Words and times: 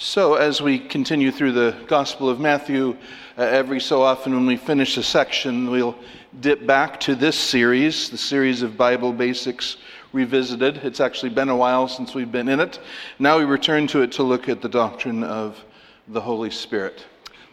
So, 0.00 0.34
as 0.34 0.62
we 0.62 0.78
continue 0.78 1.32
through 1.32 1.50
the 1.50 1.76
Gospel 1.88 2.30
of 2.30 2.38
Matthew, 2.38 2.96
uh, 3.36 3.42
every 3.42 3.80
so 3.80 4.00
often 4.00 4.32
when 4.32 4.46
we 4.46 4.56
finish 4.56 4.96
a 4.96 5.02
section, 5.02 5.72
we'll 5.72 5.96
dip 6.38 6.64
back 6.64 7.00
to 7.00 7.16
this 7.16 7.36
series, 7.36 8.08
the 8.08 8.16
series 8.16 8.62
of 8.62 8.76
Bible 8.76 9.12
Basics 9.12 9.78
Revisited. 10.12 10.76
It's 10.84 11.00
actually 11.00 11.30
been 11.30 11.48
a 11.48 11.56
while 11.56 11.88
since 11.88 12.14
we've 12.14 12.30
been 12.30 12.48
in 12.48 12.60
it. 12.60 12.78
Now 13.18 13.38
we 13.38 13.44
return 13.44 13.88
to 13.88 14.02
it 14.02 14.12
to 14.12 14.22
look 14.22 14.48
at 14.48 14.62
the 14.62 14.68
doctrine 14.68 15.24
of 15.24 15.58
the 16.06 16.20
Holy 16.20 16.50
Spirit. 16.52 17.04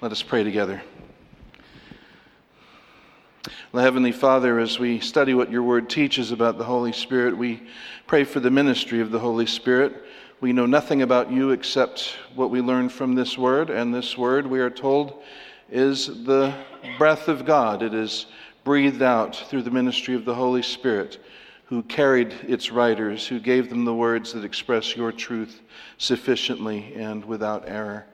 Let 0.02 0.12
us 0.12 0.22
pray 0.22 0.44
together. 0.44 0.84
Heavenly 3.74 4.12
Father, 4.12 4.60
as 4.60 4.78
we 4.78 5.00
study 5.00 5.34
what 5.34 5.52
your 5.52 5.64
word 5.64 5.90
teaches 5.90 6.32
about 6.32 6.60
the 6.60 6.64
Holy 6.64 6.94
Spirit, 6.94 7.36
we 7.36 7.64
pray 8.06 8.24
for 8.24 8.40
the 8.40 8.52
ministry 8.52 9.02
of 9.02 9.10
the 9.10 9.20
Holy 9.20 9.48
Spirit. 9.48 10.05
We 10.42 10.52
know 10.52 10.66
nothing 10.66 11.02
about 11.02 11.32
you 11.32 11.52
except 11.52 12.18
what 12.36 12.50
we 12.50 12.60
learn 12.60 12.90
from 12.90 13.16
this 13.16 13.38
word, 13.38 13.70
and 13.70 13.96
this 13.96 14.18
word, 14.18 14.46
we 14.46 14.60
are 14.60 14.70
told, 14.70 15.24
is 15.72 16.26
the 16.26 16.54
breath 16.98 17.30
of 17.30 17.46
God. 17.46 17.82
It 17.82 17.94
is 17.94 18.26
breathed 18.66 19.02
out 19.02 19.34
through 19.36 19.62
the 19.62 19.72
ministry 19.72 20.14
of 20.14 20.26
the 20.26 20.36
Holy 20.36 20.62
Spirit, 20.62 21.24
who 21.68 21.84
carried 21.84 22.34
its 22.50 22.70
writers, 22.70 23.26
who 23.26 23.40
gave 23.40 23.70
them 23.70 23.86
the 23.86 23.94
words 23.94 24.34
that 24.34 24.44
express 24.44 24.94
your 24.94 25.14
truth 25.14 25.62
sufficiently 25.98 26.94
and 26.96 27.24
without 27.24 27.64
error. 27.66 28.06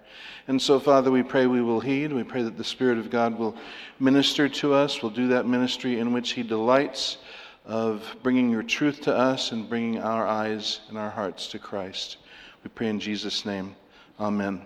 And 0.47 0.61
so, 0.61 0.79
Father, 0.79 1.09
we 1.09 1.23
pray 1.23 1.47
we 1.47 1.63
will 1.63 1.79
heed. 1.79 2.13
We 2.13 2.23
pray 2.23 2.43
that 2.43 2.57
the 2.57 2.63
Spirit 2.63 2.99
of 2.99 3.09
God 3.09 3.37
will 3.37 3.55
minister 3.99 4.47
to 4.47 4.75
us, 4.75 5.01
will 5.01 5.09
do 5.09 5.27
that 5.29 5.47
ministry 5.47 5.99
in 5.99 6.13
which 6.13 6.33
He 6.33 6.43
delights 6.43 7.17
of 7.65 8.03
bringing 8.23 8.49
your 8.49 8.63
truth 8.63 9.01
to 9.01 9.15
us 9.15 9.51
and 9.51 9.69
bringing 9.69 9.99
our 9.99 10.27
eyes 10.27 10.81
and 10.89 10.97
our 10.97 11.09
hearts 11.09 11.47
to 11.47 11.59
Christ. 11.59 12.17
We 12.63 12.69
pray 12.69 12.87
in 12.87 12.99
Jesus' 12.99 13.45
name. 13.45 13.75
Amen. 14.19 14.65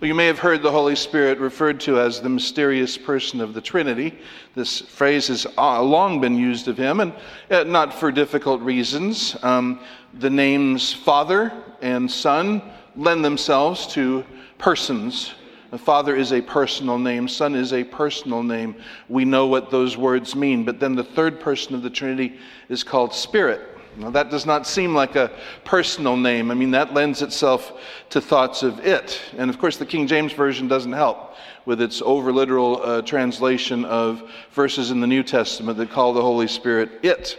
Well, 0.00 0.08
you 0.08 0.14
may 0.14 0.26
have 0.26 0.40
heard 0.40 0.62
the 0.62 0.70
Holy 0.70 0.96
Spirit 0.96 1.38
referred 1.38 1.78
to 1.80 2.00
as 2.00 2.20
the 2.20 2.28
mysterious 2.28 2.98
person 2.98 3.40
of 3.40 3.54
the 3.54 3.60
Trinity. 3.60 4.18
This 4.54 4.80
phrase 4.80 5.28
has 5.28 5.46
uh, 5.56 5.80
long 5.80 6.20
been 6.20 6.36
used 6.36 6.66
of 6.66 6.76
him, 6.76 6.98
and 6.98 7.14
uh, 7.50 7.62
not 7.64 7.94
for 7.94 8.10
difficult 8.10 8.60
reasons. 8.62 9.36
Um, 9.42 9.78
the 10.18 10.30
names 10.30 10.92
Father 10.92 11.52
and 11.80 12.10
Son 12.10 12.62
lend 12.96 13.24
themselves 13.24 13.86
to 13.88 14.24
persons. 14.58 15.34
The 15.72 15.78
Father 15.78 16.14
is 16.14 16.34
a 16.34 16.42
personal 16.42 16.98
name, 16.98 17.26
Son 17.26 17.54
is 17.54 17.72
a 17.72 17.82
personal 17.82 18.42
name. 18.42 18.76
We 19.08 19.24
know 19.24 19.46
what 19.46 19.70
those 19.70 19.96
words 19.96 20.36
mean. 20.36 20.66
But 20.66 20.78
then 20.78 20.94
the 20.94 21.02
third 21.02 21.40
person 21.40 21.74
of 21.74 21.82
the 21.82 21.88
Trinity 21.88 22.38
is 22.68 22.84
called 22.84 23.14
Spirit. 23.14 23.62
Now, 23.96 24.10
that 24.10 24.30
does 24.30 24.44
not 24.44 24.66
seem 24.66 24.94
like 24.94 25.16
a 25.16 25.30
personal 25.64 26.14
name. 26.14 26.50
I 26.50 26.54
mean, 26.54 26.72
that 26.72 26.92
lends 26.92 27.22
itself 27.22 27.80
to 28.10 28.20
thoughts 28.20 28.62
of 28.62 28.80
it. 28.80 29.18
And 29.38 29.48
of 29.48 29.58
course, 29.58 29.78
the 29.78 29.86
King 29.86 30.06
James 30.06 30.34
Version 30.34 30.68
doesn't 30.68 30.92
help 30.92 31.36
with 31.64 31.80
its 31.80 32.02
over 32.02 32.34
literal 32.34 32.82
uh, 32.82 33.00
translation 33.00 33.86
of 33.86 34.30
verses 34.50 34.90
in 34.90 35.00
the 35.00 35.06
New 35.06 35.22
Testament 35.22 35.78
that 35.78 35.90
call 35.90 36.12
the 36.12 36.20
Holy 36.20 36.48
Spirit 36.48 37.02
it. 37.02 37.38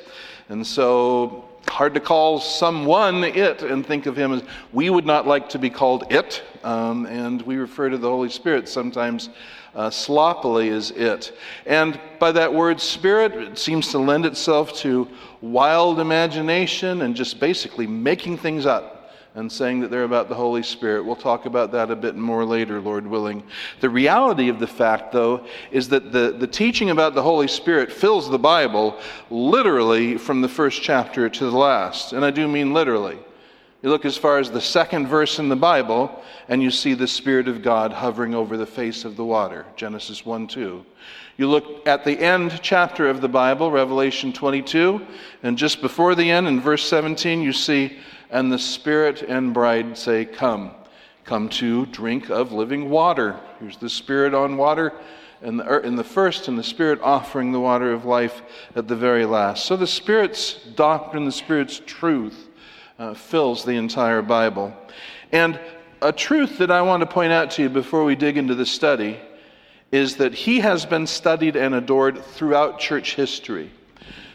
And 0.49 0.65
so, 0.65 1.45
hard 1.67 1.93
to 1.93 1.99
call 1.99 2.39
someone 2.39 3.23
it 3.23 3.63
and 3.63 3.85
think 3.85 4.05
of 4.05 4.15
him 4.15 4.33
as 4.33 4.43
we 4.71 4.89
would 4.89 5.05
not 5.05 5.25
like 5.25 5.49
to 5.49 5.59
be 5.59 5.69
called 5.69 6.05
it. 6.11 6.43
Um, 6.63 7.05
and 7.05 7.41
we 7.41 7.55
refer 7.55 7.89
to 7.89 7.97
the 7.97 8.09
Holy 8.09 8.29
Spirit 8.29 8.69
sometimes 8.69 9.29
uh, 9.75 9.89
sloppily 9.89 10.69
as 10.69 10.91
it. 10.91 11.35
And 11.65 11.99
by 12.19 12.31
that 12.33 12.53
word 12.53 12.79
spirit, 12.79 13.33
it 13.33 13.57
seems 13.57 13.89
to 13.89 13.97
lend 13.97 14.25
itself 14.25 14.73
to 14.77 15.07
wild 15.41 15.99
imagination 15.99 17.01
and 17.01 17.15
just 17.15 17.39
basically 17.39 17.87
making 17.87 18.37
things 18.37 18.65
up 18.65 18.92
and 19.35 19.51
saying 19.51 19.79
that 19.79 19.89
they're 19.89 20.03
about 20.03 20.29
the 20.29 20.35
Holy 20.35 20.61
Spirit. 20.61 21.03
We'll 21.03 21.15
talk 21.15 21.45
about 21.45 21.71
that 21.71 21.89
a 21.89 21.95
bit 21.95 22.15
more 22.15 22.45
later, 22.45 22.79
Lord 22.79 23.07
willing. 23.07 23.43
The 23.79 23.89
reality 23.89 24.49
of 24.49 24.59
the 24.59 24.67
fact, 24.67 25.11
though, 25.11 25.45
is 25.71 25.89
that 25.89 26.11
the, 26.11 26.35
the 26.37 26.47
teaching 26.47 26.91
about 26.91 27.15
the 27.15 27.23
Holy 27.23 27.47
Spirit 27.47 27.91
fills 27.91 28.29
the 28.29 28.37
Bible 28.37 28.99
literally 29.31 30.17
from 30.17 30.41
the 30.41 30.49
first 30.49 30.81
chapter 30.81 31.29
to 31.29 31.45
the 31.45 31.57
last. 31.57 32.13
And 32.13 32.23
I 32.23 32.29
do 32.29 32.47
mean 32.47 32.73
literally. 32.73 33.17
You 33.81 33.89
look 33.89 34.05
as 34.05 34.15
far 34.15 34.37
as 34.37 34.49
the 34.49 34.61
second 34.61 35.07
verse 35.07 35.39
in 35.39 35.49
the 35.49 35.57
Bible, 35.57 36.23
and 36.47 36.63
you 36.63 36.71
see 36.71 36.93
the 36.93 37.07
Spirit 37.07 37.49
of 37.49 37.61
God 37.61 37.91
hovering 37.91 38.33
over 38.33 38.55
the 38.55 38.65
face 38.65 39.03
of 39.03 39.17
the 39.17 39.25
water. 39.25 39.65
Genesis 39.75 40.25
1 40.25 40.47
2. 40.47 40.85
You 41.35 41.49
look 41.49 41.85
at 41.87 42.05
the 42.05 42.17
end 42.17 42.59
chapter 42.61 43.09
of 43.09 43.19
the 43.19 43.27
Bible, 43.27 43.71
Revelation 43.71 44.31
22, 44.31 45.05
and 45.41 45.57
just 45.57 45.81
before 45.81 46.15
the 46.15 46.29
end, 46.29 46.47
in 46.47 46.61
verse 46.61 46.87
17, 46.87 47.41
you 47.41 47.51
see, 47.51 47.97
and 48.33 48.51
the 48.51 48.59
Spirit 48.59 49.21
and 49.21 49.53
bride 49.53 49.97
say, 49.97 50.25
Come. 50.25 50.71
Come 51.23 51.47
to 51.49 51.85
drink 51.85 52.29
of 52.29 52.51
living 52.51 52.89
water. 52.89 53.39
Here's 53.59 53.77
the 53.77 53.89
Spirit 53.89 54.33
on 54.33 54.57
water 54.57 54.91
in 55.41 55.57
the, 55.57 55.79
in 55.81 55.95
the 55.95 56.03
first, 56.03 56.47
and 56.47 56.57
the 56.57 56.63
Spirit 56.63 56.99
offering 57.01 57.51
the 57.51 57.59
water 57.59 57.93
of 57.93 58.03
life 58.03 58.41
at 58.75 58.87
the 58.87 58.95
very 58.95 59.25
last. 59.25 59.65
So 59.65 59.77
the 59.77 59.87
Spirit's 59.87 60.55
doctrine, 60.75 61.23
the 61.23 61.31
Spirit's 61.31 61.81
truth, 61.85 62.49
uh, 62.99 63.13
fills 63.13 63.63
the 63.63 63.73
entire 63.73 64.21
Bible. 64.21 64.75
And 65.31 65.59
a 66.01 66.11
truth 66.11 66.57
that 66.57 66.71
I 66.71 66.81
want 66.81 67.01
to 67.01 67.07
point 67.07 67.31
out 67.31 67.51
to 67.51 67.61
you 67.61 67.69
before 67.69 68.03
we 68.03 68.15
dig 68.15 68.37
into 68.37 68.55
the 68.55 68.65
study 68.65 69.19
is 69.91 70.15
that 70.17 70.33
he 70.33 70.59
has 70.59 70.85
been 70.85 71.05
studied 71.05 71.55
and 71.55 71.75
adored 71.75 72.23
throughout 72.23 72.79
church 72.79 73.15
history. 73.15 73.69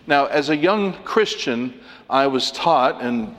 Now, 0.06 0.26
as 0.26 0.50
a 0.50 0.56
young 0.56 0.94
Christian, 1.02 1.80
I 2.08 2.28
was 2.28 2.50
taught, 2.52 3.02
and 3.02 3.34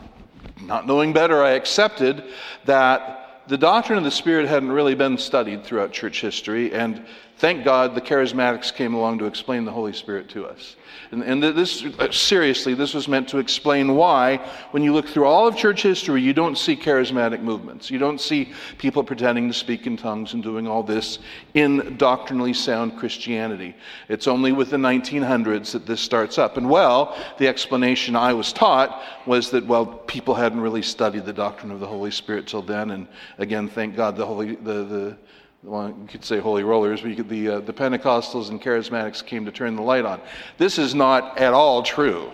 not 0.61 0.87
knowing 0.87 1.13
better, 1.13 1.43
I 1.43 1.51
accepted 1.51 2.23
that 2.65 3.43
the 3.47 3.57
doctrine 3.57 3.97
of 3.97 4.03
the 4.03 4.11
Spirit 4.11 4.47
hadn't 4.47 4.71
really 4.71 4.95
been 4.95 5.17
studied 5.17 5.63
throughout 5.63 5.91
church 5.91 6.21
history, 6.21 6.73
and 6.73 7.05
thank 7.39 7.63
God 7.63 7.95
the 7.95 8.01
charismatics 8.01 8.73
came 8.73 8.93
along 8.93 9.19
to 9.19 9.25
explain 9.25 9.65
the 9.65 9.71
Holy 9.71 9.93
Spirit 9.93 10.29
to 10.29 10.45
us. 10.45 10.75
And, 11.11 11.23
and 11.23 11.41
this, 11.41 11.83
uh, 11.97 12.11
seriously, 12.11 12.73
this 12.73 12.93
was 12.93 13.07
meant 13.07 13.29
to 13.29 13.39
explain 13.39 13.95
why, 13.95 14.37
when 14.71 14.83
you 14.83 14.93
look 14.93 15.07
through 15.07 15.25
all 15.25 15.47
of 15.47 15.55
church 15.55 15.81
history, 15.81 16.21
you 16.21 16.33
don't 16.33 16.57
see 16.57 16.75
charismatic 16.75 17.41
movements. 17.41 17.89
You 17.89 17.97
don't 17.97 18.19
see 18.19 18.53
people 18.77 19.03
pretending 19.03 19.47
to 19.47 19.53
speak 19.53 19.87
in 19.87 19.97
tongues 19.97 20.33
and 20.33 20.43
doing 20.43 20.67
all 20.67 20.83
this 20.83 21.19
in 21.53 21.95
doctrinally 21.97 22.53
sound 22.53 22.97
Christianity. 22.97 23.75
It's 24.09 24.27
only 24.27 24.51
with 24.51 24.69
the 24.69 24.77
1900s 24.77 25.71
that 25.71 25.87
this 25.87 26.01
starts 26.01 26.37
up. 26.37 26.57
And 26.57 26.69
well, 26.69 27.17
the 27.37 27.47
explanation 27.47 28.15
I 28.15 28.33
was 28.33 28.53
taught 28.53 29.01
was 29.25 29.49
that, 29.51 29.65
well, 29.65 29.85
people 29.85 30.35
hadn't 30.35 30.61
really 30.61 30.83
studied 30.83 31.25
the 31.25 31.33
doctrine 31.33 31.71
of 31.71 31.79
the 31.79 31.87
Holy 31.87 32.11
Spirit 32.11 32.47
till 32.47 32.61
then. 32.61 32.91
And 32.91 33.07
again, 33.37 33.67
thank 33.67 33.95
God 33.95 34.15
the 34.15 34.25
Holy, 34.25 34.55
the, 34.55 34.83
the 34.83 35.17
well, 35.63 35.89
you 35.89 36.07
could 36.07 36.23
say 36.23 36.39
holy 36.39 36.63
rollers, 36.63 37.01
but 37.01 37.15
could, 37.15 37.29
the, 37.29 37.49
uh, 37.49 37.59
the 37.59 37.73
Pentecostals 37.73 38.49
and 38.49 38.61
charismatics 38.61 39.25
came 39.25 39.45
to 39.45 39.51
turn 39.51 39.75
the 39.75 39.81
light 39.81 40.05
on. 40.05 40.21
This 40.57 40.77
is 40.77 40.95
not 40.95 41.37
at 41.37 41.53
all 41.53 41.83
true. 41.83 42.31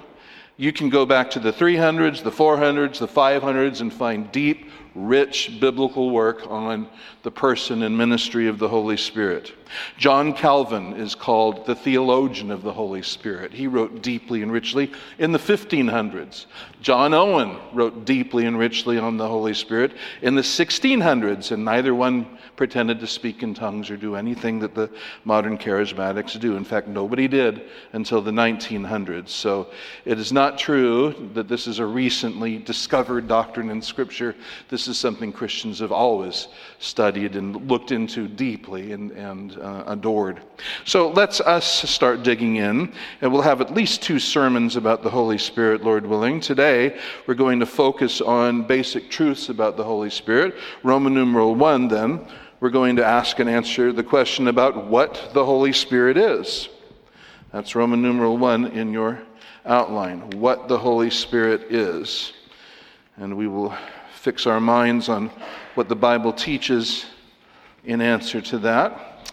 You 0.58 0.72
can 0.72 0.90
go 0.90 1.06
back 1.06 1.31
to 1.31 1.40
the 1.40 1.52
300s, 1.52 2.24
the 2.24 2.31
400s, 2.31 3.00
the 3.00 3.08
500s, 3.08 3.81
and 3.81 3.91
find 3.91 4.31
deep, 4.31 4.69
rich 4.96 5.60
biblical 5.60 6.10
work 6.10 6.50
on 6.50 6.88
the 7.24 7.32
person 7.32 7.84
and 7.84 7.98
ministry 7.98 8.48
of 8.48 8.58
the 8.58 8.70
Holy 8.70 8.96
Spirit. 8.96 9.54
John 9.98 10.34
Calvin 10.34 10.94
is 10.94 11.16
called 11.16 11.66
the 11.66 11.76
theologian 11.76 12.52
of 12.52 12.62
the 12.62 12.72
Holy 12.72 13.02
Spirit. 13.02 13.52
He 13.52 13.68
wrote 13.68 14.02
deeply 14.02 14.42
and 14.42 14.52
richly 14.52 14.92
in 15.18 15.32
the 15.32 15.40
1500s. 15.40 16.46
John 16.82 17.14
Owen 17.14 17.58
wrote 17.74 18.06
deeply 18.06 18.46
and 18.46 18.58
richly 18.58 18.98
on 18.98 19.18
the 19.18 19.28
Holy 19.28 19.54
Spirit 19.54 19.94
in 20.22 20.36
the 20.36 20.42
1600s, 20.42 21.52
and 21.52 21.66
neither 21.66 21.96
one 21.96 22.38
pretended 22.56 23.00
to 23.00 23.08
speak 23.08 23.44
in 23.44 23.54
tongues 23.54 23.90
or 23.90 23.98
do 23.98 24.16
anything 24.16 24.60
that 24.60 24.76
the 24.76 24.90
modern 25.26 25.58
charismatics 25.58 26.40
do. 26.40 26.56
In 26.56 26.64
fact, 26.64 26.88
nobody 26.88 27.28
did 27.28 27.64
until 27.94 28.22
the 28.22 28.32
1900s. 28.32 29.30
So 29.30 29.72
it 30.06 30.20
is 30.20 30.32
not 30.32 30.58
true 30.58 31.30
that 31.34 31.48
this 31.48 31.68
is 31.68 31.80
a 31.80 31.86
recently 31.86 32.60
discovered 32.60 33.28
doctrine 33.28 33.70
in 33.72 33.82
Scripture. 33.82 34.36
This 34.70 34.84
is 34.88 34.97
something 34.97 35.32
Christians 35.32 35.79
have 35.79 35.91
always 35.91 36.47
studied 36.79 37.35
and 37.35 37.70
looked 37.70 37.91
into 37.91 38.28
deeply 38.28 38.91
and, 38.91 39.11
and 39.11 39.58
uh, 39.58 39.84
adored. 39.87 40.41
So 40.84 41.09
let's 41.09 41.40
us 41.41 41.66
start 41.90 42.23
digging 42.23 42.58
in, 42.58 42.93
and 43.22 43.32
we'll 43.32 43.41
have 43.41 43.61
at 43.61 43.73
least 43.73 44.02
two 44.02 44.20
sermons 44.20 44.76
about 44.76 45.03
the 45.03 45.09
Holy 45.09 45.37
Spirit, 45.37 45.84
Lord 45.84 46.05
willing. 46.05 46.40
Today, 46.40 46.99
we're 47.28 47.34
going 47.34 47.59
to 47.59 47.66
focus 47.66 48.22
on 48.22 48.64
basic 48.64 49.09
truths 49.09 49.49
about 49.49 49.78
the 49.78 49.84
Holy 49.84 50.09
Spirit. 50.09 50.55
Roman 50.84 51.14
numeral 51.14 51.55
1, 51.55 51.88
then, 51.88 52.28
we're 52.59 52.70
going 52.70 52.96
to 52.96 53.05
ask 53.05 53.40
and 53.40 53.49
answer 53.49 53.91
the 53.91 54.03
question 54.03 54.47
about 54.47 54.88
what 54.88 55.31
the 55.34 55.43
Holy 55.46 55.73
Spirit 55.73 56.17
is. 56.17 56.70
That's 57.52 57.76
Roman 57.76 58.02
numeral 58.02 58.38
1 58.38 58.67
in 58.67 58.91
your 58.91 59.22
outline. 59.66 60.29
What 60.31 60.67
the 60.67 60.78
Holy 60.78 61.09
Spirit 61.09 61.72
is. 61.72 62.34
And 63.17 63.38
we 63.38 63.47
will 63.47 63.73
fix 64.26 64.48
our 64.48 64.60
minds 64.60 65.08
on 65.08 65.30
what 65.76 65.88
the 65.88 65.96
Bible 65.96 66.34
teaches 66.34 67.06
in 67.84 68.02
answer 68.02 68.42
to 68.42 68.58
that. 68.58 69.32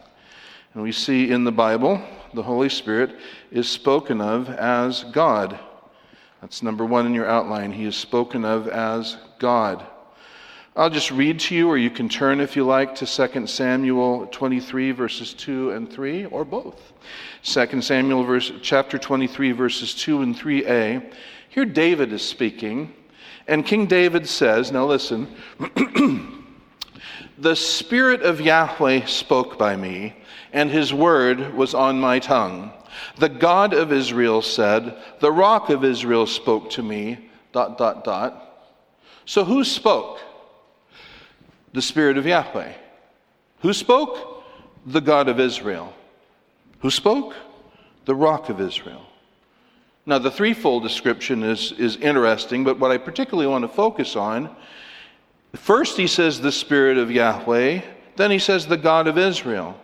And 0.75 0.83
we 0.83 0.93
see 0.93 1.31
in 1.31 1.45
the 1.45 1.51
Bible, 1.51 1.99
the 2.35 2.43
Holy 2.43 2.69
Spirit 2.69 3.17
is 3.51 3.67
spoken 3.71 4.21
of 4.21 4.51
as 4.51 5.05
God. 5.05 5.59
That's 6.43 6.63
number 6.63 6.85
one 6.85 7.07
in 7.07 7.15
your 7.15 7.27
outline. 7.27 7.73
He 7.73 7.87
is 7.87 7.97
spoken 7.97 8.45
of 8.45 8.69
as 8.69 9.17
God. 9.39 9.83
I'll 10.77 10.91
just 10.91 11.11
read 11.11 11.41
to 11.41 11.55
you, 11.55 11.71
or 11.71 11.79
you 11.79 11.89
can 11.89 12.11
turn 12.11 12.39
if 12.39 12.55
you 12.55 12.65
like 12.67 12.95
to 12.97 13.07
2 13.07 13.47
Samuel 13.47 14.27
23, 14.27 14.91
verses 14.91 15.33
2 15.33 15.71
and 15.71 15.91
3, 15.91 16.27
or 16.27 16.45
both. 16.45 16.93
2 17.45 17.81
Samuel 17.81 18.25
verse, 18.25 18.53
chapter 18.61 18.99
23, 18.99 19.53
verses 19.53 19.95
2 19.95 20.21
and 20.21 20.37
3a. 20.37 21.15
Here 21.49 21.65
David 21.65 22.13
is 22.13 22.21
speaking, 22.21 22.93
and 23.47 23.67
King 23.67 23.87
David 23.87 24.29
says, 24.29 24.73
Now 24.73 24.87
listen, 24.87 25.29
the 27.39 27.57
Spirit 27.57 28.23
of 28.23 28.41
Yahweh 28.41 29.07
spoke 29.07 29.59
by 29.59 29.77
me, 29.77 30.17
and 30.53 30.71
his 30.71 30.93
word 30.93 31.55
was 31.55 31.75
on 31.75 32.01
my 32.01 32.19
tongue. 32.19 32.73
The 33.19 33.29
God 33.29 33.73
of 33.75 33.93
Israel 33.93 34.43
said, 34.43 34.97
The 35.21 35.33
rock 35.33 35.71
of 35.71 35.85
Israel 35.85 36.27
spoke 36.27 36.71
to 36.71 36.83
me, 36.83 37.31
dot, 37.53 37.79
dot, 37.79 38.05
dot. 38.05 38.39
So 39.25 39.45
who 39.45 39.65
spoke? 39.65 40.21
the 41.73 41.83
Spirit 41.83 42.19
of 42.19 42.27
Yahweh. 42.27 42.73
Who 43.61 43.73
spoke? 43.73 44.45
The 44.87 45.01
God 45.01 45.29
of 45.29 45.41
Israel. 45.41 45.93
Who 46.81 46.91
spoke? 46.91 47.35
The 48.05 48.15
rock 48.15 48.49
of 48.49 48.61
Israel. 48.61 49.07
Now, 50.05 50.19
the 50.19 50.33
threefold 50.33 50.83
description 50.83 51.45
is, 51.45 51.73
is 51.73 51.97
interesting, 51.97 52.65
but 52.65 52.79
what 52.81 52.91
I 52.91 52.99
particularly 52.99 53.47
want 53.47 53.63
to 53.63 53.69
focus 53.69 54.17
on 54.17 54.55
first, 55.55 55.97
he 55.97 56.09
says 56.09 56.41
the 56.41 56.51
Spirit 56.51 56.99
of 56.99 57.11
Yahweh, 57.11 57.83
then 58.17 58.31
he 58.33 58.41
says 58.41 58.67
the 58.67 58.77
God 58.77 59.07
of 59.07 59.17
Israel. 59.17 59.79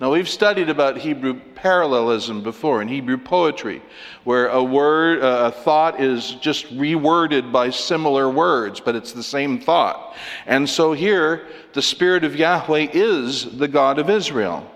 Now, 0.00 0.12
we've 0.12 0.28
studied 0.28 0.68
about 0.68 0.98
Hebrew 0.98 1.40
parallelism 1.56 2.42
before 2.42 2.82
in 2.82 2.88
Hebrew 2.88 3.16
poetry, 3.16 3.82
where 4.22 4.48
a 4.48 4.62
word, 4.62 5.22
uh, 5.22 5.50
a 5.52 5.62
thought 5.62 6.00
is 6.00 6.32
just 6.36 6.66
reworded 6.76 7.50
by 7.50 7.70
similar 7.70 8.30
words, 8.30 8.78
but 8.78 8.94
it's 8.94 9.12
the 9.12 9.22
same 9.24 9.58
thought. 9.58 10.14
And 10.46 10.68
so 10.68 10.92
here, 10.92 11.48
the 11.72 11.82
Spirit 11.82 12.22
of 12.22 12.36
Yahweh 12.36 12.88
is 12.92 13.56
the 13.56 13.68
God 13.68 13.98
of 13.98 14.08
Israel. 14.08 14.70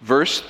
Verse 0.00 0.44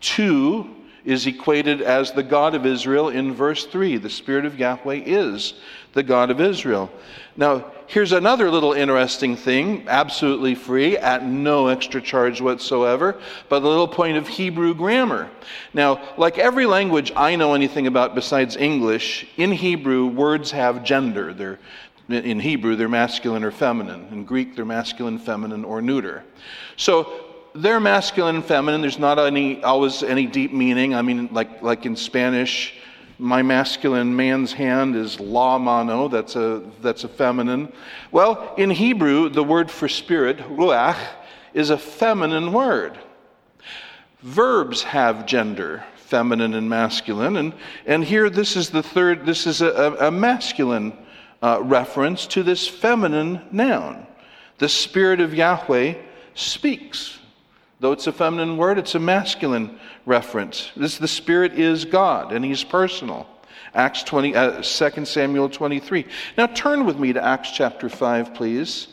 2 0.00 0.81
is 1.04 1.26
equated 1.26 1.82
as 1.82 2.12
the 2.12 2.22
God 2.22 2.54
of 2.54 2.64
Israel 2.64 3.08
in 3.08 3.34
verse 3.34 3.66
3. 3.66 3.96
The 3.96 4.10
Spirit 4.10 4.44
of 4.44 4.58
Yahweh 4.58 5.02
is 5.04 5.54
the 5.92 6.02
God 6.02 6.30
of 6.30 6.40
Israel. 6.40 6.90
Now, 7.36 7.72
here's 7.86 8.12
another 8.12 8.50
little 8.50 8.72
interesting 8.72 9.36
thing, 9.36 9.86
absolutely 9.88 10.54
free, 10.54 10.96
at 10.96 11.24
no 11.24 11.68
extra 11.68 12.00
charge 12.00 12.40
whatsoever, 12.40 13.20
but 13.48 13.62
a 13.62 13.68
little 13.68 13.88
point 13.88 14.16
of 14.16 14.28
Hebrew 14.28 14.74
grammar. 14.74 15.30
Now, 15.74 16.14
like 16.16 16.38
every 16.38 16.66
language 16.66 17.12
I 17.16 17.36
know 17.36 17.54
anything 17.54 17.86
about 17.86 18.14
besides 18.14 18.56
English, 18.56 19.26
in 19.36 19.50
Hebrew, 19.52 20.06
words 20.06 20.50
have 20.50 20.84
gender. 20.84 21.34
They're, 21.34 21.58
in 22.08 22.40
Hebrew, 22.40 22.76
they're 22.76 22.88
masculine 22.88 23.44
or 23.44 23.50
feminine. 23.50 24.08
In 24.12 24.24
Greek, 24.24 24.54
they're 24.54 24.64
masculine, 24.64 25.18
feminine, 25.18 25.64
or 25.64 25.80
neuter. 25.80 26.24
So, 26.76 27.31
they're 27.54 27.80
masculine 27.80 28.36
and 28.36 28.44
feminine. 28.44 28.80
There's 28.80 28.98
not 28.98 29.18
any, 29.18 29.62
always 29.62 30.02
any 30.02 30.26
deep 30.26 30.52
meaning. 30.52 30.94
I 30.94 31.02
mean, 31.02 31.28
like, 31.32 31.62
like 31.62 31.86
in 31.86 31.96
Spanish, 31.96 32.74
my 33.18 33.42
masculine 33.42 34.16
man's 34.16 34.52
hand 34.52 34.96
is 34.96 35.20
la 35.20 35.58
mano, 35.58 36.08
that's 36.08 36.34
a, 36.34 36.62
that's 36.80 37.04
a 37.04 37.08
feminine. 37.08 37.72
Well, 38.10 38.52
in 38.56 38.70
Hebrew, 38.70 39.28
the 39.28 39.44
word 39.44 39.70
for 39.70 39.88
spirit, 39.88 40.38
ruach, 40.38 40.98
is 41.54 41.70
a 41.70 41.78
feminine 41.78 42.52
word. 42.52 42.98
Verbs 44.22 44.82
have 44.82 45.26
gender, 45.26 45.84
feminine 45.96 46.54
and 46.54 46.68
masculine, 46.68 47.36
and, 47.36 47.54
and 47.86 48.02
here 48.02 48.28
this 48.28 48.56
is 48.56 48.70
the 48.70 48.82
third, 48.82 49.24
this 49.24 49.46
is 49.46 49.60
a, 49.62 49.96
a 50.00 50.10
masculine 50.10 50.92
uh, 51.42 51.60
reference 51.62 52.26
to 52.26 52.42
this 52.42 52.66
feminine 52.66 53.40
noun. 53.52 54.06
The 54.58 54.68
Spirit 54.68 55.20
of 55.20 55.34
Yahweh 55.34 55.94
speaks. 56.34 57.18
Though 57.82 57.90
it's 57.90 58.06
a 58.06 58.12
feminine 58.12 58.58
word, 58.58 58.78
it's 58.78 58.94
a 58.94 59.00
masculine 59.00 59.76
reference. 60.06 60.70
This 60.76 60.98
the 60.98 61.08
Spirit 61.08 61.58
is 61.58 61.84
God, 61.84 62.30
and 62.30 62.44
He's 62.44 62.62
personal. 62.62 63.26
Acts 63.74 64.04
20, 64.04 64.36
uh, 64.36 64.62
2 64.62 65.04
Samuel 65.04 65.48
23. 65.48 66.06
Now 66.38 66.46
turn 66.46 66.86
with 66.86 66.96
me 67.00 67.12
to 67.12 67.20
Acts 67.20 67.50
chapter 67.50 67.88
5, 67.88 68.34
please. 68.34 68.86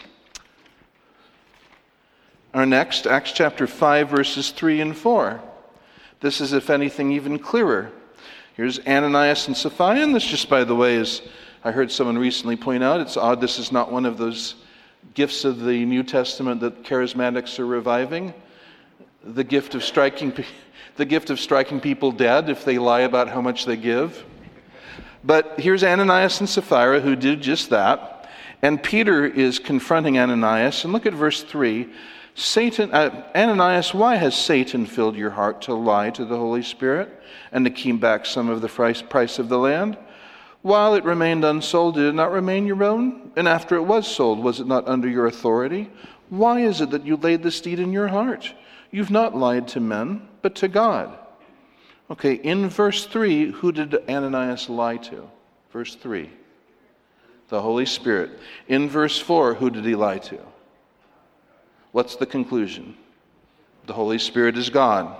Our 2.55 2.65
next, 2.65 3.05
Acts 3.05 3.31
chapter 3.31 3.67
5, 3.67 4.09
verses 4.09 4.49
3 4.49 4.81
and 4.81 4.97
4. 4.97 5.39
This 6.21 6.41
is, 6.41 6.53
if 6.53 6.71
anything, 6.71 7.11
even 7.11 7.37
clearer. 7.37 7.91
Here's 8.55 8.79
Ananias 8.87 9.45
and 9.45 9.55
Sapphira, 9.55 9.99
and 9.99 10.15
this, 10.15 10.25
just 10.25 10.49
by 10.49 10.63
the 10.63 10.75
way, 10.75 10.95
is, 10.95 11.21
I 11.63 11.69
heard 11.69 11.91
someone 11.91 12.17
recently 12.17 12.55
point 12.55 12.83
out, 12.83 13.01
it's 13.01 13.17
odd 13.17 13.39
this 13.39 13.59
is 13.59 13.71
not 13.71 13.91
one 13.91 14.07
of 14.07 14.17
those 14.17 14.55
gifts 15.13 15.45
of 15.45 15.59
the 15.59 15.85
New 15.85 16.01
Testament 16.01 16.61
that 16.61 16.81
charismatics 16.81 17.59
are 17.59 17.67
reviving 17.67 18.33
the 19.33 19.43
gift 19.43 19.75
of 19.75 19.83
striking, 19.83 20.33
the 20.95 21.05
gift 21.05 21.29
of 21.29 21.39
striking 21.39 21.79
people 21.79 22.11
dead 22.11 22.49
if 22.49 22.65
they 22.65 22.77
lie 22.77 23.01
about 23.01 23.29
how 23.29 23.41
much 23.41 23.65
they 23.65 23.77
give. 23.77 24.25
But 25.23 25.59
here's 25.59 25.83
Ananias 25.83 26.39
and 26.39 26.49
Sapphira 26.49 27.01
who 27.01 27.15
did 27.15 27.41
just 27.41 27.69
that. 27.69 28.29
And 28.61 28.81
Peter 28.81 29.25
is 29.25 29.59
confronting 29.59 30.17
Ananias. 30.17 30.83
And 30.83 30.93
look 30.93 31.05
at 31.05 31.13
verse 31.13 31.43
3. 31.43 31.89
Satan, 32.35 32.93
uh, 32.93 33.25
Ananias, 33.35 33.93
why 33.93 34.15
has 34.15 34.35
Satan 34.35 34.85
filled 34.85 35.15
your 35.15 35.31
heart 35.31 35.61
to 35.63 35.73
lie 35.73 36.09
to 36.11 36.23
the 36.23 36.37
Holy 36.37 36.63
Spirit 36.63 37.09
and 37.51 37.65
to 37.65 37.71
keep 37.71 37.99
back 37.99 38.25
some 38.25 38.49
of 38.49 38.61
the 38.61 38.67
price 38.67 39.39
of 39.39 39.49
the 39.49 39.57
land? 39.57 39.97
While 40.61 40.95
it 40.95 41.03
remained 41.03 41.45
unsold, 41.45 41.95
did 41.95 42.05
it 42.05 42.15
not 42.15 42.31
remain 42.31 42.65
your 42.65 42.83
own? 42.83 43.31
And 43.35 43.47
after 43.47 43.75
it 43.75 43.83
was 43.83 44.07
sold, 44.07 44.39
was 44.39 44.59
it 44.59 44.67
not 44.67 44.87
under 44.87 45.07
your 45.07 45.25
authority? 45.25 45.89
Why 46.29 46.61
is 46.61 46.81
it 46.81 46.91
that 46.91 47.05
you 47.05 47.15
laid 47.15 47.43
this 47.43 47.59
deed 47.61 47.79
in 47.79 47.91
your 47.91 48.09
heart? 48.09 48.53
You've 48.91 49.11
not 49.11 49.35
lied 49.35 49.67
to 49.69 49.79
men, 49.79 50.27
but 50.41 50.55
to 50.55 50.67
God. 50.67 51.17
Okay, 52.11 52.33
in 52.33 52.69
verse 52.69 53.05
3, 53.05 53.51
who 53.51 53.71
did 53.71 54.09
Ananias 54.09 54.67
lie 54.69 54.97
to? 54.97 55.29
Verse 55.71 55.95
3. 55.95 56.29
The 57.49 57.61
Holy 57.61 57.85
Spirit. 57.85 58.31
In 58.67 58.89
verse 58.89 59.19
4, 59.19 59.55
who 59.55 59.69
did 59.69 59.85
he 59.85 59.95
lie 59.95 60.17
to? 60.19 60.39
What's 61.91 62.15
the 62.15 62.25
conclusion? 62.25 62.95
The 63.85 63.93
Holy 63.93 64.19
Spirit 64.19 64.57
is 64.57 64.69
God. 64.69 65.15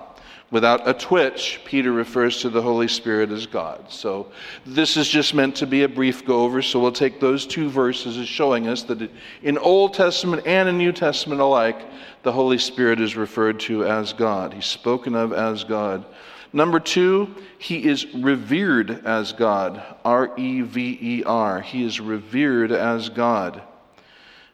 Without 0.51 0.87
a 0.87 0.93
twitch, 0.95 1.61
Peter 1.63 1.91
refers 1.91 2.41
to 2.41 2.49
the 2.49 2.61
Holy 2.61 2.87
Spirit 2.87 3.31
as 3.31 3.45
God. 3.45 3.85
So 3.91 4.31
this 4.65 4.97
is 4.97 5.07
just 5.07 5.35
meant 5.35 5.55
to 5.57 5.67
be 5.67 5.83
a 5.83 5.87
brief 5.87 6.25
go 6.25 6.41
over. 6.41 6.63
So 6.63 6.79
we'll 6.79 6.91
take 6.91 7.19
those 7.19 7.45
two 7.45 7.69
verses 7.69 8.17
as 8.17 8.27
showing 8.27 8.67
us 8.67 8.81
that 8.83 9.11
in 9.43 9.59
Old 9.59 9.93
Testament 9.93 10.47
and 10.47 10.67
in 10.67 10.77
New 10.77 10.91
Testament 10.91 11.39
alike, 11.39 11.85
the 12.23 12.31
Holy 12.31 12.57
Spirit 12.57 12.99
is 12.99 13.15
referred 13.15 13.59
to 13.61 13.85
as 13.85 14.11
God. 14.11 14.53
He's 14.53 14.65
spoken 14.65 15.13
of 15.13 15.33
as 15.33 15.63
God. 15.63 16.03
Number 16.51 16.79
two, 16.79 17.35
he 17.59 17.87
is 17.87 18.11
revered 18.15 19.05
as 19.05 19.33
God. 19.33 19.83
R 20.03 20.31
E 20.35 20.61
V 20.61 20.97
E 20.99 21.23
R. 21.25 21.61
He 21.61 21.83
is 21.83 21.99
revered 21.99 22.71
as 22.71 23.09
God. 23.09 23.61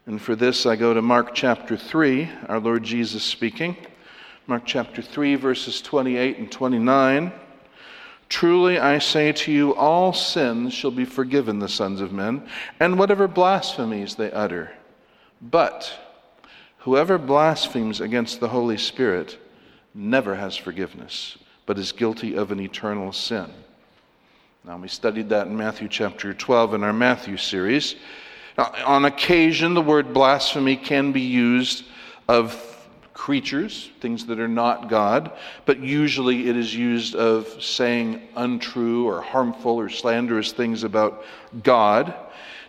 And 0.05 0.21
for 0.21 0.35
this, 0.35 0.65
I 0.65 0.75
go 0.75 0.93
to 0.93 1.01
Mark 1.01 1.33
chapter 1.33 1.77
3, 1.77 2.29
our 2.49 2.59
Lord 2.59 2.83
Jesus 2.83 3.23
speaking. 3.23 3.77
Mark 4.47 4.61
chapter 4.63 5.01
3, 5.01 5.35
verses 5.35 5.81
28 5.81 6.37
and 6.37 6.51
29. 6.51 7.33
Truly 8.29 8.77
I 8.77 8.99
say 8.99 9.31
to 9.31 9.51
you, 9.51 9.73
all 9.73 10.13
sins 10.13 10.71
shall 10.71 10.91
be 10.91 11.03
forgiven 11.03 11.57
the 11.57 11.67
sons 11.67 11.99
of 11.99 12.11
men, 12.11 12.47
and 12.79 12.99
whatever 12.99 13.27
blasphemies 13.27 14.13
they 14.13 14.31
utter. 14.31 14.71
But 15.41 15.91
whoever 16.79 17.17
blasphemes 17.17 18.01
against 18.01 18.39
the 18.39 18.49
Holy 18.49 18.77
Spirit 18.77 19.39
never 19.95 20.35
has 20.35 20.55
forgiveness, 20.55 21.39
but 21.65 21.79
is 21.79 21.91
guilty 21.91 22.35
of 22.35 22.51
an 22.51 22.59
eternal 22.59 23.13
sin. 23.13 23.47
Now, 24.63 24.77
we 24.77 24.89
studied 24.89 25.29
that 25.29 25.47
in 25.47 25.57
Matthew 25.57 25.87
chapter 25.87 26.35
12 26.35 26.75
in 26.75 26.83
our 26.83 26.93
Matthew 26.93 27.37
series. 27.37 27.95
Now, 28.59 28.71
on 28.85 29.05
occasion, 29.05 29.73
the 29.73 29.81
word 29.81 30.13
blasphemy 30.13 30.75
can 30.75 31.11
be 31.11 31.21
used 31.21 31.85
of 32.27 32.74
creatures, 33.15 33.89
things 34.01 34.25
that 34.27 34.39
are 34.39 34.47
not 34.47 34.89
God, 34.89 35.31
but 35.65 35.79
usually 35.79 36.47
it 36.47 36.55
is 36.55 36.75
used 36.75 37.15
of 37.15 37.47
saying 37.63 38.21
untrue 38.35 39.07
or 39.07 39.21
harmful 39.21 39.79
or 39.79 39.89
slanderous 39.89 40.51
things 40.51 40.83
about 40.83 41.23
God. 41.63 42.13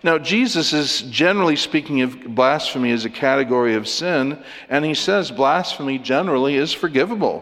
Now, 0.02 0.18
Jesus 0.18 0.72
is 0.72 1.02
generally 1.02 1.56
speaking 1.56 2.00
of 2.02 2.34
blasphemy 2.34 2.92
as 2.92 3.04
a 3.04 3.10
category 3.10 3.74
of 3.74 3.88
sin, 3.88 4.42
and 4.68 4.84
he 4.84 4.94
says 4.94 5.30
blasphemy 5.32 5.98
generally 5.98 6.54
is 6.54 6.72
forgivable. 6.72 7.40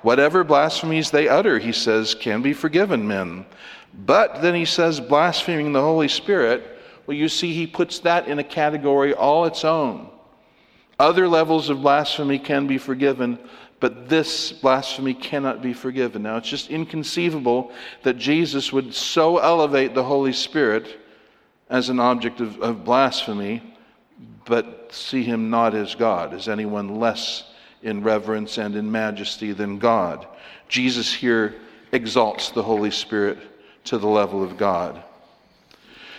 Whatever 0.00 0.42
blasphemies 0.42 1.10
they 1.10 1.28
utter, 1.28 1.58
he 1.58 1.72
says, 1.72 2.14
can 2.14 2.40
be 2.40 2.54
forgiven 2.54 3.06
men. 3.06 3.44
But 4.06 4.40
then 4.40 4.54
he 4.54 4.64
says 4.64 5.00
blaspheming 5.00 5.72
the 5.72 5.82
Holy 5.82 6.08
Spirit, 6.08 6.78
well, 7.06 7.16
you 7.16 7.28
see, 7.28 7.52
he 7.52 7.66
puts 7.66 7.98
that 8.00 8.26
in 8.26 8.38
a 8.38 8.44
category 8.44 9.12
all 9.12 9.44
its 9.44 9.64
own. 9.64 10.08
Other 10.98 11.28
levels 11.28 11.70
of 11.70 11.82
blasphemy 11.82 12.38
can 12.38 12.66
be 12.66 12.78
forgiven, 12.78 13.38
but 13.78 14.08
this 14.08 14.50
blasphemy 14.50 15.14
cannot 15.14 15.62
be 15.62 15.72
forgiven. 15.72 16.24
Now, 16.24 16.38
it's 16.38 16.48
just 16.48 16.70
inconceivable 16.70 17.72
that 18.02 18.18
Jesus 18.18 18.72
would 18.72 18.92
so 18.92 19.38
elevate 19.38 19.94
the 19.94 20.02
Holy 20.02 20.32
Spirit 20.32 20.98
as 21.70 21.88
an 21.88 22.00
object 22.00 22.40
of, 22.40 22.60
of 22.60 22.84
blasphemy, 22.84 23.62
but 24.44 24.92
see 24.92 25.22
him 25.22 25.50
not 25.50 25.74
as 25.74 25.94
God, 25.94 26.34
as 26.34 26.48
anyone 26.48 26.98
less 26.98 27.44
in 27.82 28.02
reverence 28.02 28.58
and 28.58 28.74
in 28.74 28.90
majesty 28.90 29.52
than 29.52 29.78
God. 29.78 30.26
Jesus 30.68 31.12
here 31.14 31.54
exalts 31.92 32.50
the 32.50 32.62
Holy 32.62 32.90
Spirit 32.90 33.38
to 33.84 33.98
the 33.98 34.08
level 34.08 34.42
of 34.42 34.56
God. 34.56 35.02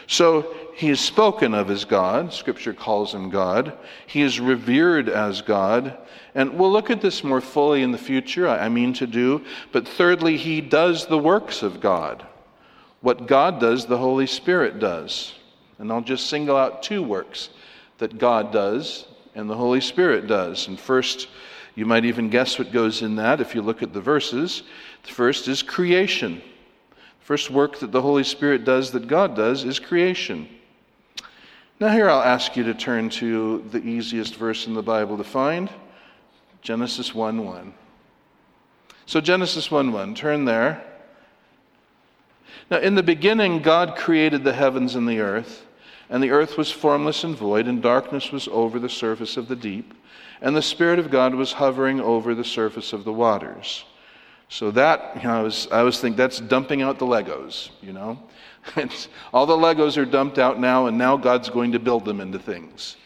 So 0.08 0.56
he 0.80 0.90
is 0.90 1.02
spoken 1.02 1.54
of 1.54 1.70
as 1.70 1.84
God. 1.84 2.32
Scripture 2.32 2.74
calls 2.74 3.14
him 3.14 3.30
God. 3.30 3.78
He 4.08 4.22
is 4.22 4.40
revered 4.40 5.10
as 5.10 5.42
God. 5.42 5.98
And 6.34 6.58
we'll 6.58 6.72
look 6.72 6.90
at 6.90 7.02
this 7.02 7.22
more 7.22 7.42
fully 7.42 7.84
in 7.84 7.92
the 7.92 7.98
future, 7.98 8.48
I 8.48 8.70
mean 8.70 8.94
to 8.94 9.06
do. 9.06 9.44
But 9.74 9.86
thirdly, 9.86 10.38
he 10.38 10.62
does 10.62 11.06
the 11.06 11.18
works 11.18 11.64
of 11.64 11.82
God. 11.82 12.26
What 13.02 13.28
God 13.28 13.60
does, 13.60 13.88
the 13.88 13.98
Holy 13.98 14.26
Spirit 14.26 14.80
does. 14.80 15.34
And 15.80 15.92
I'll 15.92 16.00
just 16.00 16.30
single 16.30 16.56
out 16.56 16.82
two 16.82 17.04
works 17.04 17.50
that 17.98 18.18
God 18.18 18.54
does 18.54 19.06
and 19.36 19.50
the 19.50 19.58
Holy 19.58 19.82
Spirit 19.82 20.28
does. 20.28 20.70
And 20.70 20.80
first, 20.80 21.28
you 21.76 21.86
might 21.86 22.06
even 22.06 22.30
guess 22.30 22.58
what 22.58 22.72
goes 22.72 23.02
in 23.02 23.18
that 23.18 23.42
if 23.42 23.54
you 23.54 23.62
look 23.62 23.84
at 23.84 23.92
the 23.92 24.00
verses. 24.00 24.64
The 25.04 25.12
first 25.12 25.50
is 25.50 25.62
creation. 25.62 26.36
The 26.92 27.26
first 27.26 27.52
work 27.52 27.80
that 27.80 27.92
the 27.92 28.02
Holy 28.02 28.24
Spirit 28.24 28.64
does 28.64 28.92
that 28.92 29.10
God 29.10 29.36
does 29.36 29.66
is 29.66 29.78
creation. 29.78 30.48
Now, 31.80 31.88
here 31.90 32.10
I'll 32.10 32.22
ask 32.22 32.58
you 32.58 32.64
to 32.66 32.74
turn 32.74 33.10
to 33.12 33.64
the 33.72 33.82
easiest 33.82 34.36
verse 34.36 34.68
in 34.68 34.74
the 34.74 34.84
Bible 34.84 35.18
to 35.18 35.24
find 35.24 35.70
Genesis 36.62 37.16
1 37.16 37.46
1. 37.46 37.74
So, 39.06 39.22
Genesis 39.22 39.72
1 39.72 39.94
1, 39.94 40.14
turn 40.14 40.44
there. 40.44 40.84
Now, 42.70 42.80
in 42.80 42.96
the 42.96 43.04
beginning, 43.04 43.62
God 43.62 43.96
created 43.96 44.44
the 44.44 44.52
heavens 44.52 44.96
and 44.96 45.08
the 45.08 45.22
earth. 45.22 45.66
And 46.10 46.22
the 46.22 46.32
earth 46.32 46.58
was 46.58 46.72
formless 46.72 47.24
and 47.24 47.38
void, 47.38 47.68
and 47.68 47.82
darkness 47.82 48.32
was 48.32 48.48
over 48.50 48.80
the 48.80 48.90
surface 48.90 49.38
of 49.38 49.48
the 49.48 49.56
deep, 49.56 49.94
and 50.42 50.56
the 50.56 50.62
Spirit 50.62 50.98
of 50.98 51.12
God 51.12 51.36
was 51.36 51.54
hovering 51.54 52.02
over 52.02 52.34
the 52.34 52.44
surface 52.44 52.94
of 52.94 53.04
the 53.04 53.14
waters. 53.14 53.86
So 54.50 54.72
that, 54.72 55.18
you 55.18 55.24
know, 55.24 55.40
I 55.40 55.42
was, 55.44 55.68
I 55.72 55.84
was 55.84 56.02
thinking 56.02 56.18
that's 56.18 56.40
dumping 56.40 56.82
out 56.82 56.98
the 56.98 57.06
Legos, 57.06 57.70
you 57.82 57.94
know? 57.94 58.20
It's, 58.76 59.08
all 59.34 59.46
the 59.46 59.56
Legos 59.56 59.98
are 59.98 60.06
dumped 60.06 60.40
out 60.40 60.60
now, 60.60 60.88
and 60.88 60.98
now 60.98 61.18
God's 61.18 61.50
going 61.50 61.72
to 61.72 61.80
build 61.80 62.06
them 62.06 62.22
into 62.22 62.40
things. 62.40 62.98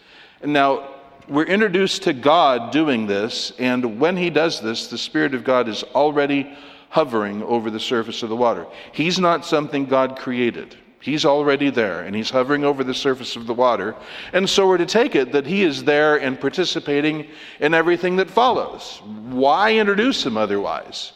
And 0.41 0.53
now 0.53 0.89
we're 1.27 1.46
introduced 1.46 2.03
to 2.03 2.13
God 2.13 2.72
doing 2.72 3.08
this, 3.08 3.53
and 3.60 4.00
when 4.00 4.17
He 4.17 4.29
does 4.29 4.62
this, 4.62 4.88
the 4.88 4.98
Spirit 4.98 5.34
of 5.34 5.43
God 5.43 5.67
is 5.67 5.84
already 5.96 6.55
hovering 6.89 7.41
over 7.43 7.72
the 7.72 7.79
surface 7.79 8.22
of 8.24 8.29
the 8.29 8.36
water. 8.36 8.67
He's 8.91 9.20
not 9.20 9.46
something 9.46 9.86
God 9.86 10.17
created. 10.17 10.75
He's 11.03 11.25
already 11.25 11.70
there 11.70 12.01
and 12.01 12.15
he's 12.15 12.29
hovering 12.29 12.63
over 12.63 12.82
the 12.82 12.93
surface 12.93 13.36
of 13.36 13.46
the 13.46 13.53
water. 13.53 13.93
And 14.32 14.50
so 14.50 14.65
we're 14.65 14.77
to 14.77 14.86
take 14.86 15.15
it 15.15 15.34
that 15.34 15.46
he 15.46 15.63
is 15.63 15.84
there 15.84 16.15
and 16.15 16.39
participating 16.39 17.27
in 17.60 17.74
everything 17.74 18.15
that 18.15 18.29
follows. 18.29 19.01
Why 19.03 19.74
introduce 19.74 20.25
him 20.25 20.38
otherwise? 20.38 21.12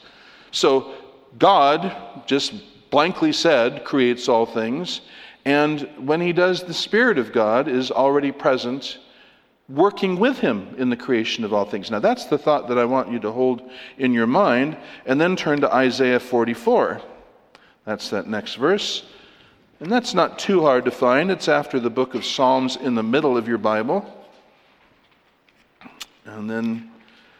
So 0.51 0.93
God 1.39 1.95
just 2.25 2.53
blankly 2.89 3.31
said, 3.31 3.83
creates 3.83 4.29
all 4.29 4.45
things. 4.45 5.01
And 5.45 5.81
when 5.97 6.19
he 6.19 6.33
does, 6.33 6.63
the 6.63 6.73
Spirit 6.73 7.17
of 7.17 7.31
God 7.31 7.67
is 7.67 7.89
already 7.89 8.31
present, 8.31 8.97
working 9.69 10.19
with 10.19 10.39
him 10.39 10.75
in 10.77 10.89
the 10.89 10.97
creation 10.97 11.43
of 11.43 11.53
all 11.53 11.65
things. 11.65 11.89
Now, 11.89 11.99
that's 11.99 12.25
the 12.25 12.37
thought 12.37 12.67
that 12.67 12.77
I 12.77 12.85
want 12.85 13.11
you 13.11 13.19
to 13.19 13.31
hold 13.31 13.61
in 13.97 14.13
your 14.13 14.27
mind. 14.27 14.77
And 15.05 15.19
then 15.19 15.35
turn 15.35 15.61
to 15.61 15.73
Isaiah 15.73 16.19
44. 16.19 17.01
That's 17.85 18.09
that 18.09 18.27
next 18.27 18.55
verse. 18.55 19.05
And 19.79 19.91
that's 19.91 20.13
not 20.13 20.39
too 20.39 20.61
hard 20.61 20.85
to 20.85 20.91
find. 20.91 21.31
It's 21.31 21.47
after 21.47 21.79
the 21.79 21.89
book 21.89 22.15
of 22.15 22.25
Psalms 22.25 22.75
in 22.75 22.95
the 22.95 23.03
middle 23.03 23.37
of 23.37 23.47
your 23.47 23.59
Bible. 23.59 24.05
And 26.25 26.49
then 26.49 26.91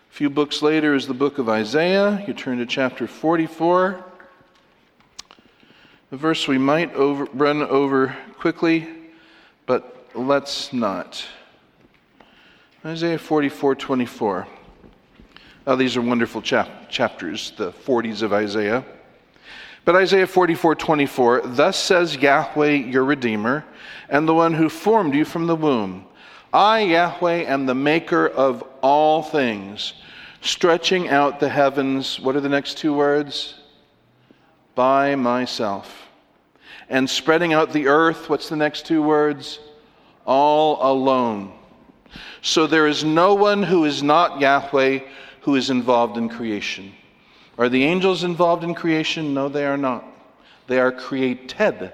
a 0.09 0.13
few 0.13 0.29
books 0.29 0.61
later 0.61 0.95
is 0.95 1.07
the 1.07 1.13
book 1.13 1.39
of 1.39 1.49
Isaiah. 1.49 2.23
You 2.25 2.33
turn 2.33 2.59
to 2.59 2.65
chapter 2.65 3.05
44. 3.05 4.05
A 6.09 6.15
verse 6.15 6.47
we 6.47 6.57
might 6.57 6.93
over, 6.93 7.25
run 7.33 7.61
over 7.61 8.15
quickly, 8.39 8.87
but 9.65 10.07
let's 10.15 10.71
not. 10.71 11.25
Isaiah 12.85 13.17
44 13.17 13.75
24. 13.75 14.47
Oh, 15.65 15.75
these 15.75 15.97
are 15.97 16.01
wonderful 16.01 16.41
chap- 16.41 16.89
chapters, 16.89 17.51
the 17.57 17.73
40s 17.73 18.21
of 18.21 18.31
Isaiah. 18.31 18.85
But 19.83 19.97
Isaiah 19.97 20.27
44 20.27 20.75
24, 20.75 21.41
thus 21.43 21.77
says 21.77 22.15
Yahweh 22.15 22.71
your 22.71 23.03
Redeemer, 23.03 23.65
and 24.07 24.25
the 24.25 24.33
one 24.33 24.53
who 24.53 24.69
formed 24.69 25.13
you 25.13 25.25
from 25.25 25.45
the 25.45 25.57
womb. 25.57 26.05
I, 26.53 26.83
Yahweh, 26.83 27.43
am 27.43 27.65
the 27.65 27.75
maker 27.75 28.29
of 28.29 28.63
all 28.81 29.23
things, 29.23 29.91
stretching 30.39 31.09
out 31.09 31.41
the 31.41 31.49
heavens. 31.49 32.17
What 32.17 32.37
are 32.37 32.41
the 32.41 32.47
next 32.47 32.77
two 32.77 32.93
words? 32.93 33.56
By 34.77 35.15
myself. 35.15 36.07
And 36.87 37.09
spreading 37.09 37.51
out 37.51 37.73
the 37.73 37.87
earth. 37.87 38.29
What's 38.29 38.47
the 38.47 38.55
next 38.55 38.85
two 38.85 39.01
words? 39.01 39.59
All 40.23 40.77
alone. 40.93 41.51
So 42.43 42.67
there 42.67 42.85
is 42.85 43.03
no 43.03 43.33
one 43.33 43.63
who 43.63 43.85
is 43.85 44.03
not 44.03 44.39
Yahweh 44.39 44.99
who 45.41 45.55
is 45.55 45.71
involved 45.71 46.17
in 46.17 46.29
creation. 46.29 46.93
Are 47.57 47.69
the 47.69 47.83
angels 47.83 48.23
involved 48.23 48.63
in 48.63 48.75
creation? 48.75 49.33
No, 49.33 49.49
they 49.49 49.65
are 49.65 49.77
not. 49.77 50.05
They 50.67 50.79
are 50.79 50.91
created, 50.91 51.91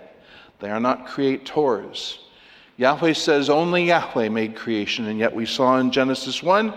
they 0.59 0.69
are 0.69 0.79
not 0.79 1.07
creators. 1.07 2.19
Yahweh 2.75 3.13
says 3.13 3.49
only 3.49 3.85
Yahweh 3.85 4.27
made 4.27 4.55
creation, 4.55 5.05
and 5.05 5.19
yet 5.19 5.33
we 5.33 5.45
saw 5.45 5.77
in 5.77 5.91
Genesis 5.91 6.43
1 6.43 6.73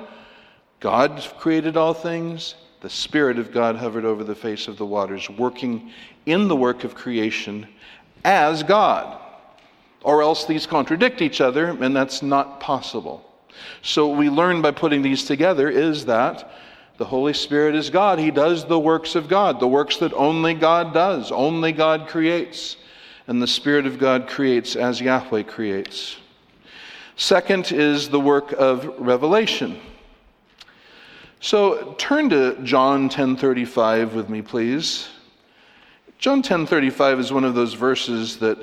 God 0.78 1.26
created 1.38 1.76
all 1.76 1.94
things. 1.94 2.54
The 2.80 2.90
Spirit 2.90 3.38
of 3.38 3.52
God 3.52 3.76
hovered 3.76 4.04
over 4.04 4.22
the 4.22 4.34
face 4.34 4.68
of 4.68 4.76
the 4.76 4.86
waters, 4.86 5.28
working 5.30 5.90
in 6.26 6.48
the 6.48 6.56
work 6.56 6.84
of 6.84 6.94
creation 6.94 7.66
as 8.24 8.62
God. 8.62 9.20
Or 10.02 10.22
else 10.22 10.44
these 10.44 10.66
contradict 10.66 11.22
each 11.22 11.40
other, 11.40 11.68
and 11.68 11.96
that's 11.96 12.22
not 12.22 12.60
possible. 12.60 13.24
So, 13.82 14.08
what 14.08 14.18
we 14.18 14.28
learn 14.28 14.62
by 14.62 14.70
putting 14.70 15.02
these 15.02 15.24
together 15.24 15.68
is 15.68 16.04
that 16.06 16.50
the 16.98 17.04
Holy 17.04 17.34
Spirit 17.34 17.74
is 17.74 17.90
God. 17.90 18.18
He 18.18 18.30
does 18.30 18.64
the 18.64 18.78
works 18.78 19.14
of 19.14 19.28
God, 19.28 19.60
the 19.60 19.68
works 19.68 19.96
that 19.98 20.12
only 20.14 20.54
God 20.54 20.94
does, 20.94 21.32
only 21.32 21.72
God 21.72 22.08
creates. 22.08 22.76
And 23.26 23.42
the 23.42 23.46
Spirit 23.46 23.86
of 23.86 23.98
God 23.98 24.28
creates 24.28 24.76
as 24.76 25.00
Yahweh 25.00 25.42
creates. 25.42 26.16
Second 27.16 27.72
is 27.72 28.08
the 28.08 28.20
work 28.20 28.52
of 28.52 28.86
revelation. 28.98 29.80
So 31.46 31.94
turn 31.96 32.28
to 32.30 32.60
John 32.64 33.08
10:35 33.08 34.14
with 34.14 34.28
me 34.28 34.42
please. 34.42 35.06
John 36.18 36.42
10:35 36.42 37.20
is 37.20 37.32
one 37.32 37.44
of 37.44 37.54
those 37.54 37.74
verses 37.74 38.38
that 38.38 38.58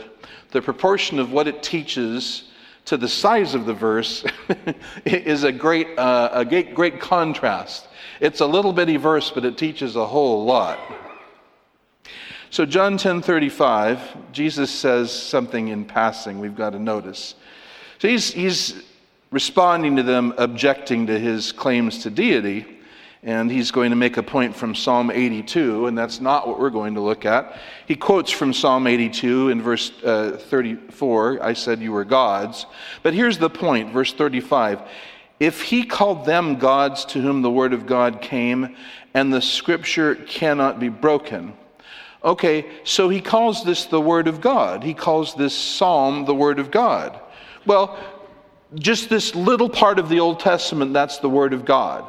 the 0.51 0.61
proportion 0.61 1.17
of 1.17 1.31
what 1.31 1.47
it 1.47 1.63
teaches 1.63 2.43
to 2.83 2.97
the 2.97 3.07
size 3.07 3.55
of 3.55 3.65
the 3.65 3.73
verse 3.73 4.25
is 5.05 5.45
a 5.45 5.51
great, 5.53 5.97
uh, 5.97 6.31
a 6.33 6.43
great, 6.43 6.75
great 6.75 6.99
contrast. 6.99 7.87
It's 8.19 8.41
a 8.41 8.45
little 8.45 8.73
bitty 8.73 8.97
verse, 8.97 9.31
but 9.31 9.45
it 9.45 9.57
teaches 9.57 9.95
a 9.95 10.05
whole 10.05 10.43
lot. 10.43 10.77
So 12.49 12.65
John 12.65 12.97
10:35, 12.97 14.33
Jesus 14.33 14.69
says 14.69 15.09
something 15.09 15.69
in 15.69 15.85
passing 15.85 16.37
we've 16.37 16.57
got 16.57 16.71
to 16.71 16.79
notice. 16.79 17.35
So 17.99 18.09
he's, 18.09 18.33
he's 18.33 18.83
responding 19.33 19.95
to 19.95 20.03
them 20.03 20.31
objecting 20.37 21.07
to 21.07 21.17
his 21.17 21.51
claims 21.51 22.03
to 22.03 22.11
deity, 22.11 22.67
and 23.23 23.49
he's 23.49 23.71
going 23.71 23.89
to 23.89 23.95
make 23.95 24.17
a 24.17 24.21
point 24.21 24.55
from 24.55 24.75
Psalm 24.75 25.09
82, 25.09 25.87
and 25.87 25.97
that's 25.97 26.21
not 26.21 26.47
what 26.47 26.59
we're 26.59 26.69
going 26.69 26.93
to 26.93 27.01
look 27.01 27.25
at. 27.25 27.57
He 27.87 27.95
quotes 27.95 28.29
from 28.29 28.53
Psalm 28.53 28.85
82 28.85 29.49
in 29.49 29.59
verse 29.59 29.91
uh, 30.03 30.37
34, 30.39 31.41
I 31.41 31.53
said 31.53 31.79
you 31.79 31.93
were 31.93 32.05
gods. 32.05 32.67
But 33.01 33.15
here's 33.15 33.39
the 33.39 33.49
point, 33.49 33.91
verse 33.91 34.13
35. 34.13 34.83
If 35.39 35.63
he 35.63 35.83
called 35.83 36.27
them 36.27 36.59
gods 36.59 37.03
to 37.05 37.19
whom 37.19 37.41
the 37.41 37.49
word 37.49 37.73
of 37.73 37.87
God 37.87 38.21
came, 38.21 38.75
and 39.15 39.33
the 39.33 39.41
scripture 39.41 40.13
cannot 40.13 40.79
be 40.79 40.89
broken. 40.89 41.53
Okay, 42.23 42.67
so 42.83 43.09
he 43.09 43.19
calls 43.19 43.65
this 43.65 43.85
the 43.85 43.99
word 43.99 44.27
of 44.27 44.41
God. 44.41 44.83
He 44.83 44.93
calls 44.93 45.33
this 45.33 45.57
psalm 45.57 46.25
the 46.25 46.35
word 46.35 46.59
of 46.59 46.69
God. 46.69 47.19
Well, 47.65 47.97
just 48.75 49.09
this 49.09 49.35
little 49.35 49.69
part 49.69 49.99
of 49.99 50.09
the 50.09 50.19
Old 50.19 50.39
Testament, 50.39 50.93
that's 50.93 51.19
the 51.19 51.29
word 51.29 51.53
of 51.53 51.65
God. 51.65 52.05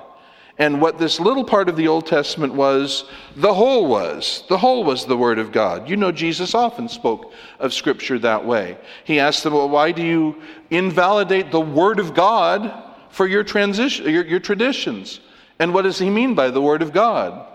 And 0.56 0.80
what 0.80 0.98
this 0.98 1.18
little 1.18 1.44
part 1.44 1.68
of 1.68 1.76
the 1.76 1.88
Old 1.88 2.06
Testament 2.06 2.54
was, 2.54 3.04
the 3.34 3.52
whole 3.52 3.88
was. 3.88 4.44
The 4.48 4.56
whole 4.56 4.84
was 4.84 5.04
the 5.04 5.16
Word 5.16 5.40
of 5.40 5.50
God. 5.50 5.88
You 5.88 5.96
know, 5.96 6.12
Jesus 6.12 6.54
often 6.54 6.88
spoke 6.88 7.32
of 7.58 7.74
Scripture 7.74 8.20
that 8.20 8.46
way. 8.46 8.78
He 9.02 9.18
asked 9.18 9.42
them, 9.42 9.54
Well, 9.54 9.68
why 9.68 9.90
do 9.90 10.00
you 10.00 10.40
invalidate 10.70 11.50
the 11.50 11.60
Word 11.60 11.98
of 11.98 12.14
God 12.14 12.84
for 13.14 13.28
your, 13.28 13.44
transition, 13.44 14.10
your, 14.10 14.24
your 14.26 14.40
traditions. 14.40 15.20
And 15.60 15.72
what 15.72 15.82
does 15.82 15.98
he 15.98 16.10
mean 16.10 16.34
by 16.34 16.50
the 16.50 16.60
Word 16.60 16.82
of 16.82 16.92
God? 16.92 17.46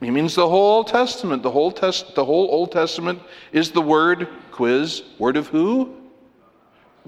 He 0.00 0.10
means 0.10 0.36
the 0.36 0.48
whole 0.48 0.76
Old 0.76 0.86
Testament. 0.86 1.42
The 1.42 1.50
whole, 1.50 1.72
test, 1.72 2.14
the 2.14 2.24
whole 2.24 2.48
Old 2.48 2.70
Testament 2.70 3.20
is 3.50 3.72
the 3.72 3.82
Word, 3.82 4.28
quiz, 4.52 5.02
Word 5.18 5.36
of 5.36 5.48
who? 5.48 5.96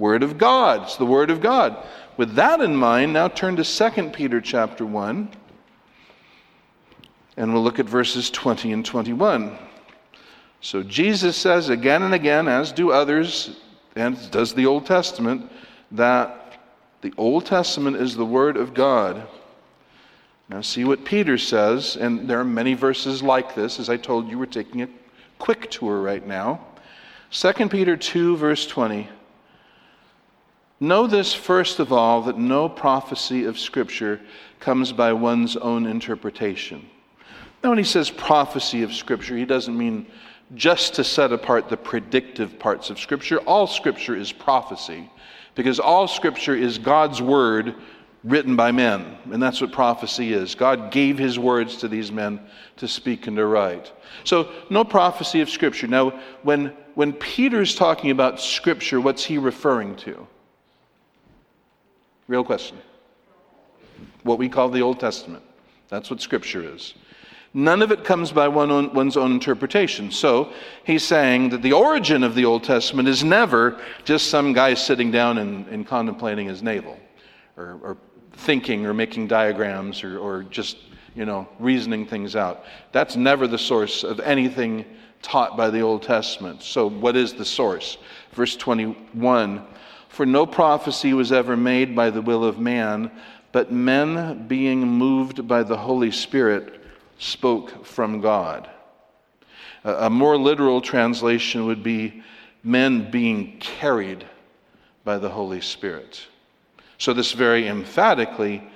Word 0.00 0.22
of 0.22 0.38
God. 0.38 0.84
It's 0.84 0.96
the 0.96 1.04
Word 1.04 1.30
of 1.30 1.42
God. 1.42 1.76
With 2.16 2.34
that 2.36 2.62
in 2.62 2.74
mind, 2.74 3.12
now 3.12 3.28
turn 3.28 3.56
to 3.56 3.64
2 3.64 4.08
Peter 4.08 4.40
chapter 4.40 4.86
1, 4.86 5.28
and 7.36 7.52
we'll 7.52 7.62
look 7.62 7.78
at 7.78 7.84
verses 7.84 8.30
20 8.30 8.72
and 8.72 8.84
21. 8.84 9.58
So 10.62 10.82
Jesus 10.82 11.36
says 11.36 11.68
again 11.68 12.02
and 12.02 12.14
again, 12.14 12.48
as 12.48 12.72
do 12.72 12.90
others, 12.90 13.60
and 13.94 14.18
does 14.30 14.54
the 14.54 14.64
Old 14.64 14.86
Testament, 14.86 15.52
that 15.92 16.62
the 17.02 17.12
Old 17.18 17.44
Testament 17.44 17.98
is 17.98 18.16
the 18.16 18.24
Word 18.24 18.56
of 18.56 18.72
God. 18.72 19.28
Now, 20.48 20.62
see 20.62 20.84
what 20.84 21.04
Peter 21.04 21.36
says, 21.36 21.96
and 21.96 22.26
there 22.26 22.40
are 22.40 22.44
many 22.44 22.72
verses 22.72 23.22
like 23.22 23.54
this. 23.54 23.78
As 23.78 23.90
I 23.90 23.98
told 23.98 24.30
you, 24.30 24.38
we're 24.38 24.46
taking 24.46 24.80
a 24.80 24.88
quick 25.38 25.70
tour 25.70 26.00
right 26.00 26.26
now. 26.26 26.66
2 27.32 27.68
Peter 27.68 27.98
2, 27.98 28.38
verse 28.38 28.66
20. 28.66 29.06
Know 30.82 31.06
this 31.06 31.34
first 31.34 31.78
of 31.78 31.92
all 31.92 32.22
that 32.22 32.38
no 32.38 32.66
prophecy 32.66 33.44
of 33.44 33.58
Scripture 33.58 34.18
comes 34.60 34.92
by 34.92 35.12
one's 35.12 35.56
own 35.58 35.86
interpretation. 35.86 36.88
Now, 37.62 37.68
when 37.68 37.78
he 37.78 37.84
says 37.84 38.08
prophecy 38.08 38.82
of 38.82 38.94
Scripture, 38.94 39.36
he 39.36 39.44
doesn't 39.44 39.76
mean 39.76 40.06
just 40.54 40.94
to 40.94 41.04
set 41.04 41.32
apart 41.32 41.68
the 41.68 41.76
predictive 41.76 42.58
parts 42.58 42.88
of 42.88 42.98
Scripture. 42.98 43.38
All 43.40 43.66
Scripture 43.66 44.16
is 44.16 44.32
prophecy, 44.32 45.10
because 45.54 45.78
all 45.78 46.08
Scripture 46.08 46.54
is 46.54 46.78
God's 46.78 47.20
Word 47.20 47.74
written 48.24 48.56
by 48.56 48.72
men. 48.72 49.18
And 49.30 49.42
that's 49.42 49.60
what 49.60 49.72
prophecy 49.72 50.32
is. 50.32 50.54
God 50.54 50.90
gave 50.90 51.18
his 51.18 51.38
words 51.38 51.76
to 51.76 51.88
these 51.88 52.10
men 52.10 52.40
to 52.76 52.88
speak 52.88 53.26
and 53.26 53.36
to 53.36 53.44
write. 53.44 53.92
So, 54.24 54.50
no 54.70 54.84
prophecy 54.84 55.42
of 55.42 55.50
Scripture. 55.50 55.86
Now, 55.86 56.18
when, 56.42 56.72
when 56.94 57.12
Peter's 57.12 57.74
talking 57.74 58.10
about 58.10 58.40
Scripture, 58.40 58.98
what's 58.98 59.24
he 59.24 59.36
referring 59.36 59.96
to? 59.96 60.26
Real 62.30 62.44
question. 62.44 62.78
What 64.22 64.38
we 64.38 64.48
call 64.48 64.68
the 64.68 64.82
Old 64.82 65.00
Testament. 65.00 65.42
That's 65.88 66.10
what 66.10 66.20
Scripture 66.20 66.62
is. 66.62 66.94
None 67.54 67.82
of 67.82 67.90
it 67.90 68.04
comes 68.04 68.30
by 68.30 68.46
one 68.46 68.70
own, 68.70 68.94
one's 68.94 69.16
own 69.16 69.32
interpretation. 69.32 70.12
So 70.12 70.52
he's 70.84 71.02
saying 71.02 71.48
that 71.48 71.60
the 71.60 71.72
origin 71.72 72.22
of 72.22 72.36
the 72.36 72.44
Old 72.44 72.62
Testament 72.62 73.08
is 73.08 73.24
never 73.24 73.80
just 74.04 74.28
some 74.28 74.52
guy 74.52 74.74
sitting 74.74 75.10
down 75.10 75.38
and, 75.38 75.66
and 75.66 75.84
contemplating 75.84 76.46
his 76.46 76.62
navel 76.62 77.00
or, 77.56 77.80
or 77.82 77.96
thinking 78.34 78.86
or 78.86 78.94
making 78.94 79.26
diagrams 79.26 80.04
or, 80.04 80.20
or 80.20 80.44
just, 80.44 80.76
you 81.16 81.24
know, 81.24 81.48
reasoning 81.58 82.06
things 82.06 82.36
out. 82.36 82.62
That's 82.92 83.16
never 83.16 83.48
the 83.48 83.58
source 83.58 84.04
of 84.04 84.20
anything 84.20 84.84
taught 85.20 85.56
by 85.56 85.68
the 85.68 85.80
Old 85.80 86.04
Testament. 86.04 86.62
So, 86.62 86.88
what 86.88 87.16
is 87.16 87.32
the 87.32 87.44
source? 87.44 87.98
Verse 88.34 88.54
21 88.54 89.66
For 90.10 90.26
no 90.26 90.44
prophecy 90.44 91.14
was 91.14 91.30
ever 91.30 91.56
made 91.56 91.94
by 91.94 92.10
the 92.10 92.20
will 92.20 92.44
of 92.44 92.58
man, 92.58 93.12
but 93.52 93.70
men 93.70 94.48
being 94.48 94.80
moved 94.80 95.46
by 95.46 95.62
the 95.62 95.76
Holy 95.76 96.10
Spirit 96.10 96.80
spoke 97.18 97.86
from 97.86 98.20
God. 98.20 98.68
A 99.84 100.10
more 100.10 100.36
literal 100.36 100.80
translation 100.80 101.64
would 101.66 101.84
be 101.84 102.24
men 102.64 103.08
being 103.08 103.58
carried 103.60 104.26
by 105.04 105.16
the 105.16 105.30
Holy 105.30 105.60
Spirit. 105.60 106.26
So, 106.98 107.12
this 107.14 107.30
very 107.30 107.68
emphatically 107.68 108.68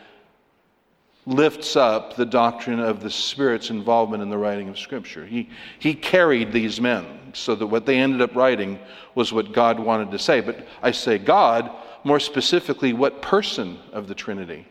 lifts 1.26 1.74
up 1.74 2.14
the 2.14 2.24
doctrine 2.24 2.78
of 2.78 3.02
the 3.02 3.10
Spirit's 3.10 3.70
involvement 3.70 4.22
in 4.22 4.30
the 4.30 4.38
writing 4.38 4.68
of 4.68 4.78
Scripture. 4.78 5.26
He, 5.26 5.50
he 5.80 5.94
carried 5.94 6.52
these 6.52 6.80
men 6.80 7.23
so 7.34 7.54
that 7.54 7.66
what 7.66 7.86
they 7.86 7.98
ended 7.98 8.22
up 8.22 8.34
writing 8.34 8.78
was 9.14 9.32
what 9.32 9.52
God 9.52 9.78
wanted 9.78 10.10
to 10.10 10.18
say. 10.18 10.40
But 10.40 10.66
I 10.82 10.90
say 10.90 11.18
God, 11.18 11.70
more 12.04 12.20
specifically, 12.20 12.92
what 12.92 13.22
person 13.22 13.78
of 13.92 14.08
the 14.08 14.14
Trinity? 14.14 14.66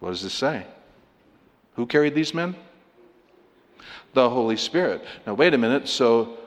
What 0.00 0.10
does 0.10 0.22
this 0.22 0.34
say? 0.34 0.66
Who 1.74 1.86
carried 1.86 2.14
these 2.14 2.34
men? 2.34 2.54
The 4.14 4.28
Holy 4.28 4.56
Spirit. 4.56 5.04
Now, 5.26 5.34
wait 5.34 5.54
a 5.54 5.58
minute. 5.58 5.88
So, 5.88 6.38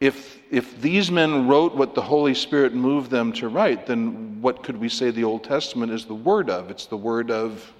if, 0.00 0.40
if 0.50 0.80
these 0.80 1.10
men 1.10 1.46
wrote 1.46 1.74
what 1.74 1.94
the 1.94 2.02
Holy 2.02 2.34
Spirit 2.34 2.74
moved 2.74 3.10
them 3.10 3.32
to 3.34 3.48
write, 3.48 3.86
then 3.86 4.40
what 4.42 4.62
could 4.62 4.76
we 4.76 4.88
say 4.88 5.10
the 5.10 5.24
Old 5.24 5.44
Testament 5.44 5.92
is 5.92 6.04
the 6.04 6.14
word 6.14 6.50
of? 6.50 6.70
It's 6.70 6.86
the 6.86 6.96
word 6.96 7.30
of 7.30 7.72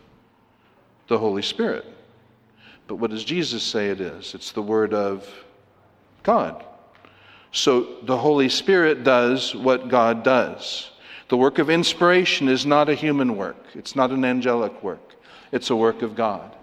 the 1.08 1.18
Holy 1.18 1.42
Spirit. 1.42 1.84
But 2.86 2.96
what 2.96 3.10
does 3.10 3.24
Jesus 3.24 3.62
say 3.62 3.90
it 3.90 4.00
is? 4.00 4.34
It's 4.34 4.52
the 4.52 4.62
word 4.62 4.94
of 4.94 5.28
God. 6.22 6.64
So 7.52 7.98
the 8.02 8.16
Holy 8.16 8.48
Spirit 8.48 9.04
does 9.04 9.54
what 9.54 9.88
God 9.88 10.22
does. 10.22 10.90
The 11.28 11.36
work 11.36 11.58
of 11.58 11.70
inspiration 11.70 12.48
is 12.48 12.66
not 12.66 12.88
a 12.88 12.94
human 12.94 13.36
work, 13.36 13.64
it's 13.74 13.96
not 13.96 14.10
an 14.10 14.24
angelic 14.24 14.82
work, 14.82 15.14
it's 15.50 15.70
a 15.70 15.76
work 15.76 16.02
of 16.02 16.14
God. 16.14 16.56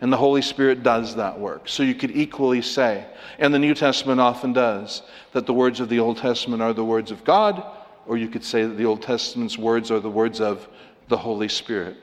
And 0.00 0.12
the 0.12 0.16
Holy 0.16 0.42
Spirit 0.42 0.82
does 0.82 1.16
that 1.16 1.38
work. 1.38 1.68
So 1.68 1.82
you 1.82 1.94
could 1.94 2.10
equally 2.10 2.60
say, 2.60 3.06
and 3.38 3.52
the 3.52 3.58
New 3.58 3.74
Testament 3.74 4.20
often 4.20 4.52
does, 4.52 5.02
that 5.32 5.46
the 5.46 5.54
words 5.54 5.80
of 5.80 5.88
the 5.88 6.00
Old 6.00 6.18
Testament 6.18 6.60
are 6.60 6.74
the 6.74 6.84
words 6.84 7.10
of 7.10 7.24
God, 7.24 7.64
or 8.06 8.16
you 8.16 8.28
could 8.28 8.44
say 8.44 8.64
that 8.64 8.76
the 8.76 8.84
Old 8.84 9.00
Testament's 9.00 9.56
words 9.56 9.90
are 9.90 10.00
the 10.00 10.10
words 10.10 10.40
of 10.40 10.68
the 11.08 11.16
Holy 11.16 11.48
Spirit. 11.48 11.96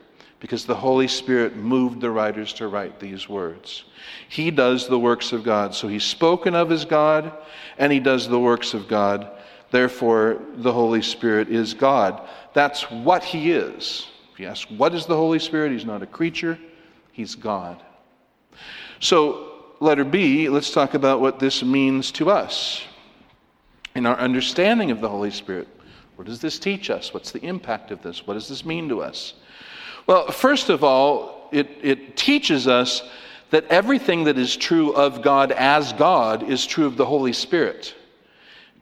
Because 0.43 0.65
the 0.65 0.75
Holy 0.75 1.08
Spirit 1.08 1.56
moved 1.56 2.01
the 2.01 2.12
writers 2.12 2.51
to 2.56 2.67
write 2.67 2.99
these 2.99 3.29
words. 3.29 3.86
He 4.27 4.51
does 4.51 4.89
the 4.89 4.99
works 4.99 5.32
of 5.32 5.41
God. 5.41 5.73
So 5.73 5.88
he's 5.88 6.03
spoken 6.03 6.53
of 6.53 6.69
as 6.69 6.84
God, 6.84 7.32
and 7.77 7.93
he 7.93 8.01
does 8.01 8.27
the 8.27 8.38
works 8.38 8.73
of 8.73 8.89
God. 8.89 9.32
Therefore, 9.71 10.41
the 10.56 10.73
Holy 10.73 11.01
Spirit 11.01 11.47
is 11.47 11.73
God. 11.73 12.27
That's 12.53 12.91
what 12.91 13.23
he 13.23 13.53
is. 13.53 14.06
If 14.34 14.39
you 14.41 14.47
ask, 14.47 14.67
what 14.67 14.93
is 14.93 15.06
the 15.06 15.15
Holy 15.15 15.39
Spirit? 15.39 15.71
He's 15.71 15.86
not 15.86 16.03
a 16.03 16.06
creature. 16.06 16.60
He's 17.13 17.36
God. 17.36 17.82
So, 18.99 19.63
letter 19.79 20.03
B, 20.03 20.49
let's 20.49 20.71
talk 20.71 20.93
about 20.93 21.21
what 21.21 21.39
this 21.39 21.63
means 21.63 22.12
to 22.12 22.29
us 22.29 22.84
in 23.95 24.06
our 24.06 24.17
understanding 24.17 24.91
of 24.91 24.99
the 24.99 25.08
Holy 25.08 25.32
Spirit. 25.32 25.69
What 26.17 26.27
does 26.27 26.41
this 26.41 26.60
teach 26.60 26.89
us? 26.89 27.13
What's 27.13 27.32
the 27.32 27.45
impact 27.45 27.91
of 27.91 28.03
this? 28.03 28.27
What 28.27 28.34
does 28.34 28.49
this 28.49 28.65
mean 28.65 28.89
to 28.89 29.01
us? 29.01 29.36
Well, 30.07 30.31
first 30.31 30.69
of 30.69 30.83
all, 30.83 31.49
it, 31.51 31.69
it 31.81 32.17
teaches 32.17 32.67
us 32.67 33.03
that 33.51 33.65
everything 33.67 34.23
that 34.25 34.37
is 34.37 34.55
true 34.55 34.93
of 34.93 35.21
God 35.21 35.51
as 35.51 35.93
God 35.93 36.49
is 36.49 36.65
true 36.65 36.85
of 36.85 36.97
the 36.97 37.05
Holy 37.05 37.33
Spirit 37.33 37.95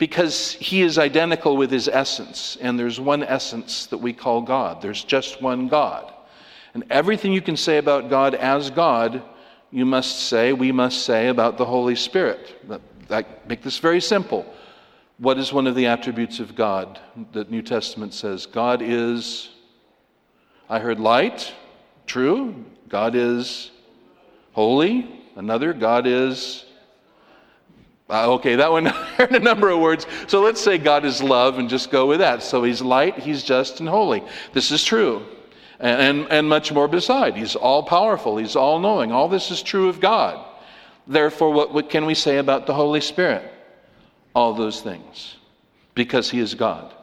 because 0.02 0.54
he 0.54 0.82
is 0.82 0.98
identical 0.98 1.56
with 1.56 1.70
his 1.70 1.88
essence, 1.88 2.58
and 2.60 2.80
there's 2.80 3.00
one 3.00 3.22
essence 3.22 3.86
that 3.86 4.00
we 4.00 4.12
call 4.12 4.42
God. 4.42 4.82
There's 4.82 5.04
just 5.04 5.44
one 5.44 5.68
God. 5.68 6.12
And 6.74 6.84
everything 6.90 7.34
you 7.34 7.42
can 7.42 7.56
say 7.56 7.78
about 7.78 8.10
God 8.10 8.34
as 8.34 8.72
God, 8.72 9.22
you 9.70 9.86
must 9.86 10.22
say, 10.22 10.54
we 10.54 10.72
must 10.72 11.06
say 11.06 11.28
about 11.28 11.60
the 11.60 11.66
Holy 11.66 11.94
Spirit. 11.96 12.68
That, 13.10 13.48
make 13.48 13.62
this 13.62 13.78
very 13.78 14.02
simple. 14.02 14.44
What 15.20 15.38
is 15.38 15.54
one 15.54 15.68
of 15.68 15.76
the 15.76 15.86
attributes 15.86 16.40
of 16.40 16.56
God 16.56 17.00
that 17.34 17.52
New 17.52 17.62
Testament 17.62 18.16
says? 18.16 18.48
God 18.48 18.82
is, 18.82 19.50
I 20.72 20.80
heard 20.80 21.02
light, 21.02 21.54
true. 22.08 22.56
God 22.88 23.14
is 23.14 23.72
holy, 24.54 25.06
another. 25.36 25.74
God 25.74 26.08
is, 26.08 26.64
uh, 28.10 28.32
okay, 28.36 28.56
that 28.56 28.72
one 28.72 28.86
heard 29.18 29.36
a 29.36 29.40
number 29.42 29.70
of 29.70 29.82
words. 29.82 30.08
So 30.28 30.40
let's 30.40 30.62
say 30.62 30.78
God 30.78 31.04
is 31.04 31.22
love 31.22 31.60
and 31.60 31.70
just 31.70 31.92
go 31.92 32.08
with 32.08 32.20
that. 32.20 32.42
So 32.42 32.64
he's 32.64 32.82
light, 32.82 33.20
he's 33.20 33.44
just, 33.44 33.82
and 33.82 33.90
holy. 33.90 34.24
This 34.54 34.72
is 34.72 34.82
true 34.82 35.26
and, 35.82 36.26
and 36.32 36.48
much 36.48 36.72
more 36.72 36.88
beside. 36.88 37.36
He's 37.36 37.58
all 37.58 37.84
powerful, 37.84 38.38
He's 38.38 38.56
all 38.56 38.80
knowing. 38.80 39.12
All 39.12 39.28
this 39.28 39.52
is 39.52 39.62
true 39.62 39.90
of 39.90 40.00
God. 40.00 40.48
Therefore, 41.06 41.52
what, 41.52 41.74
what 41.74 41.90
can 41.90 42.06
we 42.06 42.16
say 42.16 42.38
about 42.38 42.66
the 42.66 42.74
Holy 42.74 43.02
Spirit? 43.02 43.52
All 44.34 44.54
those 44.54 44.80
things, 44.80 45.36
because 45.96 46.32
He 46.32 46.40
is 46.40 46.56
God. 46.56 46.94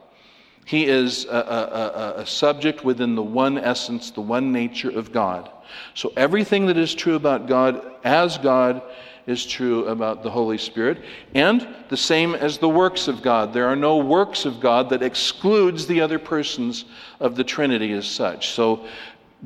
He 0.68 0.85
is 0.85 1.24
a, 1.24 1.31
a, 1.31 2.18
a, 2.18 2.20
a, 2.20 2.26
subject 2.26 2.85
within 2.85 3.14
the 3.14 3.22
one 3.22 3.57
essence, 3.57 4.11
the 4.11 4.20
one 4.20 4.52
nature 4.52 4.90
of 4.90 5.12
God. 5.12 5.50
So 5.94 6.12
everything 6.14 6.66
that 6.66 6.76
is 6.76 6.94
true 6.94 7.14
about 7.14 7.46
God 7.46 7.90
as 8.04 8.37
God 8.37 8.83
is 9.26 9.46
true 9.46 9.87
about 9.87 10.22
the 10.22 10.28
Holy 10.28 10.59
Spirit, 10.59 11.02
and 11.35 11.66
the 11.88 11.96
same 11.96 12.35
as 12.35 12.59
the 12.59 12.68
works 12.68 13.09
of 13.09 13.22
God. 13.22 13.54
There 13.54 13.66
are 13.66 13.76
no 13.76 13.96
works 13.96 14.44
of 14.44 14.61
God 14.61 14.90
that 14.90 15.02
excludes 15.02 15.87
the 15.87 16.02
other 16.02 16.18
persons 16.18 16.85
of 17.18 17.35
the 17.35 17.44
Trinity 17.44 17.92
as 17.92 18.07
such. 18.07 18.50
So, 18.50 18.85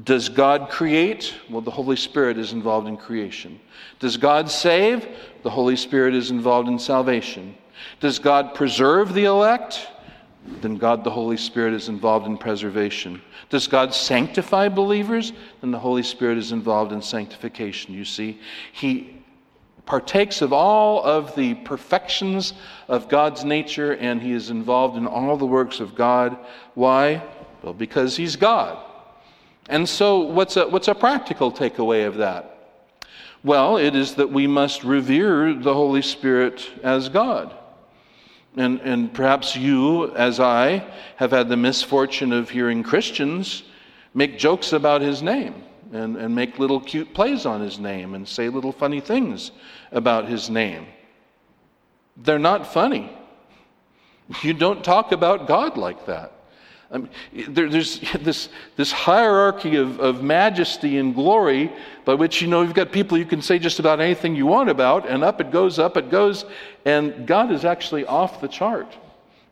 does 0.03 0.29
God 0.29 0.71
create? 0.71 1.37
Well, 1.49 1.61
the 1.61 1.71
Holy 1.71 1.95
Spirit 1.95 2.37
is 2.37 2.53
involved 2.53 2.89
in 2.89 2.97
creation. 2.97 3.61
Does 4.01 4.17
God 4.17 4.51
save? 4.51 5.07
The 5.45 5.51
Holy 5.51 5.77
Spirit 5.77 6.17
is 6.17 6.33
involved 6.33 6.69
in 6.69 6.81
salvation. 6.81 7.55
Does 8.01 8.19
God 8.19 8.57
preserve 8.57 9.15
the 9.15 9.27
elect? 9.27 9.87
Then 10.61 10.77
God, 10.77 11.05
the 11.05 11.11
Holy 11.11 11.37
Spirit, 11.37 11.75
is 11.75 11.89
involved 11.89 12.27
in 12.27 12.37
preservation. 12.37 13.23
Does 13.49 13.67
God 13.69 13.95
sanctify 13.95 14.69
believers? 14.69 15.33
Then 15.61 15.71
the 15.71 15.79
Holy 15.79 16.03
Spirit 16.03 16.39
is 16.39 16.53
involved 16.53 16.93
in 16.93 17.01
sanctification. 17.01 17.95
You 17.95 18.05
see, 18.05 18.41
He 18.73 19.23
partakes 19.87 20.43
of 20.43 20.53
all 20.53 21.03
of 21.03 21.35
the 21.35 21.55
perfections 21.55 22.55
of 22.89 23.09
God's 23.09 23.45
nature, 23.45 23.95
and 23.97 24.23
he 24.23 24.33
is 24.33 24.51
involved 24.51 24.97
in 24.97 25.07
all 25.07 25.37
the 25.37 25.47
works 25.47 25.81
of 25.81 25.95
God. 25.95 26.37
Why? 26.75 27.23
Well, 27.63 27.75
because 27.75 28.17
he's 28.17 28.37
God. 28.37 28.79
And 29.69 29.89
so, 29.89 30.21
what's 30.21 30.57
a, 30.57 30.69
what's 30.69 30.89
a 30.89 30.95
practical 30.95 31.53
takeaway 31.53 32.07
of 32.07 32.17
that? 32.17 32.49
Well, 33.45 33.77
it 33.77 33.97
is 33.97 34.15
that 34.15 34.31
we 34.31 34.47
must 34.47 34.85
revere 34.85 35.55
the 35.55 35.75
Holy 35.75 36.03
Spirit 36.03 36.69
as 36.83 37.09
God. 37.09 37.55
And, 38.57 38.81
and 38.81 39.13
perhaps 39.13 39.57
you, 39.57 40.15
as 40.15 40.39
I, 40.39 40.85
have 41.17 41.31
had 41.31 41.49
the 41.49 41.57
misfortune 41.57 42.33
of 42.33 42.51
hearing 42.51 42.83
Christians 42.83 43.63
make 44.15 44.39
jokes 44.39 44.73
about 44.73 45.01
his 45.01 45.23
name 45.23 45.55
and, 45.93 46.17
and 46.17 46.35
make 46.35 46.59
little 46.59 46.81
cute 46.81 47.15
plays 47.15 47.47
on 47.47 47.61
his 47.61 47.79
name 47.79 48.15
and 48.15 48.29
say 48.29 48.49
little 48.49 48.73
funny 48.73 49.01
things 49.01 49.53
about 49.91 50.29
his 50.29 50.51
name. 50.51 50.87
They're 52.17 52.39
not 52.39 52.73
funny. 52.73 53.11
You 54.43 54.53
don't 54.53 54.85
talk 54.85 55.13
about 55.13 55.47
God 55.47 55.77
like 55.77 56.07
that. 56.07 56.33
I 56.93 56.99
mean, 56.99 57.11
there, 57.49 57.71
there's 57.71 58.01
this, 58.21 58.49
this 58.77 58.93
hierarchy 58.93 59.77
of, 59.77 59.99
of 59.99 60.23
majesty 60.23 60.99
and 60.99 61.15
glory 61.15 61.73
by 62.05 62.15
which 62.15 62.43
you 62.43 62.49
know 62.49 62.63
you've 62.63 62.75
got 62.75 62.93
people 62.93 63.17
you 63.17 63.25
can 63.25 63.43
say 63.43 63.59
just 63.59 63.79
about 63.79 64.01
anything 64.01 64.37
you 64.37 64.47
want 64.47 64.69
about, 64.69 65.09
and 65.09 65.25
up 65.25 65.41
it 65.41 65.51
goes, 65.51 65.79
up 65.79 65.97
it 65.97 66.11
goes, 66.11 66.45
and 66.85 67.27
God 67.27 67.51
is 67.51 67.65
actually 67.65 68.05
off 68.07 68.41
the 68.41 68.49
chart. 68.49 68.95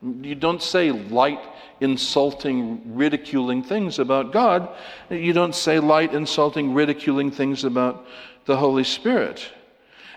You 0.02 0.34
don't 0.34 0.62
say 0.62 0.90
light, 0.90 1.40
insulting, 1.80 2.94
ridiculing 2.94 3.62
things 3.62 3.98
about 3.98 4.32
God. 4.32 4.68
You 5.10 5.32
don't 5.32 5.54
say 5.54 5.78
light, 5.78 6.14
insulting, 6.14 6.72
ridiculing 6.72 7.30
things 7.30 7.64
about 7.64 8.06
the 8.46 8.56
Holy 8.56 8.84
Spirit. 8.84 9.46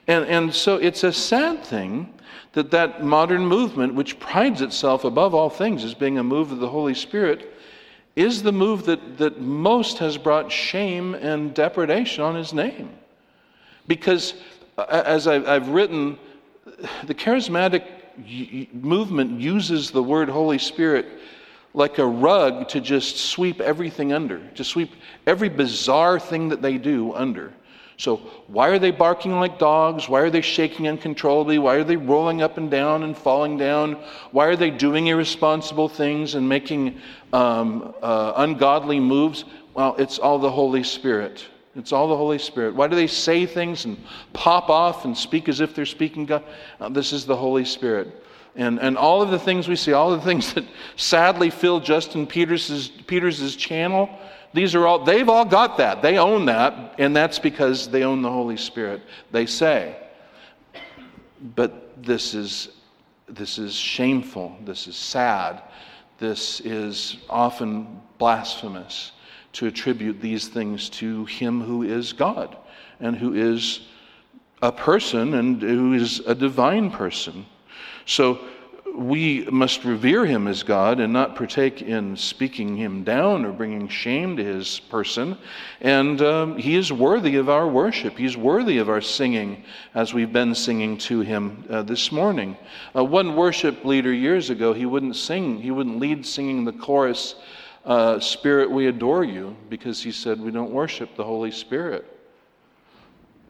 And, 0.08 0.26
and 0.26 0.54
so 0.54 0.78
it's 0.78 1.04
a 1.04 1.12
sad 1.12 1.64
thing 1.64 2.14
that 2.54 2.72
that 2.72 3.04
modern 3.04 3.46
movement, 3.46 3.96
which 3.96 4.20
prides 4.20 4.62
itself 4.62 5.04
above 5.04 5.34
all 5.34 5.50
things 5.50 5.84
as 5.84 5.94
being 5.94 6.18
a 6.18 6.24
move 6.24 6.52
of 6.52 6.60
the 6.60 6.70
Holy 6.70 6.94
Spirit, 6.94 7.54
is 8.16 8.44
the 8.44 8.52
move 8.52 8.86
that, 8.86 9.18
that 9.18 9.42
most 9.42 9.98
has 9.98 10.18
brought 10.18 10.52
shame 10.52 11.16
and 11.16 11.54
depredation 11.54 12.24
on 12.24 12.36
his 12.36 12.54
name. 12.54 12.90
Because, 13.88 14.36
as 14.78 15.28
I've 15.28 15.70
written, 15.70 16.18
the 17.06 17.16
charismatic 17.16 17.84
movement 18.74 19.42
uses 19.42 19.90
the 19.90 20.04
word 20.04 20.30
Holy 20.30 20.60
Spirit 20.60 21.08
like 21.74 21.98
a 21.98 22.06
rug 22.06 22.70
to 22.70 22.80
just 22.80 23.18
sweep 23.18 23.60
everything 23.60 24.14
under, 24.14 24.48
to 24.50 24.64
sweep 24.64 24.92
every 25.26 25.50
bizarre 25.50 26.20
thing 26.20 26.50
that 26.50 26.62
they 26.62 26.78
do 26.78 27.14
under. 27.14 27.52
So, 27.98 28.18
why 28.48 28.70
are 28.70 28.80
they 28.80 28.92
barking 28.92 29.34
like 29.34 29.60
dogs? 29.60 30.10
Why 30.10 30.22
are 30.22 30.30
they 30.30 30.42
shaking 30.42 30.88
uncontrollably? 30.88 31.60
Why 31.60 31.76
are 31.76 31.84
they 31.84 31.96
rolling 31.96 32.42
up 32.42 32.58
and 32.58 32.70
down 32.70 33.04
and 33.04 33.16
falling 33.16 33.58
down? 33.58 33.94
Why 34.32 34.46
are 34.48 34.56
they 34.56 34.72
doing 34.72 35.08
irresponsible 35.08 35.90
things 35.90 36.36
and 36.36 36.50
making 36.50 37.00
um, 37.32 37.94
uh, 38.02 38.34
ungodly 38.38 39.00
moves? 39.00 39.46
Well, 39.74 39.96
it's 39.98 40.18
all 40.18 40.40
the 40.40 40.52
Holy 40.52 40.84
Spirit. 40.84 41.46
It's 41.76 41.92
all 41.92 42.08
the 42.08 42.18
Holy 42.18 42.38
Spirit. 42.38 42.76
Why 42.76 42.88
do 42.88 42.96
they 42.96 43.08
say 43.08 43.46
things 43.46 43.86
and 43.86 43.98
pop 44.34 44.70
off 44.70 45.06
and 45.06 45.18
speak 45.18 45.50
as 45.50 45.60
if 45.60 45.74
they're 45.74 45.86
speaking 45.86 46.26
God? 46.26 46.44
Uh, 46.80 46.90
this 46.90 47.14
is 47.14 47.26
the 47.26 47.36
Holy 47.36 47.66
Spirit. 47.66 48.24
And, 48.56 48.80
and 48.80 48.98
all 48.98 49.24
of 49.24 49.32
the 49.32 49.40
things 49.40 49.68
we 49.68 49.76
see, 49.76 49.94
all 49.94 50.12
the 50.12 50.22
things 50.22 50.54
that 50.56 50.66
sadly 50.96 51.50
fill 51.50 51.80
Justin 51.80 52.28
Peters' 52.28 52.90
Peters's 53.08 53.56
channel, 53.56 54.10
these 54.54 54.76
are 54.76 54.86
all, 54.86 55.04
they've 55.04 55.30
all 55.30 55.46
got 55.46 55.78
that. 55.78 56.02
They 56.02 56.18
own 56.18 56.46
that, 56.46 56.96
and 57.00 57.16
that's 57.16 57.40
because 57.40 57.90
they 57.90 58.04
own 58.04 58.22
the 58.22 58.32
Holy 58.32 58.58
Spirit, 58.58 59.02
they 59.32 59.46
say. 59.46 59.98
But 61.56 62.04
this 62.04 62.34
is, 62.34 62.70
this 63.28 63.58
is 63.58 63.74
shameful. 63.74 64.56
This 64.64 64.88
is 64.88 64.96
sad. 64.96 65.64
This 66.20 66.60
is 66.62 67.18
often 67.30 68.02
blasphemous 68.20 69.12
to 69.54 69.68
attribute 69.68 70.22
these 70.22 70.48
things 70.48 70.90
to 70.90 71.26
Him 71.26 71.62
who 71.62 71.84
is 71.84 72.14
God 72.14 72.56
and 73.00 73.16
who 73.16 73.34
is 73.34 73.82
a 74.62 74.72
person 74.72 75.34
and 75.34 75.62
who 75.62 75.94
is 75.94 76.20
a 76.22 76.34
divine 76.36 76.90
person. 76.90 77.46
So 78.06 78.40
we 78.96 79.46
must 79.46 79.84
revere 79.84 80.26
him 80.26 80.48
as 80.48 80.62
God 80.62 81.00
and 81.00 81.12
not 81.12 81.36
partake 81.36 81.82
in 81.82 82.16
speaking 82.16 82.76
him 82.76 83.04
down 83.04 83.44
or 83.44 83.52
bringing 83.52 83.88
shame 83.88 84.38
to 84.38 84.44
his 84.44 84.80
person. 84.80 85.38
And 85.82 86.22
um, 86.22 86.58
he 86.58 86.76
is 86.76 86.94
worthy 86.94 87.38
of 87.38 87.50
our 87.50 87.68
worship. 87.68 88.18
He's 88.18 88.38
worthy 88.38 88.78
of 88.78 88.90
our 88.90 89.02
singing 89.02 89.64
as 89.96 90.14
we've 90.14 90.32
been 90.32 90.54
singing 90.54 90.98
to 91.00 91.22
him 91.22 91.66
uh, 91.70 91.82
this 91.82 92.12
morning. 92.12 92.56
Uh, 92.96 93.04
one 93.04 93.36
worship 93.36 93.84
leader 93.84 94.14
years 94.14 94.52
ago, 94.52 94.74
he 94.74 94.86
wouldn't 94.86 95.16
sing, 95.16 95.60
he 95.60 95.72
wouldn't 95.72 96.00
lead 96.00 96.26
singing 96.26 96.64
the 96.64 96.74
chorus, 96.74 97.36
uh, 97.86 98.20
Spirit, 98.20 98.72
we 98.72 98.88
adore 98.88 99.24
you, 99.24 99.56
because 99.70 100.02
he 100.02 100.12
said 100.12 100.40
we 100.40 100.52
don't 100.52 100.72
worship 100.72 101.16
the 101.18 101.24
Holy 101.24 101.52
Spirit. 101.52 102.06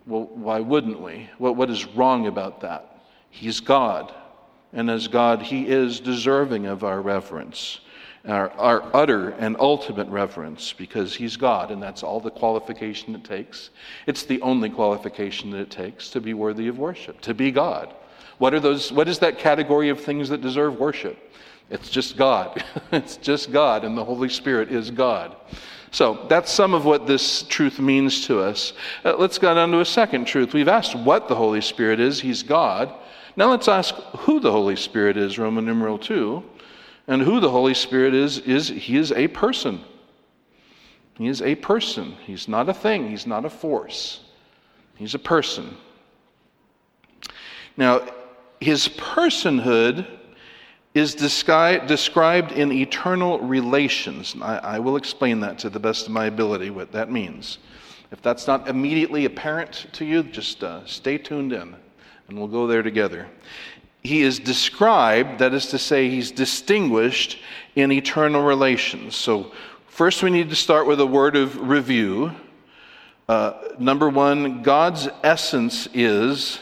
Well, 0.08 0.23
why 0.34 0.60
wouldn't 0.60 0.99
we? 0.99 1.29
What, 1.38 1.56
what 1.56 1.69
is 1.69 1.86
wrong 1.86 2.27
about 2.27 2.62
that? 2.62 3.03
He's 3.29 3.60
God. 3.60 4.13
And 4.73 4.89
as 4.89 5.07
God, 5.07 5.41
He 5.41 5.67
is 5.67 5.99
deserving 5.99 6.65
of 6.65 6.83
our 6.83 7.01
reverence, 7.01 7.79
our, 8.27 8.49
our 8.51 8.95
utter 8.95 9.29
and 9.31 9.55
ultimate 9.59 10.07
reverence, 10.07 10.73
because 10.73 11.15
He's 11.15 11.38
God, 11.38 11.71
and 11.71 11.81
that's 11.81 12.03
all 12.03 12.19
the 12.19 12.31
qualification 12.31 13.13
it 13.15 13.23
takes. 13.23 13.69
It's 14.07 14.23
the 14.23 14.41
only 14.41 14.69
qualification 14.69 15.51
that 15.51 15.59
it 15.59 15.69
takes 15.69 16.09
to 16.09 16.21
be 16.21 16.33
worthy 16.33 16.67
of 16.67 16.79
worship, 16.79 17.21
to 17.21 17.33
be 17.33 17.51
God. 17.51 17.93
What, 18.39 18.53
are 18.53 18.59
those, 18.59 18.91
what 18.91 19.07
is 19.07 19.19
that 19.19 19.38
category 19.38 19.89
of 19.89 20.01
things 20.01 20.29
that 20.29 20.41
deserve 20.41 20.79
worship? 20.79 21.17
It's 21.69 21.89
just 21.89 22.17
God. 22.17 22.63
it's 22.91 23.17
just 23.17 23.51
God, 23.51 23.83
and 23.83 23.97
the 23.97 24.03
Holy 24.03 24.29
Spirit 24.29 24.71
is 24.71 24.89
God. 24.89 25.36
So 25.91 26.25
that's 26.27 26.51
some 26.51 26.73
of 26.73 26.86
what 26.86 27.05
this 27.05 27.43
truth 27.43 27.79
means 27.79 28.25
to 28.25 28.39
us. 28.39 28.73
Uh, 29.05 29.15
let's 29.15 29.38
go 29.38 29.55
on 29.55 29.71
to 29.71 29.79
a 29.79 29.86
second 29.86 30.25
truth. 30.25 30.53
We've 30.53 30.67
asked 30.67 30.95
what 30.95 31.27
the 31.27 31.36
Holy 31.36 31.62
Spirit 31.62 31.99
is. 31.99 32.19
He's 32.19 32.41
God. 32.41 32.91
Now 33.35 33.49
let's 33.49 33.67
ask 33.67 33.95
who 33.95 34.39
the 34.39 34.51
Holy 34.51 34.75
Spirit 34.75 35.17
is, 35.17 35.39
Roman 35.39 35.65
numeral 35.65 35.97
2. 35.97 36.43
And 37.07 37.21
who 37.21 37.39
the 37.39 37.49
Holy 37.49 37.73
Spirit 37.73 38.13
is, 38.13 38.39
is 38.39 38.69
he 38.69 38.95
is 38.95 39.11
a 39.11 39.27
person. 39.27 39.81
He 41.17 41.27
is 41.27 41.41
a 41.41 41.55
person. 41.55 42.15
He's 42.25 42.47
not 42.47 42.69
a 42.69 42.73
thing, 42.73 43.09
he's 43.09 43.27
not 43.27 43.45
a 43.45 43.49
force. 43.49 44.21
He's 44.95 45.15
a 45.15 45.19
person. 45.19 45.75
Now, 47.75 48.07
his 48.61 48.87
personhood 48.87 50.05
is 50.93 51.15
descri- 51.15 51.85
described 51.87 52.51
in 52.51 52.71
eternal 52.71 53.39
relations. 53.39 54.35
I, 54.39 54.57
I, 54.57 54.79
will 54.79 54.95
explain 54.95 55.39
that 55.39 55.57
to 55.59 55.69
the 55.71 55.79
best 55.79 56.05
of 56.05 56.13
my 56.13 56.25
ability, 56.25 56.69
what 56.69 56.91
that 56.91 57.11
means. 57.11 57.57
If 58.11 58.21
that's 58.21 58.45
not 58.45 58.67
immediately 58.67 59.25
apparent 59.25 59.87
to 59.93 60.05
you, 60.05 60.21
just 60.21 60.63
uh, 60.63 60.85
stay 60.85 61.17
tuned 61.17 61.51
in 61.51 61.75
and 62.27 62.38
we'll 62.38 62.47
go 62.47 62.67
there 62.67 62.83
together. 62.83 63.27
He 64.01 64.21
is 64.21 64.39
described, 64.39 65.39
that 65.39 65.53
is 65.53 65.67
to 65.67 65.79
say, 65.79 66.09
he's 66.09 66.31
distinguished 66.31 67.39
in 67.75 67.91
eternal 67.91 68.43
relations. 68.43 69.15
So, 69.15 69.51
first 69.88 70.23
we 70.23 70.29
need 70.29 70.49
to 70.49 70.55
start 70.55 70.88
with 70.88 70.99
a 70.99 71.05
word 71.05 71.36
of 71.36 71.69
review. 71.69 72.31
Uh, 73.29 73.53
number 73.79 74.09
one, 74.09 74.62
God's 74.62 75.07
essence 75.23 75.88
is, 75.93 76.59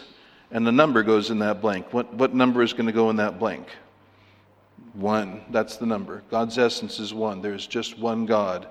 and 0.51 0.67
the 0.67 0.71
number 0.71 1.01
goes 1.01 1.31
in 1.31 1.39
that 1.39 1.61
blank. 1.61 1.91
What, 1.91 2.13
what 2.13 2.35
number 2.35 2.61
is 2.61 2.73
going 2.73 2.85
to 2.85 2.91
go 2.91 3.09
in 3.09 3.15
that 3.15 3.39
blank? 3.39 3.67
One. 4.93 5.41
That's 5.49 5.77
the 5.77 5.85
number. 5.85 6.21
God's 6.29 6.57
essence 6.57 6.99
is 6.99 7.13
one. 7.13 7.41
There's 7.41 7.65
just 7.65 7.97
one 7.97 8.25
God. 8.25 8.67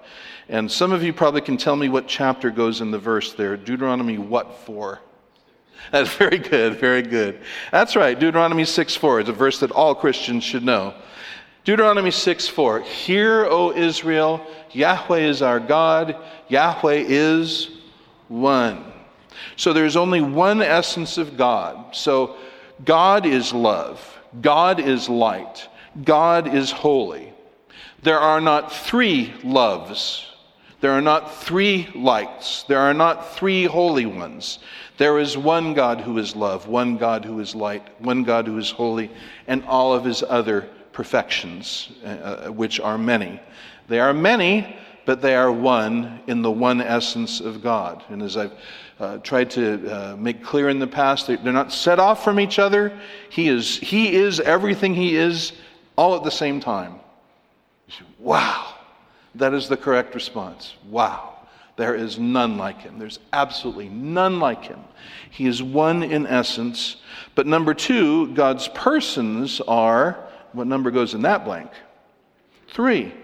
And 0.49 0.71
some 0.71 0.93
of 0.93 1.03
you 1.03 1.13
probably 1.13 1.41
can 1.41 1.57
tell 1.57 1.77
me 1.77 1.89
what 1.89 2.07
chapter 2.07 2.51
goes 2.51 2.81
in 2.81 2.91
the 2.91 2.99
verse 2.99 3.33
there. 3.33 3.57
Deuteronomy 3.57 4.19
what 4.19 4.55
for? 4.59 5.01
That's 5.93 6.11
very 6.15 6.39
good, 6.39 6.79
very 6.79 7.03
good. 7.03 7.41
That's 7.73 7.97
right. 7.97 8.19
Deuteronomy 8.19 8.65
6 8.65 8.95
4 8.97 9.21
is 9.21 9.29
a 9.29 9.33
verse 9.33 9.61
that 9.61 9.71
all 9.71 9.95
Christians 9.95 10.45
should 10.45 10.65
know. 10.65 10.95
Deuteronomy 11.65 12.11
6 12.11 12.49
4. 12.49 12.81
Hear, 12.81 13.47
O 13.47 13.73
Israel, 13.73 14.47
Yahweh 14.73 15.19
is 15.19 15.43
our 15.43 15.61
God, 15.61 16.17
Yahweh 16.49 17.05
is 17.07 17.71
one. 18.29 18.85
So 19.57 19.73
there's 19.73 19.97
only 19.97 20.21
one 20.21 20.63
essence 20.63 21.19
of 21.19 21.37
God. 21.37 21.95
So 21.95 22.37
God 22.85 23.27
is 23.27 23.53
love, 23.53 24.19
God 24.41 24.81
is 24.81 25.09
light, 25.09 25.69
God 26.05 26.55
is 26.55 26.71
holy. 26.71 27.33
There 28.03 28.19
are 28.19 28.41
not 28.41 28.73
three 28.73 29.35
loves. 29.43 30.27
There 30.81 30.93
are 30.93 31.03
not 31.03 31.35
three 31.43 31.89
lights. 31.95 32.65
There 32.65 32.79
are 32.79 32.95
not 32.95 33.35
three 33.35 33.65
holy 33.65 34.07
ones. 34.07 34.61
There 35.01 35.19
is 35.19 35.35
one 35.35 35.73
God 35.73 36.03
who 36.03 36.19
is 36.19 36.37
love, 36.37 36.69
one 36.69 36.99
God 36.99 37.25
who 37.25 37.41
is 37.41 37.55
light, 37.55 37.89
one 38.03 38.23
God 38.23 38.47
who 38.47 38.59
is 38.59 38.71
holy, 38.71 39.11
and 39.47 39.65
all 39.65 39.95
of 39.95 40.05
his 40.05 40.23
other 40.23 40.69
perfections, 40.93 41.91
uh, 42.05 42.09
uh, 42.09 42.49
which 42.49 42.81
are 42.81 42.99
many. 42.99 43.41
They 43.89 43.99
are 43.99 44.13
many, 44.13 44.77
but 45.07 45.23
they 45.23 45.35
are 45.37 45.51
one 45.51 46.21
in 46.27 46.43
the 46.43 46.51
one 46.51 46.83
essence 46.83 47.41
of 47.41 47.63
God. 47.63 48.05
And 48.11 48.21
as 48.21 48.37
I've 48.37 48.53
uh, 48.99 49.17
tried 49.21 49.51
to 49.53 49.89
uh, 49.89 50.17
make 50.17 50.45
clear 50.45 50.69
in 50.69 50.79
the 50.79 50.87
past, 50.87 51.29
they're 51.29 51.39
not 51.39 51.73
set 51.73 51.99
off 51.99 52.23
from 52.23 52.39
each 52.39 52.59
other. 52.59 52.93
He 53.31 53.49
is, 53.49 53.79
he 53.79 54.15
is 54.15 54.39
everything 54.39 54.95
He 54.95 55.17
is 55.17 55.53
all 55.97 56.15
at 56.15 56.25
the 56.25 56.31
same 56.31 56.61
time. 56.61 57.01
Wow, 58.19 58.75
that 59.35 59.55
is 59.55 59.67
the 59.67 59.79
correct 59.79 60.15
response. 60.15 60.75
Wow. 60.91 61.30
There 61.81 61.95
is 61.95 62.19
none 62.19 62.59
like 62.59 62.83
him. 62.83 62.99
There's 62.99 63.21
absolutely 63.33 63.89
none 63.89 64.39
like 64.39 64.65
him. 64.65 64.81
He 65.31 65.47
is 65.47 65.63
one 65.63 66.03
in 66.03 66.27
essence. 66.27 66.97
But 67.35 67.47
number 67.47 67.73
two, 67.73 68.35
God's 68.35 68.69
persons 68.69 69.63
are, 69.63 70.29
what 70.53 70.67
number 70.67 70.91
goes 70.91 71.15
in 71.15 71.23
that 71.23 71.47
blank? 71.47 71.71
Three. 72.69 73.15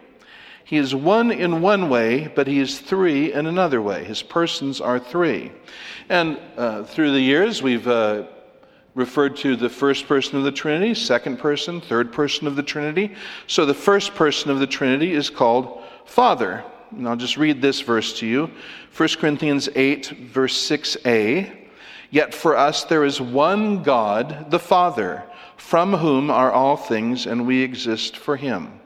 He 0.64 0.78
is 0.78 0.94
one 0.94 1.32
in 1.32 1.60
one 1.60 1.90
way, 1.90 2.28
but 2.34 2.46
he 2.46 2.58
is 2.58 2.78
three 2.78 3.34
in 3.34 3.44
another 3.44 3.82
way. 3.82 4.04
His 4.04 4.22
persons 4.22 4.80
are 4.80 4.98
three. 4.98 5.52
And 6.08 6.40
uh, 6.56 6.84
through 6.84 7.12
the 7.12 7.20
years, 7.20 7.62
we've 7.62 7.86
uh, 7.86 8.22
referred 8.94 9.36
to 9.36 9.56
the 9.56 9.68
first 9.68 10.08
person 10.08 10.38
of 10.38 10.44
the 10.44 10.50
Trinity, 10.50 10.94
second 10.94 11.38
person, 11.38 11.82
third 11.82 12.10
person 12.10 12.46
of 12.46 12.56
the 12.56 12.62
Trinity. 12.62 13.16
So 13.48 13.66
the 13.66 13.74
first 13.74 14.14
person 14.14 14.50
of 14.50 14.60
the 14.60 14.66
Trinity 14.66 15.12
is 15.12 15.28
called 15.28 15.82
Father. 16.06 16.64
And 16.90 17.08
I'll 17.08 17.16
just 17.16 17.36
read 17.36 17.60
this 17.60 17.80
verse 17.80 18.18
to 18.20 18.26
you 18.26 18.50
1 18.96 19.08
Corinthians 19.18 19.68
8, 19.74 20.06
verse 20.06 20.56
6a. 20.68 21.66
Yet 22.10 22.34
for 22.34 22.56
us 22.56 22.84
there 22.84 23.04
is 23.04 23.20
one 23.20 23.82
God, 23.82 24.50
the 24.50 24.58
Father, 24.58 25.24
from 25.56 25.92
whom 25.92 26.30
are 26.30 26.52
all 26.52 26.76
things, 26.76 27.26
and 27.26 27.46
we 27.46 27.62
exist 27.62 28.16
for 28.16 28.36
him. 28.36 28.80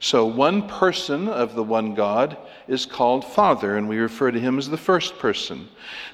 So, 0.00 0.26
one 0.26 0.68
person 0.68 1.28
of 1.28 1.54
the 1.54 1.62
one 1.62 1.94
God 1.94 2.36
is 2.66 2.86
called 2.86 3.24
Father, 3.24 3.76
and 3.76 3.88
we 3.88 3.98
refer 3.98 4.32
to 4.32 4.40
him 4.40 4.58
as 4.58 4.68
the 4.68 4.76
first 4.76 5.16
person. 5.18 5.68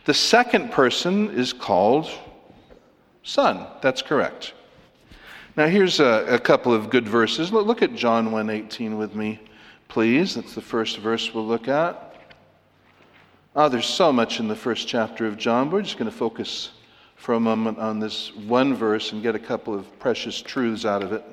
The 0.04 0.12
second 0.12 0.70
person 0.72 1.30
is 1.30 1.54
called 1.54 2.10
Son. 3.22 3.66
That's 3.80 4.02
correct. 4.02 4.52
Now, 5.56 5.68
here's 5.68 6.00
a, 6.00 6.26
a 6.28 6.38
couple 6.38 6.72
of 6.72 6.90
good 6.90 7.08
verses. 7.08 7.50
Look 7.50 7.80
at 7.80 7.94
John 7.94 8.30
1:18 8.30 8.98
with 8.98 9.14
me, 9.14 9.40
please. 9.98 10.36
That's 10.36 10.54
the 10.54 10.60
first 10.60 10.98
verse 10.98 11.34
we'll 11.34 11.44
look 11.44 11.66
at. 11.66 12.14
Oh, 13.56 13.68
there's 13.68 13.84
so 13.84 14.12
much 14.12 14.38
in 14.38 14.46
the 14.46 14.54
first 14.54 14.86
chapter 14.86 15.26
of 15.26 15.36
John. 15.36 15.72
We're 15.72 15.82
just 15.82 15.98
going 15.98 16.08
to 16.08 16.16
focus 16.16 16.70
for 17.16 17.34
a 17.34 17.40
moment 17.40 17.80
on 17.80 17.98
this 17.98 18.32
one 18.32 18.74
verse 18.74 19.10
and 19.10 19.24
get 19.24 19.34
a 19.34 19.40
couple 19.40 19.74
of 19.74 19.98
precious 19.98 20.40
truths 20.40 20.84
out 20.84 21.02
of 21.02 21.12
it. 21.12 21.24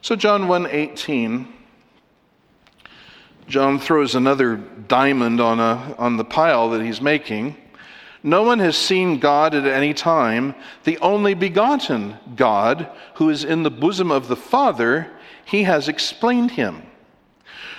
So 0.00 0.14
John 0.14 0.42
1:18 0.42 1.48
John 3.48 3.80
throws 3.80 4.14
another 4.14 4.58
diamond 4.58 5.40
on 5.40 5.58
a 5.58 5.96
on 5.98 6.18
the 6.18 6.24
pile 6.24 6.70
that 6.70 6.82
he's 6.82 7.00
making. 7.00 7.56
No 8.22 8.44
one 8.44 8.60
has 8.60 8.76
seen 8.76 9.18
God 9.18 9.56
at 9.56 9.66
any 9.66 9.92
time, 9.92 10.54
the 10.84 10.98
only 10.98 11.34
begotten 11.34 12.16
God 12.36 12.88
who 13.14 13.28
is 13.28 13.42
in 13.42 13.64
the 13.64 13.72
bosom 13.72 14.12
of 14.12 14.28
the 14.28 14.36
Father, 14.36 15.10
he 15.50 15.64
has 15.64 15.88
explained 15.88 16.52
him. 16.52 16.80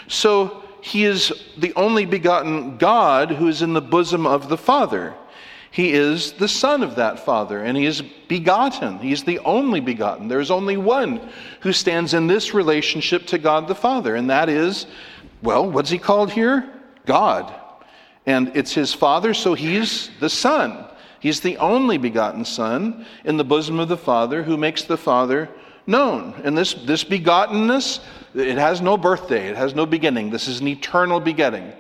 So 0.09 0.63
he 0.81 1.05
is 1.05 1.31
the 1.57 1.73
only 1.75 2.05
begotten 2.05 2.77
God 2.77 3.31
who 3.31 3.47
is 3.47 3.61
in 3.61 3.71
the 3.71 3.81
bosom 3.81 4.27
of 4.27 4.49
the 4.49 4.57
Father. 4.57 5.15
He 5.71 5.93
is 5.93 6.33
the 6.33 6.49
Son 6.49 6.83
of 6.83 6.97
that 6.97 7.25
Father, 7.25 7.63
and 7.63 7.77
He 7.77 7.85
is 7.85 8.01
begotten. 8.01 8.99
He's 8.99 9.23
the 9.23 9.39
only 9.39 9.79
begotten. 9.79 10.27
There's 10.27 10.51
only 10.51 10.75
one 10.75 11.29
who 11.61 11.71
stands 11.71 12.13
in 12.13 12.27
this 12.27 12.53
relationship 12.53 13.25
to 13.27 13.37
God 13.37 13.69
the 13.69 13.75
Father, 13.75 14.15
and 14.15 14.29
that 14.29 14.49
is, 14.49 14.85
well, 15.41 15.71
what's 15.71 15.89
He 15.89 15.97
called 15.97 16.29
here? 16.29 16.69
God. 17.05 17.53
And 18.25 18.51
it's 18.53 18.73
His 18.73 18.93
Father, 18.93 19.33
so 19.33 19.53
He's 19.53 20.09
the 20.19 20.29
Son. 20.29 20.85
He's 21.21 21.39
the 21.39 21.55
only 21.55 21.97
begotten 21.97 22.43
Son 22.43 23.05
in 23.23 23.37
the 23.37 23.45
bosom 23.45 23.79
of 23.79 23.87
the 23.87 23.95
Father 23.95 24.43
who 24.43 24.57
makes 24.57 24.83
the 24.83 24.97
Father 24.97 25.47
known. 25.87 26.33
And 26.43 26.57
this, 26.57 26.73
this 26.73 27.03
begottenness, 27.03 27.99
it 28.33 28.57
has 28.57 28.81
no 28.81 28.97
birthday, 28.97 29.49
it 29.49 29.57
has 29.57 29.75
no 29.75 29.85
beginning. 29.85 30.29
This 30.29 30.47
is 30.47 30.61
an 30.61 30.67
eternal 30.67 31.19
begetting. 31.19 31.73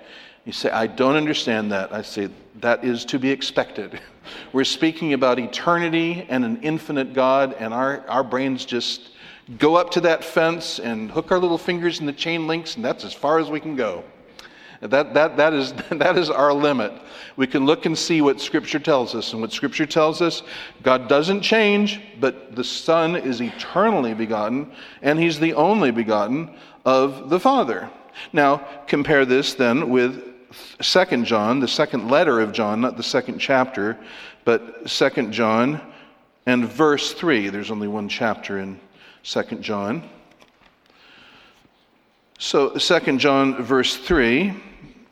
You 0.45 0.51
say, 0.51 0.71
I 0.71 0.87
don't 0.87 1.15
understand 1.15 1.71
that. 1.71 1.93
I 1.93 2.01
say, 2.01 2.29
that 2.61 2.83
is 2.83 3.05
to 3.05 3.19
be 3.19 3.29
expected. 3.29 3.99
We're 4.53 4.63
speaking 4.63 5.13
about 5.13 5.39
eternity 5.39 6.25
and 6.29 6.43
an 6.43 6.61
infinite 6.61 7.13
God, 7.13 7.55
and 7.59 7.73
our, 7.73 8.03
our 8.07 8.23
brains 8.23 8.65
just 8.65 9.11
go 9.57 9.75
up 9.75 9.91
to 9.91 10.01
that 10.01 10.23
fence 10.23 10.79
and 10.79 11.11
hook 11.11 11.31
our 11.31 11.39
little 11.39 11.57
fingers 11.57 11.99
in 11.99 12.05
the 12.05 12.13
chain 12.13 12.47
links, 12.47 12.75
and 12.75 12.85
that's 12.85 13.03
as 13.03 13.13
far 13.13 13.39
as 13.39 13.49
we 13.49 13.59
can 13.59 13.75
go. 13.75 14.03
That, 14.81 15.13
that, 15.13 15.37
that, 15.37 15.53
is, 15.53 15.73
that 15.91 16.17
is 16.17 16.29
our 16.29 16.53
limit. 16.53 16.91
We 17.35 17.47
can 17.47 17.65
look 17.65 17.85
and 17.85 17.97
see 17.97 18.21
what 18.21 18.41
Scripture 18.41 18.79
tells 18.79 19.15
us. 19.15 19.31
And 19.31 19.41
what 19.41 19.51
Scripture 19.51 19.85
tells 19.85 20.21
us, 20.21 20.43
God 20.83 21.07
doesn't 21.07 21.41
change, 21.41 22.01
but 22.19 22.55
the 22.55 22.63
Son 22.63 23.15
is 23.15 23.41
eternally 23.41 24.13
begotten, 24.13 24.71
and 25.01 25.19
He's 25.19 25.39
the 25.39 25.53
only 25.53 25.91
begotten 25.91 26.55
of 26.85 27.29
the 27.29 27.39
Father. 27.39 27.89
Now, 28.33 28.67
compare 28.87 29.25
this 29.25 29.53
then 29.53 29.89
with 29.89 30.27
Second 30.81 31.25
John, 31.25 31.59
the 31.59 31.67
second 31.67 32.09
letter 32.09 32.41
of 32.41 32.51
John, 32.51 32.81
not 32.81 32.97
the 32.97 33.03
second 33.03 33.39
chapter, 33.39 33.97
but 34.43 34.89
Second 34.89 35.31
John 35.31 35.79
and 36.45 36.65
verse 36.65 37.13
3. 37.13 37.49
There's 37.49 37.71
only 37.71 37.87
one 37.87 38.09
chapter 38.09 38.59
in 38.59 38.79
Second 39.23 39.61
John. 39.61 40.09
So, 42.37 42.77
Second 42.77 43.19
John, 43.19 43.63
verse 43.63 43.95
3, 43.95 44.53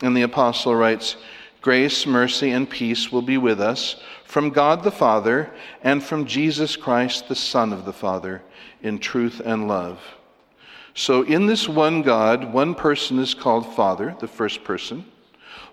and 0.02 0.16
the 0.16 0.22
apostle 0.22 0.74
writes, 0.74 1.16
Grace, 1.60 2.06
mercy, 2.06 2.50
and 2.50 2.68
peace 2.68 3.12
will 3.12 3.22
be 3.22 3.36
with 3.36 3.60
us 3.60 3.96
from 4.24 4.50
God 4.50 4.82
the 4.82 4.90
Father 4.90 5.50
and 5.82 6.02
from 6.02 6.24
Jesus 6.24 6.76
Christ, 6.76 7.28
the 7.28 7.34
Son 7.34 7.72
of 7.72 7.84
the 7.84 7.92
Father, 7.92 8.42
in 8.82 8.98
truth 8.98 9.42
and 9.44 9.68
love. 9.68 10.00
So, 10.94 11.22
in 11.22 11.46
this 11.46 11.68
one 11.68 12.02
God, 12.02 12.52
one 12.52 12.74
person 12.74 13.18
is 13.18 13.34
called 13.34 13.74
Father, 13.74 14.16
the 14.20 14.28
first 14.28 14.64
person. 14.64 15.04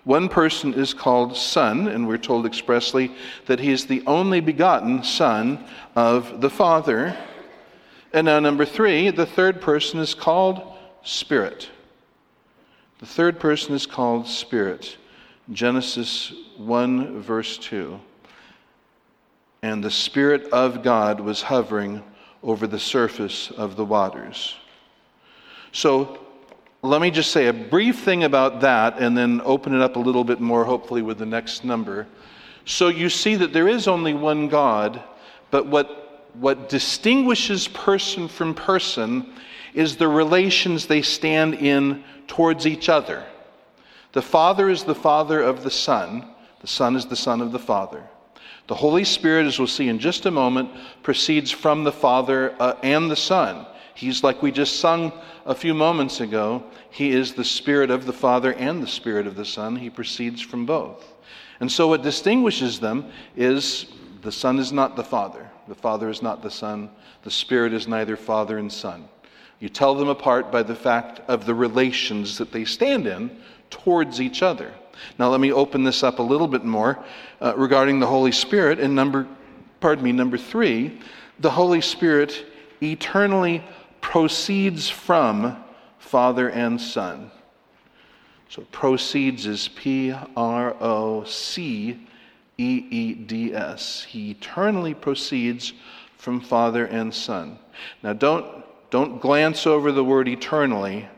One 0.04 0.28
person 0.28 0.74
is 0.74 0.94
called 0.94 1.36
Son, 1.36 1.88
and 1.88 2.06
we're 2.06 2.18
told 2.18 2.46
expressly 2.46 3.12
that 3.46 3.60
he 3.60 3.70
is 3.70 3.86
the 3.86 4.02
only 4.06 4.40
begotten 4.40 5.02
Son 5.02 5.64
of 5.96 6.40
the 6.40 6.50
Father. 6.50 7.16
And 8.12 8.26
now, 8.26 8.40
number 8.40 8.64
three, 8.64 9.10
the 9.10 9.26
third 9.26 9.60
person 9.60 10.00
is 10.00 10.14
called 10.14 10.76
Spirit. 11.02 11.68
The 12.98 13.06
third 13.06 13.38
person 13.38 13.74
is 13.74 13.86
called 13.86 14.26
Spirit. 14.26 14.96
Genesis 15.52 16.32
1, 16.56 17.20
verse 17.20 17.56
2. 17.58 17.98
And 19.62 19.82
the 19.82 19.90
Spirit 19.90 20.48
of 20.52 20.82
God 20.82 21.20
was 21.20 21.42
hovering 21.42 22.02
over 22.42 22.66
the 22.66 22.78
surface 22.78 23.50
of 23.52 23.76
the 23.76 23.84
waters. 23.84 24.56
So, 25.72 26.18
let 26.82 27.00
me 27.00 27.10
just 27.10 27.32
say 27.32 27.48
a 27.48 27.52
brief 27.52 28.00
thing 28.00 28.24
about 28.24 28.60
that 28.60 28.98
and 28.98 29.16
then 29.16 29.40
open 29.44 29.74
it 29.74 29.80
up 29.80 29.96
a 29.96 30.00
little 30.00 30.22
bit 30.22 30.40
more, 30.40 30.64
hopefully, 30.64 31.02
with 31.02 31.18
the 31.18 31.26
next 31.26 31.64
number. 31.64 32.06
So 32.64 32.88
you 32.88 33.08
see 33.08 33.34
that 33.36 33.52
there 33.52 33.66
is 33.66 33.88
only 33.88 34.14
one 34.14 34.46
God, 34.48 35.02
but 35.50 35.66
what, 35.66 36.30
what 36.34 36.68
distinguishes 36.68 37.66
person 37.68 38.28
from 38.28 38.54
person 38.54 39.32
is 39.74 39.96
the 39.96 40.08
relations 40.08 40.86
they 40.86 41.02
stand 41.02 41.54
in 41.54 42.04
towards 42.26 42.66
each 42.66 42.88
other. 42.88 43.24
The 44.12 44.22
Father 44.22 44.68
is 44.68 44.84
the 44.84 44.94
Father 44.94 45.42
of 45.42 45.62
the 45.62 45.70
Son, 45.70 46.26
the 46.60 46.66
Son 46.66 46.96
is 46.96 47.06
the 47.06 47.16
Son 47.16 47.40
of 47.40 47.52
the 47.52 47.58
Father. 47.58 48.02
The 48.66 48.74
Holy 48.74 49.04
Spirit, 49.04 49.46
as 49.46 49.58
we'll 49.58 49.66
see 49.66 49.88
in 49.88 49.98
just 49.98 50.26
a 50.26 50.30
moment, 50.30 50.70
proceeds 51.02 51.50
from 51.50 51.84
the 51.84 51.92
Father 51.92 52.54
uh, 52.60 52.74
and 52.82 53.10
the 53.10 53.16
Son. 53.16 53.66
He's 53.94 54.22
like 54.22 54.42
we 54.42 54.52
just 54.52 54.78
sung 54.78 55.12
a 55.46 55.54
few 55.54 55.74
moments 55.74 56.20
ago. 56.20 56.62
He 56.90 57.10
is 57.10 57.34
the 57.34 57.44
Spirit 57.44 57.90
of 57.90 58.06
the 58.06 58.12
Father 58.12 58.52
and 58.52 58.82
the 58.82 58.86
Spirit 58.86 59.26
of 59.26 59.36
the 59.36 59.44
Son. 59.44 59.74
He 59.74 59.90
proceeds 59.90 60.40
from 60.40 60.66
both. 60.66 61.14
And 61.60 61.70
so, 61.70 61.88
what 61.88 62.02
distinguishes 62.02 62.78
them 62.78 63.10
is 63.36 63.86
the 64.22 64.30
Son 64.30 64.58
is 64.58 64.72
not 64.72 64.96
the 64.96 65.04
Father, 65.04 65.50
the 65.66 65.74
Father 65.74 66.08
is 66.08 66.22
not 66.22 66.42
the 66.42 66.50
Son, 66.50 66.90
the 67.22 67.30
Spirit 67.30 67.72
is 67.72 67.88
neither 67.88 68.16
Father 68.16 68.58
and 68.58 68.72
Son. 68.72 69.08
You 69.60 69.68
tell 69.68 69.94
them 69.94 70.08
apart 70.08 70.52
by 70.52 70.62
the 70.62 70.74
fact 70.74 71.20
of 71.28 71.44
the 71.44 71.54
relations 71.54 72.38
that 72.38 72.52
they 72.52 72.64
stand 72.64 73.06
in 73.06 73.38
towards 73.70 74.20
each 74.20 74.42
other. 74.42 74.72
Now, 75.18 75.28
let 75.28 75.40
me 75.40 75.52
open 75.52 75.84
this 75.84 76.02
up 76.02 76.18
a 76.18 76.22
little 76.22 76.48
bit 76.48 76.64
more 76.64 77.02
uh, 77.40 77.54
regarding 77.56 78.00
the 78.00 78.06
Holy 78.06 78.32
Spirit. 78.32 78.78
In 78.78 78.94
number, 78.94 79.26
pardon 79.80 80.04
me, 80.04 80.12
number 80.12 80.38
three, 80.38 81.00
the 81.40 81.50
Holy 81.50 81.80
Spirit 81.80 82.46
eternally 82.82 83.62
proceeds 84.00 84.88
from 84.88 85.56
Father 85.98 86.50
and 86.50 86.80
Son. 86.80 87.30
So 88.48 88.62
proceeds 88.72 89.46
is 89.46 89.68
P 89.68 90.14
R 90.36 90.74
O 90.80 91.24
C 91.24 92.06
E 92.56 92.86
E 92.90 93.14
D 93.14 93.54
S. 93.54 94.04
He 94.04 94.30
eternally 94.30 94.94
proceeds 94.94 95.74
from 96.16 96.40
Father 96.40 96.86
and 96.86 97.12
Son. 97.12 97.58
Now 98.02 98.14
don't 98.14 98.64
don't 98.90 99.20
glance 99.20 99.66
over 99.66 99.92
the 99.92 100.04
word 100.04 100.28
eternally. 100.28 101.08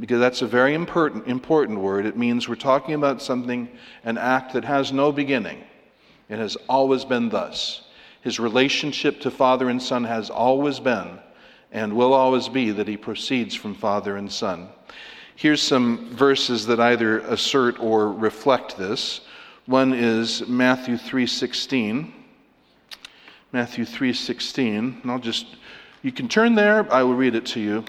because 0.00 0.20
that's 0.20 0.42
a 0.42 0.46
very 0.46 0.74
important, 0.74 1.26
important 1.26 1.78
word. 1.78 2.06
It 2.06 2.16
means 2.16 2.48
we're 2.48 2.54
talking 2.54 2.94
about 2.94 3.20
something, 3.20 3.68
an 4.04 4.18
act 4.18 4.54
that 4.54 4.64
has 4.64 4.92
no 4.92 5.12
beginning. 5.12 5.62
It 6.28 6.38
has 6.38 6.56
always 6.68 7.04
been 7.04 7.28
thus. 7.28 7.82
His 8.22 8.38
relationship 8.38 9.20
to 9.20 9.30
Father 9.30 9.68
and 9.68 9.82
Son 9.82 10.04
has 10.04 10.30
always 10.30 10.80
been 10.80 11.18
and 11.72 11.94
will 11.94 12.12
always 12.12 12.48
be 12.48 12.70
that 12.70 12.88
he 12.88 12.96
proceeds 12.96 13.54
from 13.54 13.74
Father 13.74 14.16
and 14.16 14.30
Son. 14.30 14.68
Here's 15.36 15.62
some 15.62 16.14
verses 16.14 16.66
that 16.66 16.78
either 16.78 17.18
assert 17.20 17.80
or 17.80 18.12
reflect 18.12 18.76
this. 18.76 19.22
One 19.66 19.92
is 19.92 20.46
Matthew 20.46 20.96
3:16. 20.96 22.12
Matthew 23.52 23.84
3:16. 23.84 25.00
And 25.02 25.10
I'll 25.10 25.18
just 25.18 25.46
you 26.02 26.12
can 26.12 26.28
turn 26.28 26.54
there. 26.54 26.92
I 26.92 27.02
will 27.02 27.14
read 27.14 27.34
it 27.34 27.46
to 27.46 27.60
you. 27.60 27.84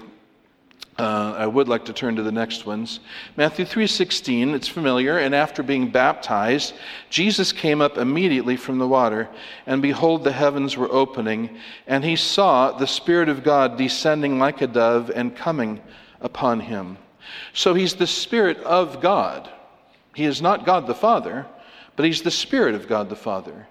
Uh, 0.97 1.33
I 1.35 1.47
would 1.47 1.67
like 1.67 1.85
to 1.85 1.93
turn 1.93 2.15
to 2.17 2.23
the 2.23 2.31
next 2.31 2.67
ones. 2.67 2.99
Matthew 3.35 3.65
3:16, 3.65 4.53
it's 4.53 4.67
familiar, 4.67 5.17
and 5.17 5.33
after 5.33 5.63
being 5.63 5.89
baptized, 5.89 6.75
Jesus 7.09 7.51
came 7.51 7.81
up 7.81 7.97
immediately 7.97 8.55
from 8.55 8.77
the 8.77 8.87
water, 8.87 9.27
and 9.65 9.81
behold 9.81 10.23
the 10.23 10.31
heavens 10.31 10.77
were 10.77 10.91
opening, 10.91 11.57
and 11.87 12.03
he 12.03 12.15
saw 12.15 12.71
the 12.71 12.85
spirit 12.85 13.27
of 13.27 13.43
God 13.43 13.75
descending 13.75 14.37
like 14.37 14.61
a 14.61 14.67
dove 14.67 15.09
and 15.15 15.35
coming 15.35 15.81
upon 16.21 16.59
him. 16.59 16.99
So 17.53 17.73
he's 17.73 17.95
the 17.95 18.05
spirit 18.05 18.59
of 18.59 19.01
God. 19.01 19.49
He 20.13 20.25
is 20.25 20.43
not 20.43 20.65
God 20.65 20.85
the 20.85 20.93
Father, 20.93 21.47
but 21.95 22.05
he's 22.05 22.21
the 22.21 22.29
spirit 22.29 22.75
of 22.75 22.87
God 22.87 23.09
the 23.09 23.15
Father. 23.15 23.67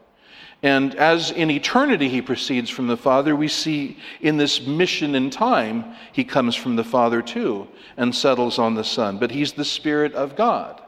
And 0.62 0.94
as 0.94 1.33
in 1.33 1.51
eternity 1.51 2.09
he 2.09 2.22
proceeds 2.22 2.70
from 2.70 2.87
the 2.87 2.96
Father, 2.96 3.35
we 3.35 3.48
see 3.48 3.98
in 4.20 4.37
this 4.37 4.64
mission 4.64 5.16
in 5.16 5.29
time, 5.29 5.96
he 6.12 6.22
comes 6.22 6.55
from 6.55 6.77
the 6.77 6.85
Father 6.85 7.20
too 7.20 7.66
and 7.96 8.14
settles 8.14 8.59
on 8.59 8.75
the 8.75 8.85
Son. 8.85 9.18
But 9.18 9.33
he's 9.33 9.53
the 9.53 9.64
Spirit 9.64 10.14
of 10.14 10.37
God. 10.37 10.81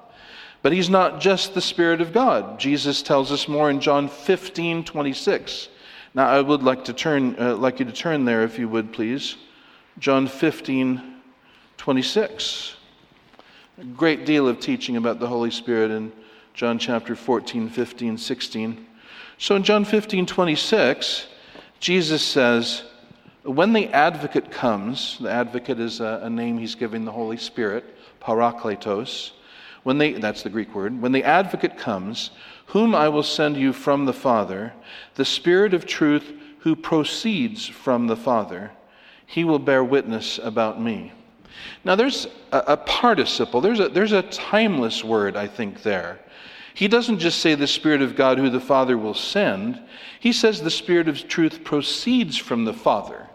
But 0.63 0.73
he's 0.73 0.89
not 0.89 1.21
just 1.21 1.55
the 1.55 1.61
Spirit 1.61 2.01
of 2.01 2.13
God. 2.13 2.59
Jesus 2.59 3.03
tells 3.03 3.33
us 3.33 3.49
more 3.49 3.69
in 3.69 3.81
John 3.81 4.09
15 4.09 4.85
26. 4.85 5.69
Now, 6.15 6.29
I 6.29 6.41
would 6.41 6.63
like, 6.63 6.85
to 6.85 6.93
turn, 6.93 7.35
uh, 7.41 7.57
like 7.57 7.81
you 7.81 7.85
to 7.85 7.93
turn 7.93 8.25
there, 8.25 8.45
if 8.45 8.59
you 8.59 8.69
would, 8.69 8.93
please. 8.93 9.37
John 9.99 10.29
15 10.29 11.13
26. 11.77 12.77
A 13.79 13.85
great 13.85 14.25
deal 14.25 14.47
of 14.47 14.61
teaching 14.61 14.97
about 14.97 15.19
the 15.19 15.27
Holy 15.27 15.51
Spirit 15.51 15.91
in 15.91 16.13
John 16.55 16.79
chapter 16.79 17.17
14, 17.17 17.69
15, 17.69 18.17
16. 18.17 18.87
So 19.39 19.57
in 19.57 19.63
John 19.63 19.85
15, 19.85 20.27
26, 20.27 21.27
Jesus 21.81 22.23
says, 22.23 22.83
When 23.43 23.73
the 23.73 23.89
advocate 23.89 24.51
comes, 24.51 25.19
the 25.19 25.31
advocate 25.31 25.81
is 25.81 26.01
a, 26.01 26.21
a 26.23 26.31
name 26.31 26.59
he's 26.59 26.75
giving 26.75 27.05
the 27.05 27.13
Holy 27.13 27.37
Spirit, 27.37 27.85
parakletos. 28.21 29.33
When 29.83 29.99
they, 29.99 30.13
that's 30.15 30.43
the 30.43 30.51
Greek 30.51 30.75
word. 30.75 31.01
When 31.01 31.13
the 31.13 31.25
advocate 31.25 31.77
comes, 31.77 32.31
whom 32.67 32.95
I 32.95 33.09
will 33.09 33.23
send 33.23 33.57
you 33.57 33.73
from 33.73 34.07
the 34.07 34.15
Father, 34.15 34.73
the 35.17 35.25
Spirit 35.25 35.75
of 35.75 35.85
truth 35.85 36.33
who 36.61 36.75
proceeds 36.75 37.67
from 37.67 38.07
the 38.07 38.17
Father, 38.17 38.71
he 39.27 39.45
will 39.45 39.59
bear 39.59 39.85
witness 39.85 40.39
about 40.43 40.81
me. 40.81 41.13
Now, 41.85 41.97
there's 41.97 42.27
a, 42.53 42.59
a 42.69 42.77
participle, 42.79 43.61
there's 43.61 43.81
a, 43.81 43.89
there's 43.89 44.13
a 44.13 44.23
timeless 44.23 45.05
word, 45.05 45.37
I 45.37 45.47
think, 45.47 45.83
there. 45.83 46.21
He 46.75 46.89
doesn't 46.89 47.21
just 47.21 47.39
say 47.39 47.55
the 47.55 47.69
Spirit 47.69 48.03
of 48.03 48.17
God 48.17 48.37
who 48.37 48.51
the 48.51 48.61
Father 48.61 48.99
will 48.99 49.15
send, 49.15 49.81
he 50.19 50.33
says 50.33 50.61
the 50.61 50.71
Spirit 50.71 51.09
of 51.09 51.29
truth 51.29 51.63
proceeds 51.63 52.37
from 52.37 52.65
the 52.65 52.73
Father. 52.73 53.29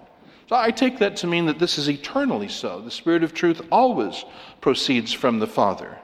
So 0.49 0.55
I 0.55 0.71
take 0.71 0.99
that 0.99 1.15
to 1.17 1.27
mean 1.27 1.45
that 1.45 1.59
this 1.59 1.77
is 1.77 1.89
eternally 1.89 2.49
so. 2.49 2.81
The 2.81 2.91
Spirit 2.91 3.23
of 3.23 3.33
truth 3.33 3.61
always 3.71 4.25
proceeds 4.61 5.13
from 5.13 5.39
the 5.39 5.47
Father. 5.47 5.97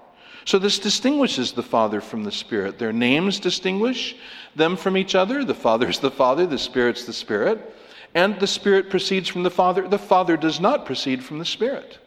So 0.46 0.60
this 0.60 0.80
distinguishes 0.80 1.52
the 1.52 1.64
Father 1.64 2.00
from 2.00 2.24
the 2.24 2.32
Spirit. 2.32 2.78
Their 2.78 2.94
names 2.94 3.40
distinguish 3.40 4.16
them 4.56 4.78
from 4.78 4.96
each 4.96 5.16
other. 5.16 5.44
The 5.44 5.56
Father 5.56 5.90
is 5.90 6.00
the 6.00 6.12
Father, 6.12 6.46
the 6.46 6.60
Spirit's 6.60 7.06
the 7.06 7.14
Spirit. 7.14 7.76
And 8.14 8.40
the 8.40 8.48
Spirit 8.48 8.90
proceeds 8.90 9.28
from 9.28 9.44
the 9.44 9.50
Father. 9.50 9.88
The 9.88 9.98
Father 9.98 10.38
does 10.38 10.60
not 10.60 10.86
proceed 10.86 11.24
from 11.24 11.40
the 11.40 11.46
Spirit. 11.46 11.98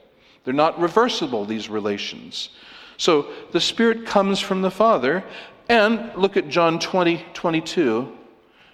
They're 0.45 0.55
not 0.55 0.81
reversible, 0.81 1.45
these 1.45 1.69
relations. 1.69 2.51
So 2.99 3.29
the 3.53 3.61
Spirit 3.61 4.05
comes 4.05 4.41
from 4.41 4.61
the 4.61 4.71
Father. 4.71 5.25
And 5.71 6.15
look 6.17 6.37
at 6.37 6.49
John 6.49 6.79
20, 6.79 7.25
22, 7.33 8.13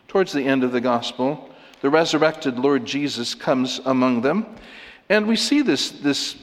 towards 0.09 0.33
the 0.33 0.45
end 0.45 0.65
of 0.65 0.73
the 0.73 0.81
Gospel. 0.81 1.51
The 1.81 1.91
resurrected 1.91 2.59
Lord 2.59 2.85
Jesus 2.85 3.35
comes 3.35 3.81
among 3.85 4.23
them. 4.23 4.47
And 5.09 5.29
we 5.29 5.37
see 5.37 5.61
this, 5.61 5.91
this 5.91 6.37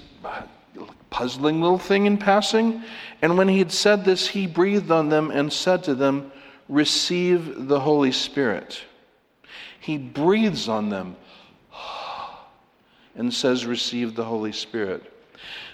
puzzling 1.09 1.61
little 1.61 1.79
thing 1.79 2.05
in 2.05 2.17
passing. 2.17 2.83
And 3.21 3.37
when 3.37 3.47
he 3.47 3.59
had 3.59 3.71
said 3.71 4.05
this, 4.05 4.27
he 4.27 4.45
breathed 4.45 4.91
on 4.91 5.09
them 5.09 5.31
and 5.31 5.51
said 5.51 5.83
to 5.85 5.95
them, 5.95 6.31
Receive 6.69 7.67
the 7.67 7.79
Holy 7.79 8.11
Spirit. 8.11 8.81
He 9.79 9.97
breathes 9.97 10.69
on 10.69 10.89
them 10.89 11.15
and 13.15 13.33
says, 13.33 13.65
Receive 13.65 14.15
the 14.15 14.25
Holy 14.25 14.51
Spirit. 14.51 15.11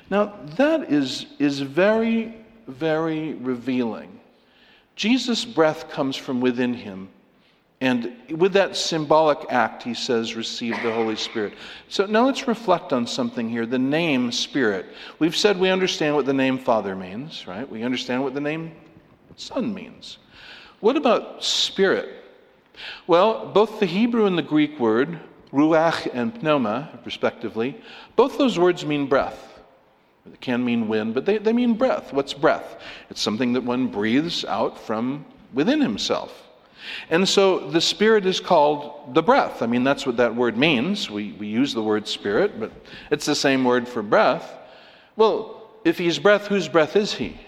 Now, 0.10 0.34
that 0.56 0.92
is, 0.92 1.26
is 1.40 1.60
very, 1.60 2.36
very 2.68 3.34
revealing. 3.34 4.20
Jesus' 4.96 5.46
breath 5.46 5.90
comes 5.90 6.16
from 6.16 6.42
within 6.42 6.74
him. 6.74 7.10
And 7.80 8.16
with 8.32 8.54
that 8.54 8.76
symbolic 8.76 9.46
act, 9.50 9.84
he 9.84 9.94
says, 9.94 10.36
receive 10.36 10.74
the 10.82 10.92
Holy 10.92 11.16
Spirit. 11.16 11.54
So 11.90 12.08
now 12.08 12.26
let's 12.26 12.48
reflect 12.48 12.92
on 12.92 13.06
something 13.06 13.48
here 13.48 13.68
the 13.68 13.78
name 13.78 14.32
Spirit. 14.32 14.88
We've 15.20 15.36
said 15.36 15.60
we 15.60 15.70
understand 15.70 16.16
what 16.16 16.26
the 16.26 16.34
name 16.34 16.58
Father 16.58 16.96
means, 16.96 17.46
right? 17.46 17.70
We 17.70 17.84
understand 17.84 18.24
what 18.24 18.34
the 18.34 18.42
name 18.42 18.72
Son 19.36 19.72
means. 19.74 20.18
What 20.80 20.98
about 20.98 21.44
Spirit? 21.44 22.10
Well, 23.06 23.46
both 23.48 23.80
the 23.80 23.86
Hebrew 23.86 24.26
and 24.26 24.38
the 24.38 24.44
Greek 24.44 24.80
word, 24.80 25.20
ruach 25.52 26.08
and 26.12 26.42
pneuma, 26.42 27.00
respectively, 27.06 27.80
both 28.16 28.40
those 28.40 28.58
words 28.58 28.86
mean 28.86 29.06
breath. 29.06 29.57
It 30.34 30.42
can 30.42 30.64
mean 30.64 30.88
wind, 30.88 31.14
but 31.14 31.26
they, 31.26 31.38
they 31.38 31.54
mean 31.54 31.74
breath. 31.74 32.14
What's 32.14 32.34
breath? 32.34 32.78
It's 33.10 33.22
something 33.22 33.54
that 33.54 33.64
one 33.64 33.88
breathes 33.88 34.46
out 34.46 34.80
from 34.80 35.26
within 35.54 35.82
himself. 35.82 36.48
And 37.10 37.28
so 37.28 37.70
the 37.70 37.82
Spirit 37.82 38.26
is 38.26 38.40
called 38.40 39.14
the 39.14 39.24
breath. 39.24 39.62
I 39.62 39.66
mean, 39.66 39.84
that's 39.84 40.06
what 40.06 40.18
that 40.18 40.36
word 40.36 40.58
means. 40.58 41.10
We, 41.10 41.34
we 41.34 41.48
use 41.48 41.74
the 41.74 41.84
word 41.84 42.08
Spirit, 42.08 42.60
but 42.60 42.72
it's 43.12 43.26
the 43.26 43.36
same 43.36 43.64
word 43.64 43.88
for 43.88 44.02
breath. 44.02 44.54
Well, 45.16 45.70
if 45.84 45.98
He's 45.98 46.20
breath, 46.20 46.48
whose 46.48 46.68
breath 46.68 46.96
is 46.96 47.14
He? 47.14 47.40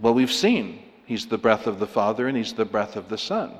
Well, 0.00 0.14
we've 0.14 0.32
seen 0.32 0.82
He's 1.04 1.26
the 1.26 1.38
breath 1.38 1.66
of 1.66 1.78
the 1.78 1.86
Father 1.86 2.28
and 2.28 2.36
He's 2.36 2.52
the 2.52 2.64
breath 2.64 2.96
of 2.96 3.08
the 3.08 3.18
Son. 3.18 3.52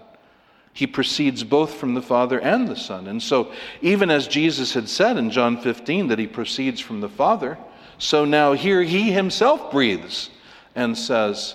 He 0.75 0.87
proceeds 0.87 1.45
both 1.45 1.75
from 1.75 1.95
the 1.95 2.03
Father 2.03 2.41
and 2.41 2.67
the 2.67 2.77
Son. 2.77 3.07
And 3.07 3.23
so, 3.23 3.53
even 3.83 4.11
as 4.11 4.27
Jesus 4.27 4.73
had 4.73 4.89
said 4.89 5.19
in 5.19 5.31
John 5.31 5.61
15 5.61 6.09
that 6.09 6.19
He 6.19 6.27
proceeds 6.27 6.81
from 6.81 7.01
the 7.01 7.11
Father, 7.11 7.59
so 8.03 8.25
now 8.25 8.53
here 8.53 8.83
he 8.83 9.13
himself 9.13 9.71
breathes 9.71 10.29
and 10.75 10.99
says, 10.99 11.55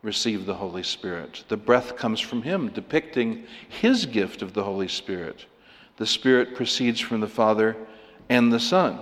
Receive 0.00 0.46
the 0.46 0.54
Holy 0.54 0.84
Spirit. 0.84 1.42
The 1.48 1.56
breath 1.56 1.96
comes 1.96 2.20
from 2.20 2.42
him, 2.42 2.68
depicting 2.68 3.44
his 3.68 4.06
gift 4.06 4.42
of 4.42 4.52
the 4.52 4.62
Holy 4.62 4.86
Spirit. 4.86 5.44
The 5.96 6.06
Spirit 6.06 6.54
proceeds 6.54 7.00
from 7.00 7.18
the 7.18 7.26
Father 7.26 7.76
and 8.28 8.52
the 8.52 8.60
Son. 8.60 9.00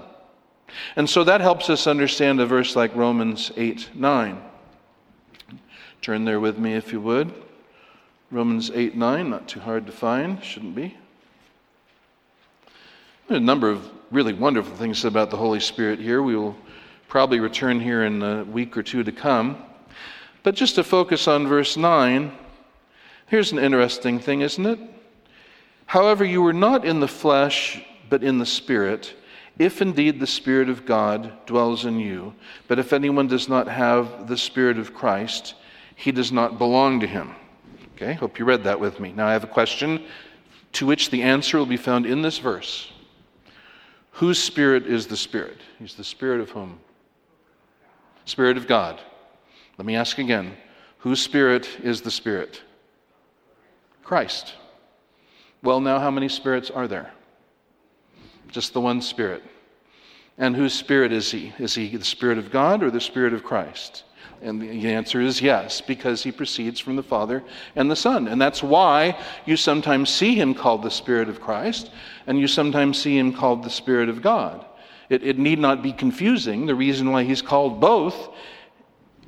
And 0.96 1.08
so 1.08 1.22
that 1.24 1.42
helps 1.42 1.68
us 1.68 1.86
understand 1.86 2.40
a 2.40 2.46
verse 2.46 2.74
like 2.74 2.96
Romans 2.96 3.52
8 3.58 3.90
9. 3.94 4.42
Turn 6.00 6.24
there 6.24 6.40
with 6.40 6.56
me 6.56 6.72
if 6.72 6.92
you 6.92 7.00
would. 7.02 7.30
Romans 8.30 8.70
8 8.70 8.96
9, 8.96 9.28
not 9.28 9.48
too 9.48 9.60
hard 9.60 9.84
to 9.84 9.92
find, 9.92 10.42
shouldn't 10.42 10.74
be. 10.74 10.96
There 13.26 13.38
are 13.38 13.40
a 13.40 13.42
number 13.42 13.70
of 13.70 13.90
really 14.10 14.34
wonderful 14.34 14.76
things 14.76 15.06
about 15.06 15.30
the 15.30 15.38
Holy 15.38 15.58
Spirit 15.58 15.98
here. 15.98 16.22
We 16.22 16.36
will 16.36 16.54
probably 17.08 17.40
return 17.40 17.80
here 17.80 18.04
in 18.04 18.22
a 18.22 18.44
week 18.44 18.76
or 18.76 18.82
two 18.82 19.02
to 19.02 19.12
come. 19.12 19.64
But 20.42 20.54
just 20.54 20.74
to 20.74 20.84
focus 20.84 21.26
on 21.26 21.46
verse 21.46 21.78
9, 21.78 22.30
here's 23.28 23.50
an 23.50 23.58
interesting 23.58 24.18
thing, 24.18 24.42
isn't 24.42 24.66
it? 24.66 24.78
However, 25.86 26.22
you 26.22 26.42
were 26.42 26.52
not 26.52 26.84
in 26.84 27.00
the 27.00 27.08
flesh, 27.08 27.82
but 28.10 28.22
in 28.22 28.36
the 28.36 28.44
Spirit, 28.44 29.14
if 29.58 29.80
indeed 29.80 30.20
the 30.20 30.26
Spirit 30.26 30.68
of 30.68 30.84
God 30.84 31.32
dwells 31.46 31.86
in 31.86 31.98
you. 31.98 32.34
But 32.68 32.78
if 32.78 32.92
anyone 32.92 33.26
does 33.26 33.48
not 33.48 33.68
have 33.68 34.28
the 34.28 34.36
Spirit 34.36 34.76
of 34.76 34.92
Christ, 34.92 35.54
he 35.96 36.12
does 36.12 36.30
not 36.30 36.58
belong 36.58 37.00
to 37.00 37.06
him. 37.06 37.34
Okay, 37.96 38.12
hope 38.12 38.38
you 38.38 38.44
read 38.44 38.64
that 38.64 38.80
with 38.80 39.00
me. 39.00 39.12
Now 39.12 39.28
I 39.28 39.32
have 39.32 39.44
a 39.44 39.46
question 39.46 40.04
to 40.74 40.84
which 40.84 41.08
the 41.08 41.22
answer 41.22 41.56
will 41.56 41.64
be 41.64 41.78
found 41.78 42.04
in 42.04 42.20
this 42.20 42.36
verse. 42.36 42.90
Whose 44.14 44.38
spirit 44.38 44.86
is 44.86 45.06
the 45.06 45.16
Spirit? 45.16 45.58
He's 45.78 45.94
the 45.94 46.04
Spirit 46.04 46.40
of 46.40 46.50
whom? 46.50 46.78
Spirit 48.24 48.56
of 48.56 48.66
God. 48.66 49.00
Let 49.76 49.86
me 49.86 49.96
ask 49.96 50.18
again 50.18 50.56
whose 50.98 51.20
Spirit 51.20 51.68
is 51.82 52.00
the 52.00 52.10
Spirit? 52.10 52.62
Christ. 54.04 54.54
Well, 55.62 55.80
now, 55.80 55.98
how 55.98 56.10
many 56.10 56.28
spirits 56.28 56.70
are 56.70 56.86
there? 56.86 57.12
Just 58.48 58.72
the 58.72 58.80
one 58.80 59.02
Spirit. 59.02 59.42
And 60.38 60.54
whose 60.54 60.74
spirit 60.74 61.12
is 61.12 61.30
he? 61.30 61.52
Is 61.58 61.74
he 61.74 61.96
the 61.96 62.04
spirit 62.04 62.38
of 62.38 62.50
God 62.50 62.82
or 62.82 62.90
the 62.90 63.00
spirit 63.00 63.32
of 63.32 63.44
Christ? 63.44 64.02
And 64.42 64.60
the 64.60 64.92
answer 64.92 65.20
is 65.20 65.40
yes, 65.40 65.80
because 65.80 66.22
he 66.22 66.30
proceeds 66.30 66.78
from 66.78 66.96
the 66.96 67.02
Father 67.02 67.42
and 67.76 67.90
the 67.90 67.96
Son. 67.96 68.28
And 68.28 68.40
that's 68.40 68.62
why 68.62 69.18
you 69.46 69.56
sometimes 69.56 70.10
see 70.10 70.34
him 70.34 70.54
called 70.54 70.82
the 70.82 70.90
Spirit 70.90 71.28
of 71.28 71.40
Christ, 71.40 71.90
and 72.26 72.38
you 72.38 72.46
sometimes 72.46 73.00
see 73.00 73.16
him 73.16 73.32
called 73.32 73.62
the 73.62 73.70
Spirit 73.70 74.08
of 74.08 74.20
God. 74.20 74.66
It, 75.08 75.22
it 75.22 75.38
need 75.38 75.58
not 75.58 75.82
be 75.82 75.92
confusing. 75.92 76.66
The 76.66 76.74
reason 76.74 77.10
why 77.10 77.24
he's 77.24 77.42
called 77.42 77.80
both 77.80 78.30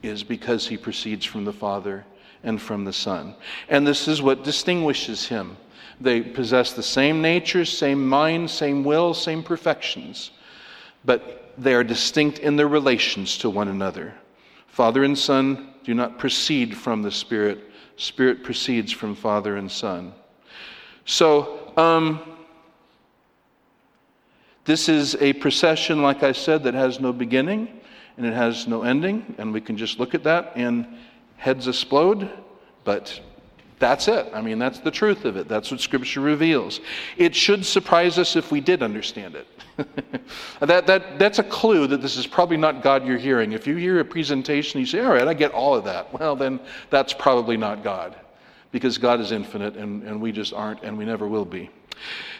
is 0.03 0.22
because 0.22 0.66
he 0.66 0.76
proceeds 0.76 1.24
from 1.24 1.44
the 1.44 1.53
Father 1.53 2.05
and 2.42 2.61
from 2.61 2.84
the 2.84 2.92
Son. 2.92 3.34
And 3.68 3.86
this 3.86 4.09
is 4.09 4.22
what 4.22 4.44
distinguishes 4.44 5.26
him. 5.26 5.57
They 6.01 6.20
possess 6.20 6.72
the 6.72 6.82
same 6.82 7.22
nature, 7.22 7.64
same 7.64 8.07
mind, 8.07 8.51
same 8.51 8.84
will, 8.84 9.14
same 9.14 9.42
perfections, 9.42 10.30
but 11.05 11.55
they 11.57 11.74
are 11.74 11.84
distinct 11.84 12.38
in 12.38 12.57
their 12.57 12.68
relations 12.68 13.38
to 13.38 13.49
one 13.51 13.68
another. 13.68 14.14
Father 14.77 15.05
and 15.05 15.16
Son 15.16 15.72
do 15.85 15.95
not 15.95 16.18
proceed 16.18 16.77
from 16.77 17.01
the 17.01 17.11
Spirit, 17.11 17.61
Spirit 17.97 18.45
proceeds 18.45 18.93
from 18.93 19.14
Father 19.14 19.57
and 19.57 19.72
Son. 19.72 20.12
So, 21.07 21.72
um, 21.79 22.20
this 24.66 24.91
is 24.91 25.14
a 25.14 25.33
procession, 25.33 26.03
like 26.03 26.22
I 26.22 26.33
said, 26.33 26.62
that 26.64 26.74
has 26.74 27.01
no 27.01 27.11
beginning 27.11 27.81
and 28.18 28.27
it 28.27 28.35
has 28.35 28.68
no 28.68 28.83
ending, 28.83 29.35
and 29.39 29.51
we 29.51 29.62
can 29.62 29.79
just 29.79 29.99
look 29.99 30.14
at 30.14 30.22
that 30.24 30.53
and 30.57 30.87
heads 31.39 31.68
explode, 31.68 32.29
but 32.85 33.18
that's 33.79 34.09
it. 34.09 34.31
I 34.33 34.41
mean, 34.41 34.59
that's 34.59 34.79
the 34.79 34.91
truth 34.91 35.24
of 35.24 35.37
it. 35.37 35.49
That's 35.49 35.70
what 35.70 35.81
Scripture 35.81 36.20
reveals. 36.20 36.81
It 37.18 37.35
should 37.35 37.64
surprise 37.64 38.18
us 38.18 38.35
if 38.35 38.51
we 38.51 38.61
did 38.61 38.83
understand 38.83 39.35
it. 39.35 39.47
that, 40.61 40.87
that, 40.87 41.18
that's 41.18 41.39
a 41.39 41.45
clue 41.45 41.87
that 41.87 42.01
this 42.01 42.16
is 42.16 42.27
probably 42.27 42.57
not 42.57 42.83
God 42.83 43.07
you're 43.07 43.18
hearing. 43.18 43.53
If 43.53 43.66
you 43.66 43.77
hear 43.77 44.01
a 44.01 44.05
presentation, 44.05 44.79
and 44.79 44.87
you 44.87 44.91
say, 44.91 45.05
All 45.05 45.12
right, 45.12 45.29
I 45.29 45.35
get 45.35 45.53
all 45.53 45.74
of 45.74 45.85
that. 45.85 46.12
Well, 46.16 46.35
then 46.35 46.61
that's 46.89 47.12
probably 47.12 47.59
not 47.59 47.85
God 47.85 48.16
because 48.72 48.97
God 48.97 49.20
is 49.20 49.33
infinite 49.33 49.77
and, 49.77 50.03
and 50.03 50.20
we 50.20 50.33
just 50.33 50.55
aren't 50.55 50.83
and 50.83 50.97
we 50.97 51.05
never 51.05 51.29
will 51.29 51.45
be. 51.45 51.70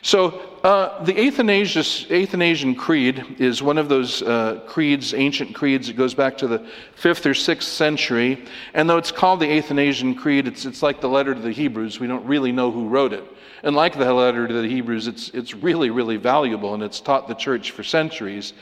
So, 0.03 0.57
uh, 0.63 1.05
the 1.05 1.27
Athanasian 1.27 2.75
Creed 2.75 3.37
is 3.39 3.63
one 3.63 3.79
of 3.79 3.89
those 3.89 4.23
uh, 4.23 4.61
creeds, 4.67 5.15
ancient 5.15 5.55
creeds, 5.55 5.87
that 5.87 5.97
goes 5.97 6.13
back 6.13 6.37
to 6.39 6.49
the 6.49 6.59
5th 7.01 7.27
or 7.27 7.35
6th 7.35 7.63
century. 7.63 8.45
And 8.75 8.91
though 8.91 8.99
it's 8.99 9.13
called 9.13 9.41
the 9.41 9.59
Athanasian 9.59 10.17
Creed, 10.17 10.49
it's, 10.49 10.65
it's 10.65 10.83
like 10.83 11.01
the 11.01 11.09
letter 11.09 11.35
to 11.35 11.41
the 11.41 11.53
Hebrews. 11.53 12.01
We 12.01 12.09
don't 12.09 12.25
really 12.25 12.51
know 12.51 12.71
who 12.73 12.89
wrote 12.89 13.13
it. 13.13 13.25
And 13.63 13.77
like 13.77 13.97
the 13.97 14.13
letter 14.13 14.49
to 14.49 14.63
the 14.63 14.69
Hebrews, 14.69 15.07
it's, 15.07 15.29
it's 15.31 15.55
really, 15.55 15.91
really 15.91 16.17
valuable, 16.17 16.75
and 16.75 16.83
it's 16.83 17.01
taught 17.01 17.29
the 17.29 17.35
church 17.35 17.71
for 17.71 17.83
centuries. 17.83 18.53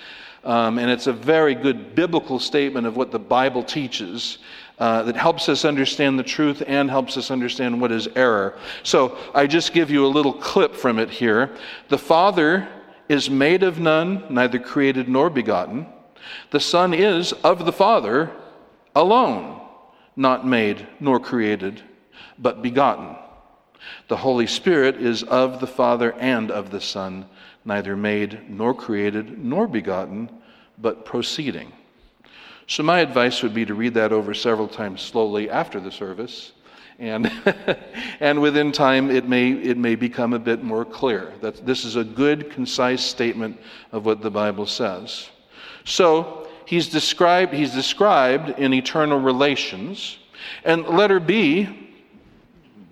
Um, 0.45 0.79
and 0.79 0.91
it's 0.91 1.07
a 1.07 1.13
very 1.13 1.55
good 1.55 1.95
biblical 1.95 2.39
statement 2.39 2.87
of 2.87 2.97
what 2.97 3.11
the 3.11 3.19
Bible 3.19 3.63
teaches 3.63 4.39
uh, 4.79 5.03
that 5.05 5.17
helps 5.17 5.49
us 5.49 5.65
understand 5.65 6.19
the 6.19 6.25
truth 6.25 6.63
and 6.67 6.91
helps 6.91 7.17
us 7.17 7.31
understand 7.31 7.81
what 7.81 7.93
is 7.93 8.09
error. 8.17 8.59
So 8.83 9.17
I 9.35 9.47
just 9.47 9.73
give 9.73 9.91
you 9.91 10.05
a 10.05 10.09
little 10.09 10.33
clip 10.33 10.75
from 10.75 10.99
it 10.99 11.11
here. 11.11 11.55
The 11.89 11.99
Father 11.99 12.69
is 13.09 13.31
made 13.31 13.63
of 13.63 13.79
none, 13.79 14.25
neither 14.31 14.59
created 14.59 15.09
nor 15.09 15.31
begotten. 15.31 15.87
The 16.51 16.61
Son 16.61 16.95
is 16.95 17.33
of 17.33 17.65
the 17.67 17.73
Father 17.73 18.31
alone, 18.97 19.61
not 20.17 20.47
made 20.47 20.87
nor 21.01 21.21
created, 21.21 21.83
but 22.39 22.63
begotten. 22.63 23.17
The 24.09 24.17
Holy 24.17 24.47
Spirit 24.47 24.97
is 24.97 25.23
of 25.23 25.61
the 25.61 25.67
Father 25.67 26.13
and 26.19 26.51
of 26.51 26.71
the 26.71 26.81
Son, 26.81 27.27
neither 27.65 27.97
made 27.97 28.51
nor 28.51 28.75
created 28.75 29.39
nor 29.39 29.69
begotten, 29.69 30.31
but 30.79 31.05
proceeding. 31.05 31.73
So, 32.67 32.83
my 32.83 33.01
advice 33.01 33.43
would 33.43 33.55
be 33.55 33.67
to 33.67 33.75
read 33.75 33.95
that 33.95 34.13
over 34.13 34.33
several 34.33 34.69
times 34.69 35.03
slowly 35.03 35.51
after 35.51 35.81
the 35.81 35.93
service. 35.93 36.53
And, 36.99 37.31
and 38.21 38.41
within 38.41 38.73
time, 38.73 39.11
it 39.11 39.29
may, 39.29 39.53
it 39.53 39.77
may 39.77 39.97
become 39.97 40.33
a 40.33 40.39
bit 40.39 40.63
more 40.63 40.85
clear 40.85 41.33
that 41.41 41.67
this 41.67 41.85
is 41.85 41.97
a 41.97 42.05
good, 42.05 42.51
concise 42.51 43.03
statement 43.03 43.61
of 43.93 44.07
what 44.07 44.23
the 44.23 44.31
Bible 44.31 44.67
says. 44.67 45.29
So, 45.85 46.49
he's 46.67 46.89
described, 46.89 47.53
he's 47.53 47.73
described 47.73 48.59
in 48.59 48.73
eternal 48.73 49.21
relations. 49.21 50.19
And 50.65 50.87
letter 50.87 51.21
B, 51.21 51.91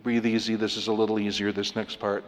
breathe 0.02 0.26
easy, 0.26 0.56
this 0.56 0.76
is 0.76 0.88
a 0.88 0.92
little 0.92 1.18
easier, 1.18 1.52
this 1.52 1.74
next 1.76 1.96
part. 1.96 2.24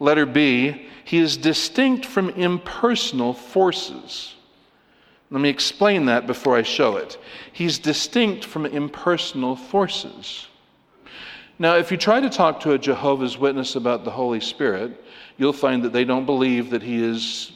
Letter 0.00 0.26
B, 0.26 0.88
he 1.04 1.18
is 1.18 1.36
distinct 1.36 2.04
from 2.04 2.30
impersonal 2.30 3.32
forces. 3.32 4.33
Let 5.30 5.40
me 5.40 5.48
explain 5.48 6.06
that 6.06 6.26
before 6.26 6.56
I 6.56 6.62
show 6.62 6.96
it. 6.96 7.18
He's 7.52 7.78
distinct 7.78 8.44
from 8.44 8.66
impersonal 8.66 9.56
forces. 9.56 10.48
Now, 11.58 11.76
if 11.76 11.90
you 11.90 11.96
try 11.96 12.20
to 12.20 12.30
talk 12.30 12.60
to 12.60 12.72
a 12.72 12.78
Jehovah's 12.78 13.38
Witness 13.38 13.76
about 13.76 14.04
the 14.04 14.10
Holy 14.10 14.40
Spirit, 14.40 15.04
you'll 15.36 15.52
find 15.52 15.82
that 15.84 15.92
they 15.92 16.04
don't 16.04 16.26
believe 16.26 16.70
that 16.70 16.82
he 16.82 17.02
is, 17.02 17.52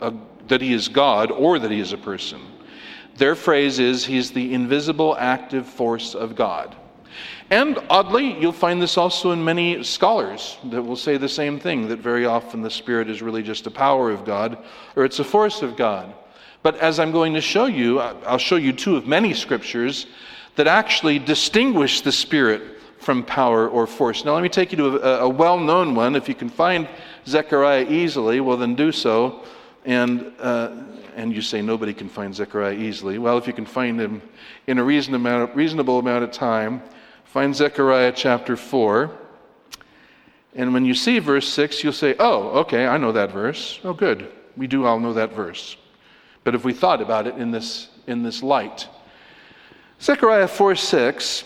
a, 0.00 0.12
that 0.48 0.60
he 0.60 0.72
is 0.72 0.88
God 0.88 1.30
or 1.30 1.58
that 1.58 1.70
he 1.70 1.80
is 1.80 1.92
a 1.92 1.98
person. 1.98 2.40
Their 3.16 3.34
phrase 3.34 3.78
is, 3.78 4.04
He's 4.04 4.30
the 4.30 4.54
invisible 4.54 5.16
active 5.18 5.66
force 5.66 6.14
of 6.14 6.34
God. 6.34 6.74
And 7.50 7.78
oddly, 7.90 8.40
you'll 8.40 8.52
find 8.52 8.80
this 8.80 8.96
also 8.96 9.32
in 9.32 9.44
many 9.44 9.82
scholars 9.82 10.56
that 10.70 10.82
will 10.82 10.96
say 10.96 11.16
the 11.16 11.28
same 11.28 11.58
thing 11.58 11.88
that 11.88 11.98
very 11.98 12.24
often 12.24 12.62
the 12.62 12.70
Spirit 12.70 13.10
is 13.10 13.22
really 13.22 13.42
just 13.42 13.66
a 13.66 13.70
power 13.70 14.10
of 14.10 14.24
God 14.24 14.58
or 14.96 15.04
it's 15.04 15.18
a 15.18 15.24
force 15.24 15.62
of 15.62 15.76
God. 15.76 16.14
But 16.62 16.76
as 16.78 16.98
I'm 16.98 17.10
going 17.10 17.34
to 17.34 17.40
show 17.40 17.66
you, 17.66 18.00
I'll 18.00 18.38
show 18.38 18.56
you 18.56 18.72
two 18.72 18.96
of 18.96 19.06
many 19.06 19.32
scriptures 19.32 20.06
that 20.56 20.66
actually 20.66 21.18
distinguish 21.18 22.02
the 22.02 22.12
Spirit 22.12 22.80
from 22.98 23.24
power 23.24 23.68
or 23.68 23.86
force. 23.86 24.24
Now, 24.24 24.34
let 24.34 24.42
me 24.42 24.50
take 24.50 24.72
you 24.72 24.76
to 24.78 24.86
a, 25.02 25.24
a 25.24 25.28
well 25.28 25.58
known 25.58 25.94
one. 25.94 26.14
If 26.14 26.28
you 26.28 26.34
can 26.34 26.50
find 26.50 26.86
Zechariah 27.26 27.86
easily, 27.88 28.40
well, 28.40 28.58
then 28.58 28.74
do 28.74 28.92
so. 28.92 29.42
And, 29.86 30.32
uh, 30.38 30.72
and 31.16 31.34
you 31.34 31.40
say 31.40 31.62
nobody 31.62 31.94
can 31.94 32.10
find 32.10 32.34
Zechariah 32.34 32.74
easily. 32.74 33.16
Well, 33.16 33.38
if 33.38 33.46
you 33.46 33.54
can 33.54 33.64
find 33.64 33.98
him 33.98 34.20
in 34.66 34.78
a 34.78 34.84
reasonable 34.84 35.26
amount 35.26 35.56
reasonable 35.56 35.98
amount 35.98 36.24
of 36.24 36.30
time, 36.30 36.82
find 37.24 37.56
Zechariah 37.56 38.12
chapter 38.14 38.56
4. 38.56 39.10
And 40.54 40.74
when 40.74 40.84
you 40.84 40.94
see 40.94 41.20
verse 41.20 41.48
6, 41.48 41.82
you'll 41.82 41.92
say, 41.94 42.14
Oh, 42.18 42.50
okay, 42.60 42.86
I 42.86 42.98
know 42.98 43.12
that 43.12 43.32
verse. 43.32 43.80
Oh, 43.82 43.94
good. 43.94 44.30
We 44.56 44.66
do 44.66 44.84
all 44.84 45.00
know 45.00 45.14
that 45.14 45.32
verse. 45.32 45.76
But 46.44 46.54
if 46.54 46.64
we 46.64 46.72
thought 46.72 47.02
about 47.02 47.26
it 47.26 47.36
in 47.36 47.50
this, 47.50 47.88
in 48.06 48.22
this 48.22 48.42
light, 48.42 48.88
Zechariah 50.00 50.48
4 50.48 50.74
6, 50.74 51.44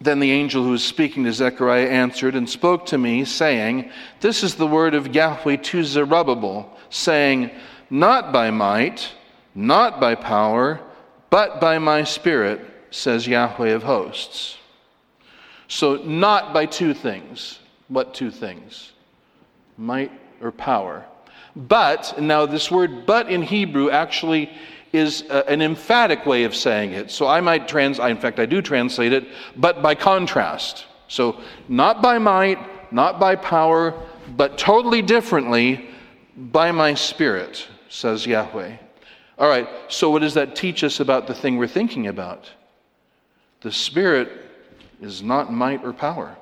then 0.00 0.20
the 0.20 0.30
angel 0.30 0.62
who 0.62 0.70
was 0.70 0.84
speaking 0.84 1.24
to 1.24 1.32
Zechariah 1.32 1.88
answered 1.88 2.34
and 2.34 2.48
spoke 2.48 2.86
to 2.86 2.98
me, 2.98 3.24
saying, 3.24 3.90
This 4.20 4.42
is 4.42 4.54
the 4.54 4.66
word 4.66 4.94
of 4.94 5.14
Yahweh 5.14 5.56
to 5.56 5.84
Zerubbabel, 5.84 6.76
saying, 6.88 7.50
Not 7.90 8.32
by 8.32 8.50
might, 8.50 9.12
not 9.54 10.00
by 10.00 10.14
power, 10.14 10.80
but 11.30 11.60
by 11.60 11.78
my 11.78 12.04
spirit, 12.04 12.60
says 12.90 13.26
Yahweh 13.26 13.70
of 13.70 13.82
hosts. 13.82 14.56
So, 15.66 15.96
not 15.96 16.54
by 16.54 16.64
two 16.64 16.94
things. 16.94 17.58
What 17.88 18.14
two 18.14 18.30
things? 18.30 18.92
Might 19.76 20.12
or 20.40 20.52
power? 20.52 21.04
But, 21.58 22.20
now 22.20 22.46
this 22.46 22.70
word 22.70 23.04
but 23.04 23.28
in 23.28 23.42
Hebrew 23.42 23.90
actually 23.90 24.48
is 24.92 25.24
a, 25.28 25.48
an 25.50 25.60
emphatic 25.60 26.24
way 26.24 26.44
of 26.44 26.54
saying 26.54 26.92
it. 26.92 27.10
So 27.10 27.26
I 27.26 27.40
might 27.40 27.66
trans, 27.66 27.98
in 27.98 28.16
fact, 28.16 28.38
I 28.38 28.46
do 28.46 28.62
translate 28.62 29.12
it, 29.12 29.26
but 29.56 29.82
by 29.82 29.96
contrast. 29.96 30.86
So 31.08 31.40
not 31.68 32.00
by 32.00 32.18
might, 32.18 32.92
not 32.92 33.18
by 33.18 33.34
power, 33.34 33.92
but 34.36 34.56
totally 34.56 35.02
differently 35.02 35.90
by 36.36 36.70
my 36.70 36.94
spirit, 36.94 37.66
says 37.88 38.24
Yahweh. 38.24 38.76
All 39.36 39.48
right, 39.48 39.68
so 39.88 40.10
what 40.10 40.22
does 40.22 40.34
that 40.34 40.54
teach 40.54 40.84
us 40.84 41.00
about 41.00 41.26
the 41.26 41.34
thing 41.34 41.56
we're 41.56 41.66
thinking 41.66 42.06
about? 42.06 42.50
The 43.62 43.72
spirit 43.72 44.30
is 45.00 45.22
not 45.22 45.52
might 45.52 45.84
or 45.84 45.92
power. 45.92 46.36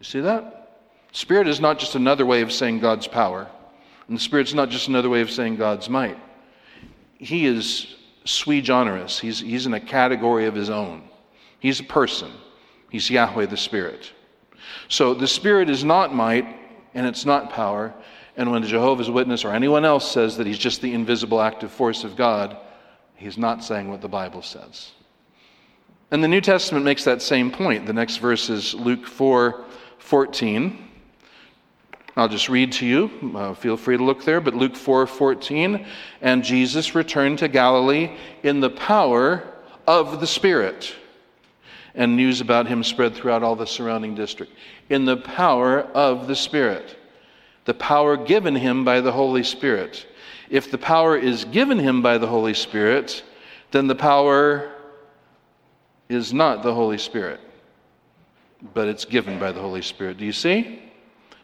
You 0.00 0.04
see 0.04 0.20
that? 0.20 0.78
Spirit 1.12 1.48
is 1.48 1.60
not 1.60 1.78
just 1.78 1.94
another 1.94 2.24
way 2.24 2.40
of 2.40 2.52
saying 2.52 2.80
God's 2.80 3.06
power. 3.06 3.46
And 4.08 4.16
the 4.16 4.20
Spirit's 4.20 4.54
not 4.54 4.70
just 4.70 4.88
another 4.88 5.08
way 5.08 5.20
of 5.20 5.30
saying 5.30 5.56
God's 5.56 5.88
might. 5.88 6.18
He 7.18 7.46
is 7.46 7.94
sui 8.24 8.60
generis, 8.60 9.18
he's, 9.18 9.40
he's 9.40 9.66
in 9.66 9.74
a 9.74 9.80
category 9.80 10.46
of 10.46 10.54
his 10.54 10.70
own. 10.70 11.02
He's 11.60 11.80
a 11.80 11.84
person, 11.84 12.32
he's 12.90 13.10
Yahweh 13.10 13.46
the 13.46 13.56
Spirit. 13.56 14.12
So 14.88 15.14
the 15.14 15.26
Spirit 15.26 15.70
is 15.70 15.84
not 15.84 16.14
might 16.14 16.56
and 16.94 17.06
it's 17.06 17.24
not 17.24 17.50
power. 17.50 17.94
And 18.36 18.50
when 18.50 18.62
Jehovah's 18.62 19.10
Witness 19.10 19.44
or 19.44 19.52
anyone 19.52 19.84
else 19.84 20.10
says 20.10 20.36
that 20.36 20.46
he's 20.46 20.58
just 20.58 20.80
the 20.80 20.94
invisible 20.94 21.40
active 21.40 21.72
force 21.72 22.04
of 22.04 22.16
God, 22.16 22.56
he's 23.16 23.36
not 23.36 23.64
saying 23.64 23.90
what 23.90 24.00
the 24.00 24.08
Bible 24.08 24.42
says. 24.42 24.92
And 26.10 26.22
the 26.22 26.28
New 26.28 26.40
Testament 26.40 26.84
makes 26.84 27.04
that 27.04 27.20
same 27.20 27.50
point. 27.50 27.86
The 27.86 27.92
next 27.92 28.18
verse 28.18 28.48
is 28.48 28.74
Luke 28.74 29.06
4 29.06 29.64
14. 29.98 30.87
I'll 32.18 32.28
just 32.28 32.48
read 32.48 32.72
to 32.72 32.86
you. 32.86 33.32
Uh, 33.32 33.54
feel 33.54 33.76
free 33.76 33.96
to 33.96 34.02
look 34.02 34.24
there. 34.24 34.40
But 34.40 34.52
Luke 34.52 34.74
4 34.74 35.06
14, 35.06 35.86
and 36.20 36.42
Jesus 36.42 36.96
returned 36.96 37.38
to 37.38 37.46
Galilee 37.46 38.10
in 38.42 38.58
the 38.58 38.70
power 38.70 39.46
of 39.86 40.18
the 40.18 40.26
Spirit. 40.26 40.92
And 41.94 42.16
news 42.16 42.40
about 42.40 42.66
him 42.66 42.82
spread 42.82 43.14
throughout 43.14 43.44
all 43.44 43.54
the 43.54 43.68
surrounding 43.68 44.16
district. 44.16 44.52
In 44.90 45.04
the 45.04 45.16
power 45.16 45.82
of 45.82 46.26
the 46.26 46.34
Spirit. 46.34 46.96
The 47.66 47.74
power 47.74 48.16
given 48.16 48.56
him 48.56 48.84
by 48.84 49.00
the 49.00 49.12
Holy 49.12 49.44
Spirit. 49.44 50.04
If 50.50 50.72
the 50.72 50.78
power 50.78 51.16
is 51.16 51.44
given 51.44 51.78
him 51.78 52.02
by 52.02 52.18
the 52.18 52.26
Holy 52.26 52.54
Spirit, 52.54 53.22
then 53.70 53.86
the 53.86 53.94
power 53.94 54.72
is 56.08 56.32
not 56.32 56.64
the 56.64 56.74
Holy 56.74 56.98
Spirit, 56.98 57.38
but 58.74 58.88
it's 58.88 59.04
given 59.04 59.38
by 59.38 59.52
the 59.52 59.60
Holy 59.60 59.82
Spirit. 59.82 60.18
Do 60.18 60.24
you 60.24 60.32
see? 60.32 60.87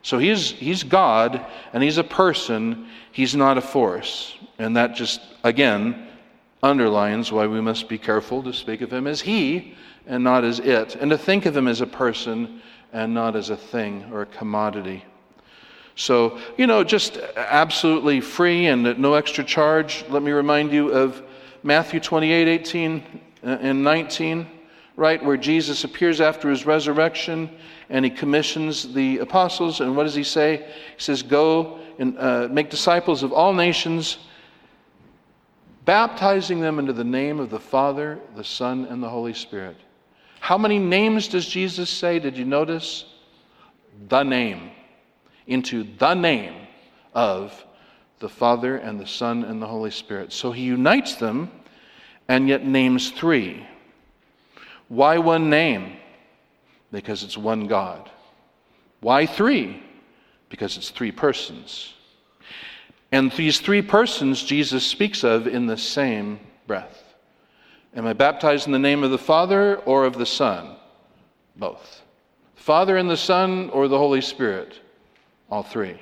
So 0.04 0.18
he's, 0.18 0.50
he's 0.50 0.82
God 0.82 1.44
and 1.72 1.82
he's 1.82 1.96
a 1.96 2.04
person, 2.04 2.88
he's 3.10 3.34
not 3.34 3.56
a 3.56 3.62
force. 3.62 4.36
And 4.58 4.76
that 4.76 4.94
just, 4.94 5.22
again, 5.42 6.08
underlines 6.62 7.32
why 7.32 7.46
we 7.46 7.62
must 7.62 7.88
be 7.88 7.96
careful 7.96 8.42
to 8.42 8.52
speak 8.52 8.82
of 8.82 8.92
him 8.92 9.06
as 9.06 9.22
he 9.22 9.74
and 10.06 10.22
not 10.22 10.44
as 10.44 10.58
it, 10.58 10.94
and 10.96 11.10
to 11.10 11.16
think 11.16 11.46
of 11.46 11.56
him 11.56 11.66
as 11.66 11.80
a 11.80 11.86
person 11.86 12.60
and 12.92 13.14
not 13.14 13.34
as 13.34 13.48
a 13.48 13.56
thing 13.56 14.04
or 14.12 14.22
a 14.22 14.26
commodity. 14.26 15.02
So, 15.96 16.38
you 16.58 16.66
know, 16.66 16.84
just 16.84 17.16
absolutely 17.36 18.20
free 18.20 18.66
and 18.66 18.86
at 18.86 18.98
no 18.98 19.14
extra 19.14 19.42
charge. 19.42 20.04
Let 20.10 20.22
me 20.22 20.32
remind 20.32 20.70
you 20.70 20.92
of 20.92 21.22
Matthew 21.62 21.98
28 21.98 22.46
18 22.46 23.04
uh, 23.42 23.46
and 23.46 23.82
19 23.82 24.50
right, 24.96 25.22
where 25.24 25.36
Jesus 25.36 25.84
appears 25.84 26.20
after 26.20 26.48
his 26.50 26.66
resurrection 26.66 27.50
and 27.88 28.04
he 28.04 28.10
commissions 28.10 28.94
the 28.94 29.18
apostles. 29.18 29.80
And 29.80 29.96
what 29.96 30.04
does 30.04 30.14
he 30.14 30.24
say? 30.24 30.58
He 30.96 31.02
says, 31.02 31.22
Go 31.22 31.78
and 31.98 32.18
uh, 32.18 32.48
make 32.50 32.70
disciples 32.70 33.22
of 33.22 33.32
all 33.32 33.52
nations, 33.52 34.18
baptizing 35.84 36.60
them 36.60 36.78
into 36.78 36.92
the 36.92 37.04
name 37.04 37.40
of 37.40 37.50
the 37.50 37.60
Father, 37.60 38.18
the 38.36 38.44
Son, 38.44 38.86
and 38.86 39.02
the 39.02 39.08
Holy 39.08 39.34
Spirit. 39.34 39.76
How 40.40 40.58
many 40.58 40.78
names 40.78 41.28
does 41.28 41.46
Jesus 41.46 41.88
say? 41.88 42.18
Did 42.18 42.36
you 42.36 42.44
notice? 42.44 43.06
The 44.08 44.22
name. 44.22 44.70
Into 45.46 45.84
the 45.98 46.14
name 46.14 46.54
of 47.14 47.64
the 48.18 48.28
Father 48.28 48.76
and 48.76 48.98
the 48.98 49.06
Son 49.06 49.44
and 49.44 49.60
the 49.60 49.66
Holy 49.66 49.90
Spirit. 49.90 50.32
So 50.32 50.52
he 50.52 50.62
unites 50.62 51.16
them 51.16 51.50
and 52.28 52.48
yet 52.48 52.64
names 52.64 53.10
three. 53.10 53.66
Why 54.88 55.18
one 55.18 55.50
name? 55.50 55.96
Because 56.92 57.22
it's 57.22 57.36
one 57.36 57.66
God. 57.66 58.10
Why 59.00 59.26
three? 59.26 59.82
Because 60.48 60.76
it's 60.76 60.90
three 60.90 61.12
persons. 61.12 61.94
And 63.12 63.30
these 63.32 63.60
three 63.60 63.82
persons 63.82 64.42
Jesus 64.42 64.84
speaks 64.84 65.24
of 65.24 65.46
in 65.46 65.66
the 65.66 65.76
same 65.76 66.40
breath. 66.66 67.02
Am 67.94 68.06
I 68.06 68.12
baptized 68.12 68.66
in 68.66 68.72
the 68.72 68.78
name 68.78 69.04
of 69.04 69.10
the 69.10 69.18
Father 69.18 69.76
or 69.76 70.04
of 70.04 70.18
the 70.18 70.26
Son? 70.26 70.76
Both. 71.56 72.02
Father 72.56 72.96
and 72.96 73.08
the 73.08 73.16
Son 73.16 73.70
or 73.70 73.88
the 73.88 73.98
Holy 73.98 74.20
Spirit? 74.20 74.80
All 75.50 75.62
three. 75.62 76.00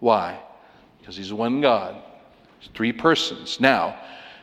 Why? 0.00 0.38
Because 0.98 1.16
He's 1.16 1.32
one 1.32 1.60
God. 1.60 1.96
three 2.74 2.92
persons. 2.92 3.58
Now, 3.60 3.96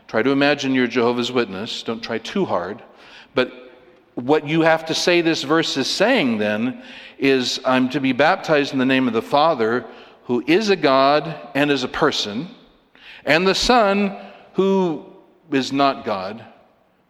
try 0.07 0.23
to 0.23 0.31
imagine 0.31 0.73
you're 0.73 0.87
Jehovah's 0.87 1.31
Witness. 1.31 1.83
Don't 1.83 2.01
try 2.01 2.17
too 2.17 2.45
hard. 2.45 2.81
But 3.35 3.66
what 4.17 4.47
you 4.47 4.61
have 4.61 4.83
to 4.87 4.95
say 4.95 5.21
this 5.21 5.43
verse 5.43 5.77
is 5.77 5.87
saying 5.87 6.39
then 6.39 6.81
is 7.19 7.59
I'm 7.63 7.87
to 7.89 7.99
be 7.99 8.13
baptized 8.13 8.73
in 8.73 8.79
the 8.79 8.85
name 8.85 9.07
of 9.07 9.13
the 9.13 9.21
Father, 9.21 9.85
who 10.23 10.43
is 10.47 10.69
a 10.69 10.75
God 10.75 11.51
and 11.53 11.69
is 11.69 11.83
a 11.83 11.87
person, 11.87 12.49
and 13.25 13.45
the 13.45 13.53
Son, 13.53 14.17
who 14.53 15.05
is 15.51 15.71
not 15.71 16.03
God, 16.03 16.43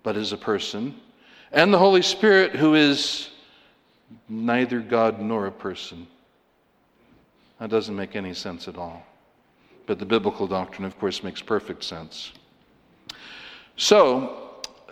but 0.04 0.18
is 0.18 0.34
a 0.34 0.38
person, 0.38 0.96
and 1.54 1.74
the 1.74 1.78
Holy 1.78 2.02
Spirit, 2.02 2.52
who 2.52 2.76
is 2.76 3.30
neither 4.28 4.82
God 4.82 5.22
nor 5.22 5.48
a 5.48 5.52
person. 5.52 6.08
That 7.62 7.70
doesn't 7.70 7.96
make 7.96 8.18
any 8.18 8.34
sense 8.34 8.68
at 8.68 8.78
all. 8.78 9.02
But 9.86 9.98
the 9.98 10.06
biblical 10.06 10.46
doctrine, 10.46 10.86
of 10.86 11.00
course, 11.00 11.24
makes 11.24 11.42
perfect 11.42 11.86
sense. 11.86 12.34
So, 13.78 14.47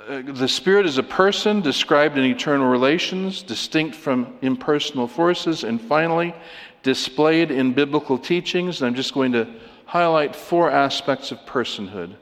Uh, 0.08 0.22
the 0.24 0.48
Spirit 0.48 0.86
is 0.86 1.00
a 1.00 1.04
person 1.04 1.62
described 1.62 2.16
in 2.16 2.26
eternal 2.26 2.68
relations, 2.68 3.42
distinct 3.42 3.96
from 3.96 4.38
impersonal 4.44 5.08
forces, 5.08 5.64
and 5.64 5.82
finally, 5.82 6.36
displayed 6.84 7.50
in 7.50 7.74
biblical 7.74 8.16
teachings. 8.16 8.82
And 8.82 8.88
I'm 8.88 8.94
just 8.94 9.16
going 9.16 9.32
to 9.32 9.48
highlight 9.86 10.36
four 10.36 10.70
aspects 10.70 11.32
of 11.32 11.40
personhood. 11.48 12.16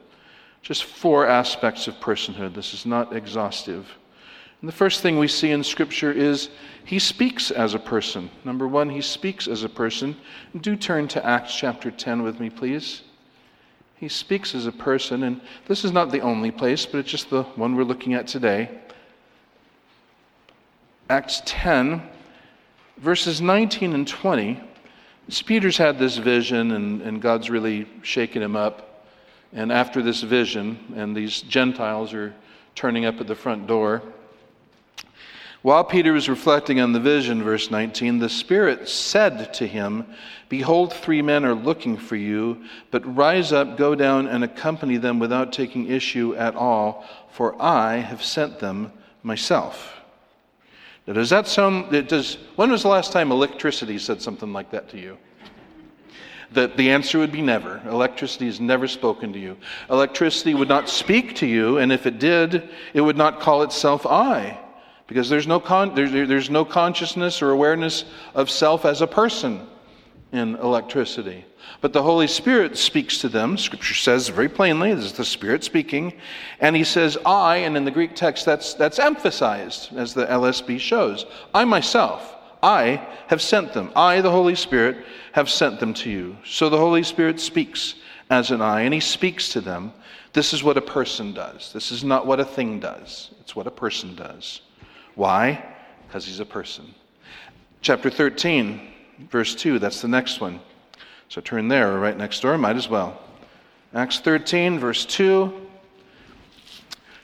Just 0.62 0.84
four 0.84 1.26
aspects 1.26 1.86
of 1.86 1.94
personhood. 1.96 2.54
This 2.54 2.72
is 2.72 2.86
not 2.86 3.14
exhaustive. 3.14 3.86
And 4.62 4.68
the 4.68 4.74
first 4.74 5.02
thing 5.02 5.18
we 5.18 5.28
see 5.28 5.50
in 5.50 5.62
Scripture 5.62 6.10
is 6.10 6.48
he 6.86 6.98
speaks 6.98 7.50
as 7.50 7.74
a 7.74 7.78
person. 7.78 8.30
Number 8.44 8.66
one, 8.66 8.88
he 8.88 9.02
speaks 9.02 9.46
as 9.46 9.62
a 9.62 9.68
person. 9.68 10.16
Do 10.58 10.74
turn 10.74 11.06
to 11.08 11.26
Acts 11.26 11.54
chapter 11.54 11.90
10 11.90 12.22
with 12.22 12.40
me, 12.40 12.48
please. 12.48 13.02
He 14.04 14.10
speaks 14.10 14.54
as 14.54 14.66
a 14.66 14.72
person, 14.72 15.22
and 15.22 15.40
this 15.66 15.82
is 15.82 15.90
not 15.90 16.12
the 16.12 16.20
only 16.20 16.50
place, 16.50 16.84
but 16.84 16.98
it's 16.98 17.10
just 17.10 17.30
the 17.30 17.44
one 17.56 17.74
we're 17.74 17.84
looking 17.84 18.12
at 18.12 18.26
today. 18.26 18.68
Acts 21.08 21.40
10, 21.46 22.02
verses 22.98 23.40
19 23.40 23.94
and 23.94 24.06
20. 24.06 24.60
Peter's 25.46 25.78
had 25.78 25.98
this 25.98 26.18
vision, 26.18 26.72
and, 26.72 27.00
and 27.00 27.22
God's 27.22 27.48
really 27.48 27.88
shaken 28.02 28.42
him 28.42 28.56
up. 28.56 29.06
And 29.54 29.72
after 29.72 30.02
this 30.02 30.20
vision, 30.20 30.92
and 30.94 31.16
these 31.16 31.40
Gentiles 31.40 32.12
are 32.12 32.34
turning 32.74 33.06
up 33.06 33.22
at 33.22 33.26
the 33.26 33.34
front 33.34 33.66
door, 33.66 34.02
while 35.64 35.82
Peter 35.82 36.12
was 36.12 36.28
reflecting 36.28 36.78
on 36.78 36.92
the 36.92 37.00
vision, 37.00 37.42
verse 37.42 37.70
19, 37.70 38.18
the 38.18 38.28
Spirit 38.28 38.86
said 38.86 39.54
to 39.54 39.66
him, 39.66 40.04
Behold, 40.50 40.92
three 40.92 41.22
men 41.22 41.42
are 41.42 41.54
looking 41.54 41.96
for 41.96 42.16
you, 42.16 42.62
but 42.90 43.16
rise 43.16 43.50
up, 43.50 43.78
go 43.78 43.94
down, 43.94 44.26
and 44.26 44.44
accompany 44.44 44.98
them 44.98 45.18
without 45.18 45.54
taking 45.54 45.90
issue 45.90 46.34
at 46.34 46.54
all, 46.54 47.06
for 47.32 47.56
I 47.62 47.96
have 47.96 48.22
sent 48.22 48.58
them 48.58 48.92
myself. 49.22 50.02
Now, 51.06 51.14
does 51.14 51.30
that 51.30 51.48
sound, 51.48 51.90
does, 52.08 52.36
when 52.56 52.70
was 52.70 52.82
the 52.82 52.88
last 52.88 53.10
time 53.10 53.32
electricity 53.32 53.98
said 53.98 54.20
something 54.20 54.52
like 54.52 54.70
that 54.72 54.90
to 54.90 55.00
you? 55.00 55.16
That 56.52 56.76
the 56.76 56.90
answer 56.90 57.18
would 57.18 57.32
be 57.32 57.40
never. 57.40 57.80
Electricity 57.88 58.44
has 58.44 58.60
never 58.60 58.86
spoken 58.86 59.32
to 59.32 59.38
you. 59.38 59.56
Electricity 59.88 60.52
would 60.52 60.68
not 60.68 60.90
speak 60.90 61.36
to 61.36 61.46
you, 61.46 61.78
and 61.78 61.90
if 61.90 62.04
it 62.04 62.18
did, 62.18 62.68
it 62.92 63.00
would 63.00 63.16
not 63.16 63.40
call 63.40 63.62
itself 63.62 64.04
I 64.04 64.60
because 65.06 65.28
there's 65.28 65.46
no, 65.46 65.60
con- 65.60 65.94
there's, 65.94 66.12
there's 66.12 66.50
no 66.50 66.64
consciousness 66.64 67.42
or 67.42 67.50
awareness 67.50 68.04
of 68.34 68.50
self 68.50 68.84
as 68.84 69.02
a 69.02 69.06
person 69.06 69.66
in 70.32 70.56
electricity. 70.56 71.44
But 71.80 71.92
the 71.92 72.02
Holy 72.02 72.26
Spirit 72.26 72.76
speaks 72.76 73.18
to 73.18 73.28
them. 73.28 73.56
Scripture 73.56 73.94
says 73.94 74.28
very 74.28 74.48
plainly, 74.48 74.94
this 74.94 75.04
is 75.04 75.12
the 75.12 75.24
Spirit 75.24 75.62
speaking. 75.64 76.14
And 76.60 76.74
he 76.74 76.84
says, 76.84 77.16
I, 77.24 77.58
and 77.58 77.76
in 77.76 77.84
the 77.84 77.90
Greek 77.90 78.14
text, 78.14 78.44
that's, 78.44 78.74
that's 78.74 78.98
emphasized, 78.98 79.94
as 79.96 80.14
the 80.14 80.26
LSB 80.26 80.80
shows. 80.80 81.26
I 81.54 81.64
myself, 81.64 82.34
I 82.62 83.06
have 83.28 83.42
sent 83.42 83.72
them. 83.74 83.92
I, 83.94 84.20
the 84.22 84.30
Holy 84.30 84.54
Spirit, 84.54 85.04
have 85.32 85.50
sent 85.50 85.80
them 85.80 85.94
to 85.94 86.10
you. 86.10 86.36
So 86.44 86.68
the 86.68 86.78
Holy 86.78 87.02
Spirit 87.02 87.38
speaks 87.38 87.94
as 88.30 88.50
an 88.50 88.62
I, 88.62 88.82
and 88.82 88.94
he 88.94 89.00
speaks 89.00 89.50
to 89.50 89.60
them. 89.60 89.92
This 90.32 90.52
is 90.52 90.64
what 90.64 90.76
a 90.76 90.82
person 90.82 91.32
does. 91.32 91.72
This 91.72 91.92
is 91.92 92.02
not 92.02 92.26
what 92.26 92.40
a 92.40 92.44
thing 92.44 92.80
does, 92.80 93.30
it's 93.40 93.54
what 93.54 93.66
a 93.66 93.70
person 93.70 94.16
does. 94.16 94.62
Why? 95.14 95.64
Because 96.06 96.26
he's 96.26 96.40
a 96.40 96.46
person. 96.46 96.94
Chapter 97.80 98.10
13, 98.10 98.80
verse 99.30 99.54
2, 99.54 99.78
that's 99.78 100.00
the 100.00 100.08
next 100.08 100.40
one. 100.40 100.60
So 101.28 101.40
turn 101.40 101.68
there, 101.68 101.92
or 101.92 102.00
right 102.00 102.16
next 102.16 102.40
door, 102.40 102.56
might 102.58 102.76
as 102.76 102.88
well. 102.88 103.20
Acts 103.92 104.20
13, 104.20 104.78
verse 104.78 105.04
2. 105.06 105.52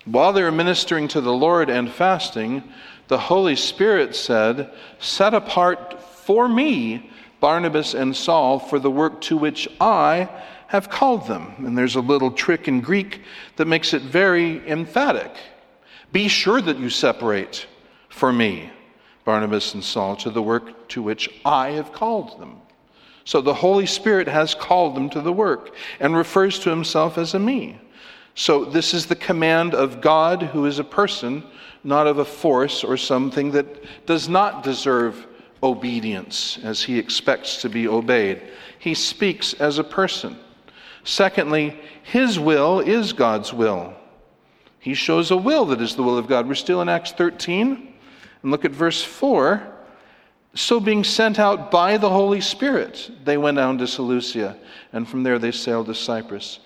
While 0.05 0.32
they 0.32 0.43
were 0.43 0.53
ministering 0.53 1.09
to 1.09 1.20
the 1.20 1.32
Lord 1.32 1.68
and 1.68 1.91
fasting, 1.91 2.62
the 3.09 3.18
Holy 3.18 3.57
Spirit 3.57 4.14
said, 4.14 4.72
Set 4.99 5.34
apart 5.34 6.03
for 6.03 6.49
me 6.49 7.11
Barnabas 7.41 7.95
and 7.95 8.14
Saul 8.14 8.59
for 8.59 8.78
the 8.78 8.91
work 8.91 9.20
to 9.22 9.36
which 9.36 9.68
I 9.80 10.28
have 10.68 10.88
called 10.88 11.26
them. 11.26 11.55
And 11.59 11.76
there's 11.76 11.97
a 11.97 12.01
little 12.01 12.30
trick 12.30 12.68
in 12.68 12.80
Greek 12.80 13.22
that 13.57 13.66
makes 13.66 13.93
it 13.93 14.03
very 14.03 14.66
emphatic. 14.68 15.32
Be 16.12 16.28
sure 16.28 16.61
that 16.61 16.78
you 16.78 16.91
separate 16.91 17.66
for 18.11 18.32
me, 18.32 18.70
Barnabas 19.24 19.72
and 19.72 19.82
Saul, 19.82 20.16
to 20.16 20.30
the 20.30 20.42
work 20.42 20.88
to 20.90 21.02
which 21.02 21.30
I 21.44 21.70
have 21.70 21.92
called 21.92 22.38
them. 22.38 22.61
So 23.24 23.40
the 23.40 23.54
Holy 23.54 23.86
Spirit 23.86 24.28
has 24.28 24.54
called 24.54 24.94
them 24.94 25.08
to 25.11 25.20
the 25.20 25.32
work 25.32 25.74
and 26.00 26.14
refers 26.14 26.58
to 26.61 26.70
himself 26.70 27.16
as 27.16 27.32
a 27.34 27.38
me. 27.38 27.80
So 28.34 28.64
this 28.64 28.92
is 28.92 29.06
the 29.06 29.16
command 29.16 29.74
of 29.74 30.00
God, 30.00 30.42
who 30.42 30.66
is 30.66 30.78
a 30.78 30.84
person, 30.84 31.44
not 31.84 32.06
of 32.06 32.18
a 32.18 32.24
force 32.24 32.84
or 32.84 32.96
something 32.96 33.52
that 33.52 33.84
does 34.06 34.28
not 34.28 34.62
deserve 34.62 35.26
obedience 35.62 36.58
as 36.62 36.82
he 36.82 36.98
expects 36.98 37.61
to 37.62 37.68
be 37.68 37.86
obeyed. 37.86 38.42
He 38.78 38.94
speaks 38.94 39.54
as 39.54 39.78
a 39.78 39.84
person. 39.84 40.38
Secondly, 41.04 41.78
his 42.02 42.38
will 42.38 42.80
is 42.80 43.12
God's 43.12 43.52
will. 43.52 43.94
He 44.78 44.94
shows 44.94 45.30
a 45.30 45.36
will 45.36 45.66
that 45.66 45.80
is 45.80 45.94
the 45.94 46.02
will 46.02 46.18
of 46.18 46.26
God. 46.26 46.48
We're 46.48 46.54
still 46.54 46.80
in 46.80 46.88
Acts 46.88 47.12
13. 47.12 47.89
And 48.43 48.51
look 48.51 48.64
at 48.64 48.72
verse 48.72 49.03
4. 49.03 49.62
So, 50.55 50.80
being 50.80 51.05
sent 51.05 51.38
out 51.38 51.70
by 51.70 51.97
the 51.97 52.11
Holy 52.11 52.41
Spirit, 52.41 53.11
they 53.24 53.36
went 53.36 53.57
down 53.57 53.78
to 53.78 53.86
Seleucia, 53.86 54.57
and 54.93 55.09
from 55.09 55.22
there 55.22 55.38
they 55.38 55.53
sailed 55.53 55.86
to 55.86 55.95
Cyprus. 55.95 56.59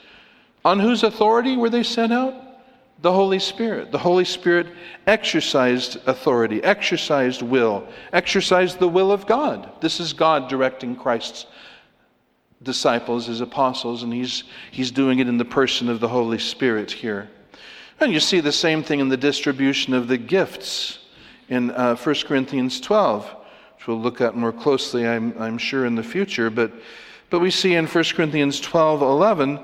On 0.64 0.80
whose 0.80 1.02
authority 1.02 1.56
were 1.58 1.68
they 1.68 1.82
sent 1.82 2.10
out? 2.12 2.34
The 3.02 3.12
Holy 3.12 3.38
Spirit. 3.38 3.92
The 3.92 3.98
Holy 3.98 4.24
Spirit 4.24 4.68
exercised 5.06 5.98
authority, 6.06 6.64
exercised 6.64 7.42
will, 7.42 7.86
exercised 8.14 8.78
the 8.78 8.88
will 8.88 9.12
of 9.12 9.26
God. 9.26 9.70
This 9.82 10.00
is 10.00 10.14
God 10.14 10.48
directing 10.48 10.96
Christ's 10.96 11.44
disciples, 12.62 13.26
his 13.26 13.42
apostles, 13.42 14.02
and 14.02 14.14
he's, 14.14 14.44
he's 14.70 14.90
doing 14.90 15.18
it 15.18 15.28
in 15.28 15.36
the 15.36 15.44
person 15.44 15.90
of 15.90 16.00
the 16.00 16.08
Holy 16.08 16.38
Spirit 16.38 16.90
here. 16.90 17.28
And 18.00 18.10
you 18.10 18.20
see 18.20 18.40
the 18.40 18.52
same 18.52 18.82
thing 18.82 19.00
in 19.00 19.10
the 19.10 19.18
distribution 19.18 19.92
of 19.92 20.08
the 20.08 20.16
gifts 20.16 21.00
in 21.48 21.70
uh, 21.70 21.96
1 21.96 22.14
Corinthians 22.26 22.80
12, 22.80 23.24
which 23.76 23.86
we'll 23.86 24.00
look 24.00 24.20
at 24.20 24.36
more 24.36 24.52
closely, 24.52 25.06
I'm, 25.06 25.34
I'm 25.38 25.58
sure, 25.58 25.86
in 25.86 25.94
the 25.94 26.02
future. 26.02 26.50
But, 26.50 26.72
but 27.30 27.40
we 27.40 27.50
see 27.50 27.74
in 27.74 27.86
1 27.86 28.04
Corinthians 28.14 28.60
12 28.60 29.02
11, 29.02 29.60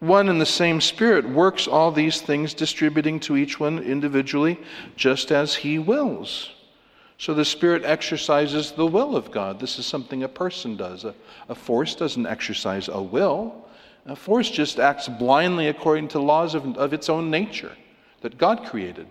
one 0.00 0.28
and 0.28 0.40
the 0.40 0.46
same 0.46 0.80
Spirit 0.80 1.28
works 1.28 1.66
all 1.66 1.90
these 1.90 2.20
things, 2.20 2.54
distributing 2.54 3.18
to 3.20 3.36
each 3.36 3.58
one 3.58 3.80
individually, 3.80 4.58
just 4.96 5.32
as 5.32 5.56
He 5.56 5.78
wills. 5.78 6.50
So 7.18 7.34
the 7.34 7.44
Spirit 7.44 7.84
exercises 7.84 8.70
the 8.70 8.86
will 8.86 9.16
of 9.16 9.32
God. 9.32 9.58
This 9.58 9.78
is 9.78 9.86
something 9.86 10.22
a 10.22 10.28
person 10.28 10.76
does. 10.76 11.04
A, 11.04 11.14
a 11.48 11.54
force 11.54 11.96
doesn't 11.96 12.26
exercise 12.26 12.88
a 12.88 13.02
will, 13.02 13.68
a 14.06 14.14
force 14.14 14.50
just 14.50 14.78
acts 14.78 15.08
blindly 15.08 15.66
according 15.66 16.08
to 16.08 16.20
laws 16.20 16.54
of, 16.54 16.76
of 16.78 16.92
its 16.92 17.08
own 17.08 17.28
nature 17.28 17.72
that 18.20 18.38
God 18.38 18.64
created. 18.64 19.08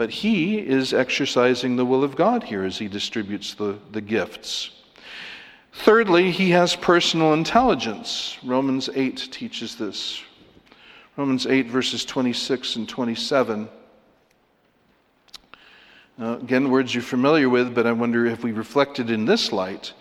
But 0.00 0.08
He 0.08 0.58
is 0.58 0.94
exercising 0.94 1.76
the 1.76 1.84
will 1.84 2.02
of 2.02 2.16
God 2.16 2.42
here 2.42 2.64
as 2.64 2.78
He 2.78 2.88
distributes 2.88 3.52
the, 3.52 3.78
the 3.92 4.00
gifts. 4.00 4.70
Thirdly, 5.74 6.30
he 6.30 6.48
has 6.52 6.74
personal 6.74 7.34
intelligence. 7.34 8.38
Romans 8.42 8.88
8 8.94 9.28
teaches 9.30 9.76
this. 9.76 10.22
Romans 11.18 11.46
8, 11.46 11.66
verses 11.66 12.06
26 12.06 12.76
and 12.76 12.88
27. 12.88 13.68
Uh, 16.18 16.38
again, 16.38 16.70
words 16.70 16.94
you're 16.94 17.02
familiar 17.02 17.50
with, 17.50 17.74
but 17.74 17.86
I 17.86 17.92
wonder 17.92 18.24
if 18.24 18.42
we 18.42 18.52
reflected 18.52 19.10
in 19.10 19.26
this 19.26 19.52
light. 19.52 19.92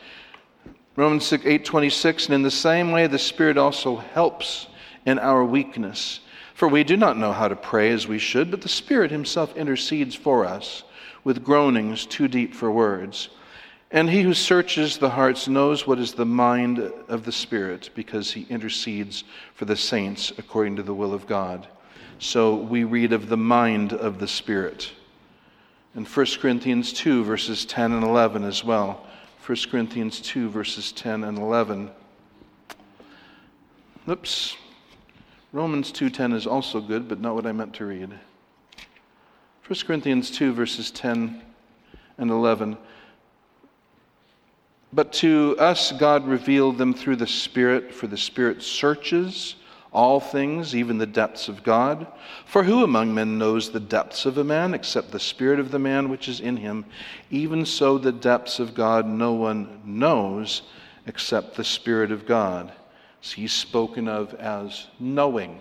Romans 0.95 1.34
8, 1.34 1.66
26, 1.66 2.28
and 2.28 2.36
in 2.36 2.41
the 2.41 2.50
same 2.50 2.93
way, 2.93 3.08
the 3.08 3.20
Spirit 3.20 3.58
also 3.58 3.97
helps 3.97 4.68
in 5.06 5.20
our 5.20 5.43
weakness. 5.43 6.22
For 6.60 6.68
we 6.68 6.84
do 6.84 6.97
not 6.97 7.16
know 7.16 7.32
how 7.32 7.47
to 7.47 7.55
pray 7.55 7.89
as 7.91 8.05
we 8.05 8.20
should, 8.20 8.51
but 8.51 8.60
the 8.60 8.68
Spirit 8.68 9.12
Himself 9.12 9.55
intercedes 9.55 10.14
for 10.14 10.43
us 10.43 10.84
with 11.24 11.41
groanings 11.41 12.05
too 12.05 12.28
deep 12.28 12.53
for 12.53 12.70
words. 12.70 13.30
And 13.91 14.10
he 14.10 14.24
who 14.24 14.34
searches 14.34 14.97
the 14.97 15.12
hearts 15.12 15.47
knows 15.47 15.88
what 15.88 15.99
is 15.99 16.12
the 16.12 16.26
mind 16.26 16.80
of 17.07 17.24
the 17.24 17.32
Spirit, 17.32 17.91
because 17.95 18.34
he 18.34 18.45
intercedes 18.49 19.24
for 19.53 19.64
the 19.64 19.78
saints 19.78 20.34
according 20.38 20.76
to 20.76 20.84
the 20.84 20.93
will 20.93 21.14
of 21.14 21.28
God. 21.28 21.66
So 22.18 22.55
we 22.55 22.84
read 22.84 23.14
of 23.14 23.30
the 23.30 23.38
mind 23.38 23.93
of 23.93 24.20
the 24.20 24.28
Spirit. 24.28 24.91
In 25.95 26.03
1 26.03 26.26
Corinthians 26.41 26.91
2, 26.91 27.24
verses 27.24 27.64
10 27.64 27.93
and 27.93 28.03
11 28.03 28.43
as 28.43 28.66
well. 28.66 29.07
1 29.45 29.57
Corinthians 29.72 30.20
2, 30.20 30.49
verses 30.49 30.91
10 30.91 31.24
and 31.24 31.38
11. 31.38 31.89
Oops. 34.10 34.57
Romans 35.52 35.91
2:10 35.91 36.34
is 36.34 36.45
also 36.45 36.80
good, 36.80 37.08
but 37.08 37.20
not 37.20 37.34
what 37.34 37.47
I 37.47 37.52
meant 37.52 37.74
to 37.76 37.86
read. 37.86 38.14
1 39.68 39.86
Corinthians 39.86 40.30
2 40.30 40.54
verses 40.54 40.91
10 40.91 41.41
and 42.18 42.30
11. 42.30 42.78
But 44.93 45.14
to 45.14 45.56
us, 45.60 45.91
God 45.91 46.28
revealed 46.28 46.78
them 46.78 46.93
through 46.93 47.18
the 47.18 47.28
Spirit, 47.28 47.93
for 47.93 48.08
the 48.08 48.18
Spirit 48.18 48.64
searches 48.64 49.56
all 49.91 50.20
things, 50.20 50.76
even 50.76 51.00
the 51.00 51.06
depths 51.08 51.47
of 51.47 51.64
God. 51.64 52.08
For 52.45 52.64
who 52.64 52.84
among 52.84 53.14
men 53.14 53.38
knows 53.38 53.72
the 53.72 53.80
depths 53.80 54.26
of 54.26 54.38
a 54.38 54.43
man 54.43 54.74
except 54.74 55.12
the 55.12 55.20
Spirit 55.20 55.60
of 55.60 55.72
the 55.72 55.80
man 55.80 56.10
which 56.10 56.28
is 56.28 56.39
in 56.39 56.58
him? 56.58 56.86
Even 57.32 57.66
so, 57.66 57.97
the 57.97 58.12
depths 58.12 58.60
of 58.60 58.76
God 58.76 59.08
no 59.08 59.34
one 59.34 59.82
knows 59.84 60.62
except 61.08 61.56
the 61.56 61.64
Spirit 61.64 62.12
of 62.12 62.28
God. 62.28 62.72
He's 63.22 63.53
spoken 63.53 64.07
of 64.07 64.34
as 64.36 64.88
knowing. 64.99 65.59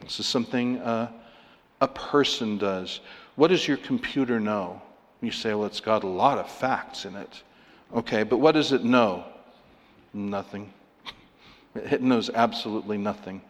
This 0.00 0.20
is 0.20 0.26
something 0.26 0.78
uh, 0.78 1.10
a 1.80 1.88
person 1.88 2.58
does. 2.58 3.00
What 3.36 3.48
does 3.48 3.66
your 3.66 3.76
computer 3.76 4.38
know? 4.38 4.80
You 5.20 5.30
say, 5.30 5.54
well, 5.54 5.66
it's 5.66 5.80
got 5.80 6.04
a 6.04 6.08
lot 6.08 6.38
of 6.38 6.50
facts 6.50 7.04
in 7.04 7.16
it. 7.16 7.42
Okay, 7.94 8.22
but 8.22 8.38
what 8.38 8.52
does 8.52 8.72
it 8.72 8.84
know? 8.84 9.24
Nothing. 10.12 10.72
It 11.74 12.02
knows 12.02 12.28
absolutely 12.28 12.98
nothing. 12.98 13.40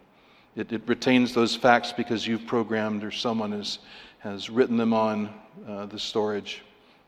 It, 0.54 0.72
it 0.72 0.82
retains 0.86 1.34
those 1.34 1.56
facts 1.56 1.92
because 1.92 2.24
you've 2.24 2.46
programmed 2.46 3.02
or 3.02 3.10
someone 3.10 3.50
has, 3.50 3.80
has 4.20 4.48
written 4.48 4.76
them 4.76 4.94
on 4.94 5.34
uh, 5.66 5.86
the 5.86 5.98
storage, 5.98 6.62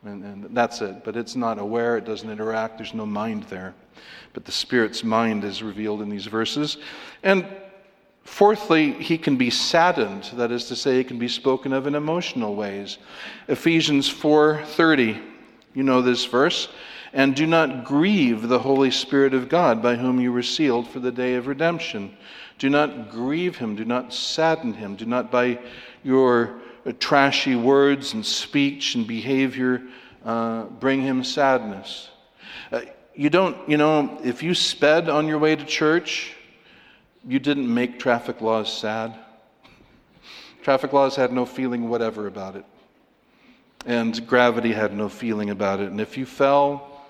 and, 0.04 0.22
and 0.24 0.56
that's 0.56 0.80
it. 0.80 1.04
But 1.04 1.16
it's 1.16 1.36
not 1.36 1.58
aware, 1.58 1.96
it 1.96 2.04
doesn't 2.04 2.30
interact, 2.30 2.78
there's 2.78 2.94
no 2.94 3.06
mind 3.06 3.44
there. 3.44 3.74
But 4.32 4.44
the 4.44 4.52
Spirit's 4.52 5.04
mind 5.04 5.44
is 5.44 5.62
revealed 5.62 6.02
in 6.02 6.08
these 6.08 6.26
verses. 6.26 6.78
And 7.22 7.46
Fourthly, 8.24 8.92
he 8.92 9.18
can 9.18 9.36
be 9.36 9.50
saddened, 9.50 10.30
that 10.36 10.50
is 10.50 10.64
to 10.68 10.76
say, 10.76 10.96
he 10.96 11.04
can 11.04 11.18
be 11.18 11.28
spoken 11.28 11.74
of 11.74 11.86
in 11.86 11.94
emotional 11.94 12.54
ways. 12.54 12.96
Ephesians 13.48 14.08
4:30, 14.08 15.20
you 15.74 15.82
know 15.82 16.00
this 16.00 16.24
verse 16.24 16.68
and 17.14 17.36
do 17.36 17.46
not 17.46 17.84
grieve 17.84 18.48
the 18.48 18.58
Holy 18.58 18.90
Spirit 18.90 19.34
of 19.34 19.48
God 19.48 19.80
by 19.80 19.94
whom 19.94 20.20
you 20.20 20.32
were 20.32 20.42
sealed 20.42 20.88
for 20.88 20.98
the 20.98 21.12
day 21.12 21.36
of 21.36 21.46
redemption. 21.46 22.14
Do 22.58 22.68
not 22.68 23.10
grieve 23.10 23.56
him, 23.56 23.76
do 23.76 23.84
not 23.84 24.12
sadden 24.12 24.74
him, 24.74 24.96
do 24.96 25.06
not 25.06 25.30
by 25.30 25.60
your 26.02 26.60
trashy 26.92 27.56
words 27.56 28.12
and 28.12 28.24
speech 28.24 28.94
and 28.94 29.06
behavior 29.06 29.82
uh, 30.24 30.64
bring 30.64 31.00
him 31.00 31.24
sadness. 31.24 32.08
Uh, 32.70 32.82
you 33.14 33.30
don't, 33.30 33.56
you 33.68 33.76
know, 33.76 34.20
if 34.24 34.42
you 34.42 34.54
sped 34.54 35.08
on 35.08 35.26
your 35.26 35.38
way 35.38 35.54
to 35.54 35.64
church, 35.64 36.34
you 37.26 37.38
didn't 37.38 37.72
make 37.72 37.98
traffic 37.98 38.40
laws 38.40 38.72
sad. 38.72 39.14
Traffic 40.62 40.92
laws 40.92 41.14
had 41.16 41.32
no 41.32 41.46
feeling 41.46 41.88
whatever 41.88 42.26
about 42.26 42.56
it. 42.56 42.64
And 43.86 44.26
gravity 44.26 44.72
had 44.72 44.94
no 44.94 45.08
feeling 45.08 45.50
about 45.50 45.80
it. 45.80 45.90
And 45.90 46.00
if 46.00 46.16
you 46.16 46.24
fell, 46.24 47.02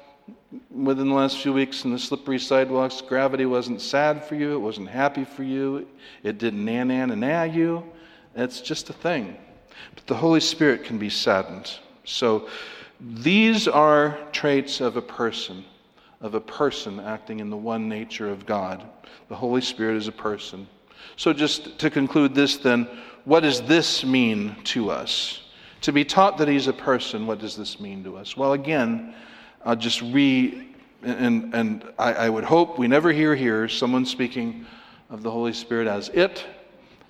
within 0.71 1.09
the 1.09 1.15
last 1.15 1.39
few 1.39 1.53
weeks 1.53 1.85
in 1.85 1.93
the 1.93 1.99
slippery 1.99 2.39
sidewalks, 2.39 3.01
gravity 3.01 3.47
wasn't 3.47 3.81
sad 3.81 4.25
for 4.25 4.35
you, 4.35 4.55
it 4.55 4.59
wasn't 4.59 4.89
happy 4.89 5.25
for 5.25 5.43
you, 5.43 5.87
it 6.23 6.39
didn't 6.39 6.65
nan 6.65 6.91
and 6.91 7.21
nah 7.21 7.45
you. 7.45 7.85
It's 8.35 8.61
just 8.61 8.91
a 8.91 8.93
thing. 8.93 9.37
But 9.95 10.07
the 10.07 10.15
Holy 10.15 10.41
Spirit 10.41 10.85
can 10.85 10.99
be 10.99 11.11
saddened. 11.11 11.79
So 12.05 12.49
these 13.01 13.69
are 13.69 14.19
traits 14.33 14.81
of 14.81 14.97
a 14.97 15.03
person, 15.03 15.65
of 16.21 16.35
a 16.35 16.41
person 16.41 17.01
acting 17.01 17.41
in 17.41 17.51
the 17.51 17.57
one 17.57 17.89
nature 17.89 18.31
of 18.31 18.47
God. 18.47 18.85
The 19.29 19.37
Holy 19.37 19.61
Spirit 19.61 19.97
is 19.97 20.09
a 20.09 20.13
person. 20.13 20.67
So 21.17 21.33
just 21.33 21.79
to 21.79 21.91
conclude 21.91 22.35
this 22.35 22.57
then, 22.57 22.89
what 23.25 23.41
does 23.41 23.63
this 23.63 24.05
mean 24.05 24.57
to 24.65 24.91
us? 24.91 25.43
To 25.83 25.93
be 25.93 26.05
taught 26.05 26.39
that 26.39 26.49
he's 26.49 26.67
a 26.67 26.73
person, 26.73 27.27
what 27.27 27.39
does 27.39 27.57
this 27.57 27.79
mean 27.79 28.05
to 28.05 28.17
us? 28.17 28.37
Well, 28.37 28.55
again, 28.55 29.15
I'll 29.65 29.77
just 29.77 30.03
re, 30.03 30.69
and, 31.03 31.55
and 31.55 31.85
I, 31.99 32.13
I 32.15 32.29
would 32.29 32.45
hope 32.45 32.79
we 32.79 32.89
never 32.89 33.13
hear 33.13 33.35
here 33.35 33.69
someone 33.69 34.07
speaking 34.07 34.67
of 35.11 35.23
the 35.23 35.31
Holy 35.31 35.53
Spirit 35.53 35.87
as 35.87 36.09
it, 36.11 36.45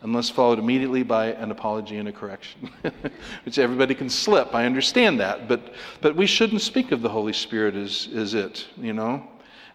unless 0.05 0.29
followed 0.29 0.59
immediately 0.59 1.03
by 1.03 1.29
an 1.33 1.51
apology 1.51 1.97
and 1.97 2.09
a 2.09 2.13
correction, 2.13 2.71
which 3.45 3.59
everybody 3.59 3.95
can 3.95 4.11
slip. 4.11 4.55
I 4.55 4.67
understand 4.67 5.19
that, 5.21 5.49
but, 5.49 5.75
but 6.03 6.15
we 6.15 6.27
shouldn't 6.27 6.61
speak 6.61 6.93
of 6.93 7.01
the 7.01 7.09
Holy 7.09 7.33
Spirit 7.33 7.75
as, 7.75 8.09
as 8.15 8.35
it, 8.35 8.67
you 8.77 8.93
know? 8.93 9.27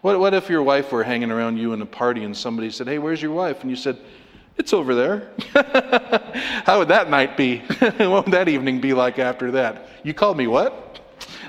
What, 0.02 0.20
what 0.20 0.32
if 0.32 0.48
your 0.48 0.62
wife 0.62 0.92
were 0.92 1.02
hanging 1.02 1.32
around 1.32 1.58
you 1.58 1.72
in 1.72 1.82
a 1.82 1.86
party 1.86 2.22
and 2.22 2.34
somebody 2.34 2.70
said, 2.70 2.86
Hey, 2.86 2.98
where's 2.98 3.20
your 3.20 3.32
wife? 3.32 3.62
And 3.62 3.70
you 3.70 3.76
said, 3.76 3.98
It's 4.56 4.72
over 4.72 4.94
there. 4.94 5.32
How 6.64 6.78
would 6.78 6.88
that 6.88 7.10
night 7.10 7.36
be? 7.36 7.58
what 7.98 8.24
would 8.24 8.32
that 8.32 8.48
evening 8.48 8.80
be 8.80 8.94
like 8.94 9.18
after 9.18 9.50
that? 9.50 9.88
You 10.04 10.14
called 10.14 10.36
me 10.36 10.46
what? 10.46 11.00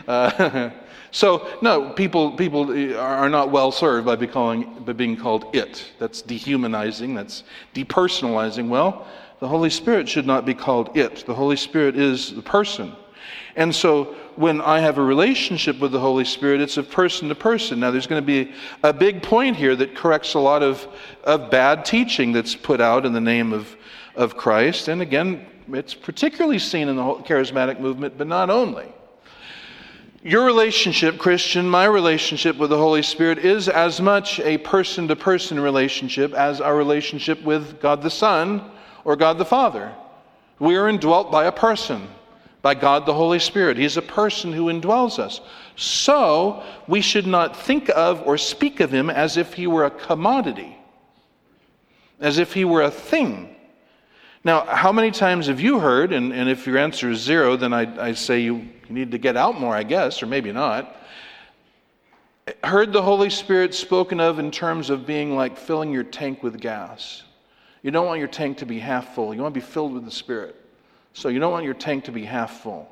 Uh, 0.08 0.72
so, 1.12 1.48
no, 1.62 1.90
people, 1.90 2.32
people 2.32 2.72
uh, 2.72 2.98
are 2.98 3.30
not 3.30 3.52
well 3.52 3.72
served 3.72 4.06
by, 4.06 4.16
by 4.16 4.94
being 4.94 5.18
called 5.18 5.54
it. 5.54 5.92
That's 6.00 6.22
dehumanizing, 6.22 7.14
that's 7.14 7.44
depersonalizing. 7.76 8.70
Well, 8.70 9.06
the 9.40 9.48
Holy 9.48 9.70
Spirit 9.70 10.08
should 10.08 10.26
not 10.26 10.46
be 10.46 10.54
called 10.54 10.96
it. 10.96 11.26
The 11.26 11.34
Holy 11.34 11.58
Spirit 11.58 11.98
is 11.98 12.34
the 12.34 12.42
person. 12.42 12.96
And 13.58 13.76
so 13.76 14.16
when 14.38 14.62
I 14.62 14.80
have 14.80 14.98
a 14.98 15.04
relationship 15.04 15.80
with 15.80 15.92
the 15.92 16.00
Holy 16.00 16.24
Spirit, 16.24 16.62
it's 16.62 16.78
of 16.78 16.90
person 16.90 17.28
to 17.28 17.36
person. 17.36 17.82
Now, 17.82 17.92
there's 17.92 18.08
going 18.08 18.22
to 18.22 18.26
be 18.26 18.54
a 18.84 18.94
big 18.94 19.22
point 19.22 19.58
here 19.58 19.76
that 19.76 19.96
corrects 19.96 20.36
a 20.36 20.40
lot 20.40 20.64
of, 20.64 20.88
of 21.26 21.52
bad 21.52 21.84
teaching 21.84 22.32
that's 22.32 22.56
put 22.56 22.80
out 22.80 23.06
in 23.06 23.12
the 23.12 23.22
name 23.22 23.52
of, 23.52 23.76
of 24.16 24.38
Christ. 24.38 24.88
And 24.88 25.02
again, 25.02 25.46
it's 25.74 25.94
particularly 25.94 26.60
seen 26.60 26.88
in 26.88 26.96
the 26.96 27.04
charismatic 27.04 27.82
movement, 27.82 28.18
but 28.18 28.28
not 28.28 28.50
only. 28.50 28.94
Your 30.24 30.46
relationship, 30.46 31.18
Christian, 31.18 31.68
my 31.68 31.86
relationship 31.86 32.56
with 32.58 32.70
the 32.70 32.78
Holy 32.78 33.02
Spirit 33.02 33.40
is 33.40 33.68
as 33.68 34.00
much 34.00 34.40
a 34.40 34.60
person 34.60 35.08
to 35.08 35.16
person 35.16 35.60
relationship 35.60 36.34
as 36.34 36.62
our 36.62 36.76
relationship 36.76 37.42
with 37.42 37.82
God 37.82 38.04
the 38.04 38.12
Son 38.12 38.70
or 39.04 39.16
God 39.16 39.40
the 39.40 39.46
Father. 39.46 39.92
We 40.60 40.76
are 40.76 40.88
indwelt 40.88 41.32
by 41.32 41.46
a 41.46 41.52
person 41.52 42.08
by 42.62 42.76
God 42.76 43.08
the 43.08 43.16
Holy 43.16 43.40
Spirit. 43.40 43.78
He 43.78 43.84
is 43.84 43.98
a 43.98 44.04
person 44.04 44.54
who 44.54 44.66
indwells 44.66 45.18
us. 45.18 45.42
So 45.76 46.62
we 46.88 47.02
should 47.02 47.26
not 47.26 47.58
think 47.58 47.90
of 47.90 48.22
or 48.22 48.38
speak 48.38 48.80
of 48.80 48.92
him 48.92 49.10
as 49.10 49.38
if 49.38 49.54
he 49.56 49.66
were 49.66 49.86
a 49.86 49.90
commodity, 49.90 50.78
as 52.20 52.38
if 52.38 52.54
he 52.54 52.64
were 52.64 52.84
a 52.84 52.92
thing. 52.92 53.51
Now, 54.44 54.66
how 54.66 54.92
many 54.92 55.12
times 55.12 55.48
have 55.48 55.60
you 55.60 55.80
heard, 55.80 56.12
and, 56.12 56.34
and 56.34 56.50
if 56.50 56.66
your 56.66 56.78
answer 56.78 57.12
is 57.12 57.20
zero, 57.20 57.56
then 57.56 57.74
I, 57.74 58.08
I 58.08 58.14
say 58.14 58.40
you, 58.40 58.56
you 58.56 58.90
need 58.90 59.12
to 59.12 59.20
get 59.20 59.38
out 59.38 59.60
more, 59.60 59.76
I 59.76 59.84
guess, 59.84 60.24
or 60.24 60.26
maybe 60.26 60.52
not. 60.52 60.96
Heard 62.64 62.92
the 62.92 63.04
Holy 63.04 63.30
Spirit 63.30 63.76
spoken 63.76 64.20
of 64.20 64.40
in 64.40 64.50
terms 64.50 64.90
of 64.90 65.06
being 65.06 65.36
like 65.36 65.58
filling 65.58 65.92
your 65.92 66.04
tank 66.04 66.42
with 66.42 66.60
gas. 66.60 67.24
You 67.84 67.92
don't 67.92 68.08
want 68.08 68.18
your 68.18 68.28
tank 68.28 68.58
to 68.58 68.66
be 68.66 68.80
half 68.80 69.14
full, 69.14 69.34
you 69.34 69.42
want 69.42 69.54
to 69.54 69.60
be 69.60 69.66
filled 69.66 69.94
with 69.94 70.06
the 70.06 70.12
Spirit. 70.12 70.56
So 71.14 71.30
you 71.30 71.40
don't 71.40 71.52
want 71.52 71.66
your 71.66 71.74
tank 71.76 72.06
to 72.06 72.12
be 72.12 72.24
half 72.24 72.62
full. 72.62 72.88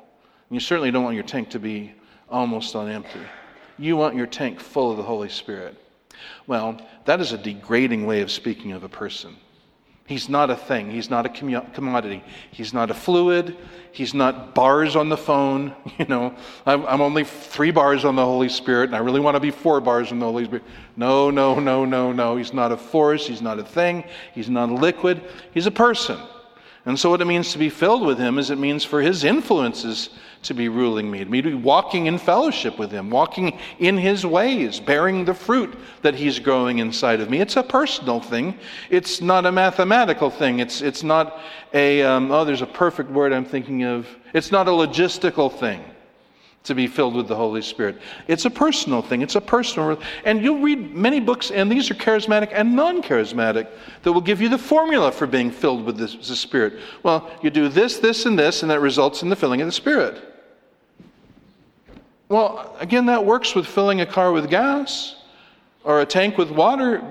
And 0.48 0.56
you 0.56 0.60
certainly 0.60 0.92
don't 0.92 1.02
want 1.02 1.14
your 1.14 1.24
tank 1.24 1.50
to 1.50 1.58
be 1.58 1.94
almost 2.28 2.76
on 2.76 2.88
empty. 2.88 3.20
You 3.76 3.96
want 3.96 4.14
your 4.14 4.26
tank 4.26 4.60
full 4.60 4.92
of 4.92 4.98
the 4.98 5.02
Holy 5.02 5.28
Spirit. 5.28 5.76
Well, 6.46 6.80
that 7.06 7.20
is 7.20 7.32
a 7.32 7.38
degrading 7.38 8.06
way 8.06 8.20
of 8.20 8.30
speaking 8.30 8.72
of 8.72 8.84
a 8.84 8.88
person. 8.88 9.34
He's 10.10 10.28
not 10.28 10.50
a 10.50 10.56
thing. 10.56 10.90
He's 10.90 11.08
not 11.08 11.24
a 11.24 11.28
commodity. 11.28 12.24
He's 12.50 12.74
not 12.74 12.90
a 12.90 12.94
fluid. 12.94 13.56
He's 13.92 14.12
not 14.12 14.56
bars 14.56 14.96
on 14.96 15.08
the 15.08 15.16
phone. 15.16 15.72
You 16.00 16.06
know, 16.06 16.34
I'm, 16.66 16.84
I'm, 16.86 17.00
only 17.00 17.22
three 17.22 17.70
bars 17.70 18.04
on 18.04 18.16
the 18.16 18.24
Holy 18.24 18.48
Spirit, 18.48 18.88
and 18.88 18.96
I 18.96 18.98
really 18.98 19.20
want 19.20 19.36
to 19.36 19.40
be 19.40 19.52
four 19.52 19.80
bars 19.80 20.10
on 20.10 20.18
the 20.18 20.26
Holy 20.26 20.46
Spirit. 20.46 20.64
No, 20.96 21.30
no, 21.30 21.60
no, 21.60 21.84
no, 21.84 22.10
no. 22.10 22.36
He's 22.36 22.52
not 22.52 22.72
a 22.72 22.76
force. 22.76 23.24
He's 23.24 23.40
not 23.40 23.60
a 23.60 23.62
thing. 23.62 24.02
He's 24.34 24.50
not 24.50 24.68
a 24.68 24.74
liquid. 24.74 25.22
He's 25.54 25.66
a 25.66 25.70
person. 25.70 26.18
And 26.86 26.98
so, 26.98 27.10
what 27.10 27.20
it 27.20 27.26
means 27.26 27.52
to 27.52 27.58
be 27.58 27.68
filled 27.68 28.04
with 28.04 28.18
Him 28.18 28.36
is 28.40 28.50
it 28.50 28.58
means 28.58 28.82
for 28.82 29.00
His 29.00 29.22
influences 29.22 30.10
to 30.42 30.54
be 30.54 30.68
ruling 30.68 31.10
me, 31.10 31.24
to 31.24 31.26
be 31.26 31.54
walking 31.54 32.06
in 32.06 32.16
fellowship 32.16 32.78
with 32.78 32.90
Him, 32.90 33.10
walking 33.10 33.58
in 33.78 33.98
His 33.98 34.24
ways, 34.24 34.80
bearing 34.80 35.24
the 35.24 35.34
fruit 35.34 35.76
that 36.02 36.14
He's 36.14 36.38
growing 36.38 36.78
inside 36.78 37.20
of 37.20 37.28
me. 37.28 37.40
It's 37.40 37.56
a 37.56 37.62
personal 37.62 38.20
thing, 38.20 38.58
it's 38.88 39.20
not 39.20 39.44
a 39.44 39.52
mathematical 39.52 40.30
thing. 40.30 40.60
It's, 40.60 40.80
it's 40.80 41.02
not 41.02 41.40
a, 41.74 42.02
um, 42.02 42.30
oh, 42.30 42.44
there's 42.44 42.62
a 42.62 42.66
perfect 42.66 43.10
word 43.10 43.32
I'm 43.32 43.44
thinking 43.44 43.84
of. 43.84 44.06
It's 44.32 44.50
not 44.50 44.66
a 44.68 44.70
logistical 44.70 45.52
thing 45.52 45.84
to 46.62 46.74
be 46.74 46.86
filled 46.86 47.14
with 47.14 47.26
the 47.26 47.34
Holy 47.34 47.62
Spirit. 47.62 47.98
It's 48.28 48.44
a 48.44 48.50
personal 48.50 49.00
thing. 49.00 49.22
It's 49.22 49.34
a 49.34 49.40
personal, 49.40 49.98
and 50.24 50.42
you'll 50.42 50.60
read 50.60 50.94
many 50.94 51.18
books, 51.18 51.50
and 51.50 51.72
these 51.72 51.90
are 51.90 51.94
charismatic 51.94 52.50
and 52.52 52.76
non-charismatic, 52.76 53.66
that 54.02 54.12
will 54.12 54.20
give 54.20 54.42
you 54.42 54.48
the 54.48 54.58
formula 54.58 55.10
for 55.10 55.26
being 55.26 55.50
filled 55.50 55.84
with 55.84 55.96
the 55.96 56.08
Spirit. 56.36 56.80
Well, 57.02 57.30
you 57.42 57.50
do 57.50 57.68
this, 57.68 57.98
this, 57.98 58.26
and 58.26 58.38
this, 58.38 58.62
and 58.62 58.70
that 58.70 58.80
results 58.80 59.22
in 59.22 59.30
the 59.30 59.36
filling 59.36 59.62
of 59.62 59.68
the 59.68 59.72
Spirit. 59.72 60.29
Well, 62.30 62.76
again, 62.78 63.06
that 63.06 63.26
works 63.26 63.54
with 63.54 63.66
filling 63.66 64.00
a 64.00 64.06
car 64.06 64.32
with 64.32 64.48
gas 64.48 65.16
or 65.84 66.00
a 66.00 66.06
tank 66.06 66.38
with 66.38 66.50
water, 66.50 67.02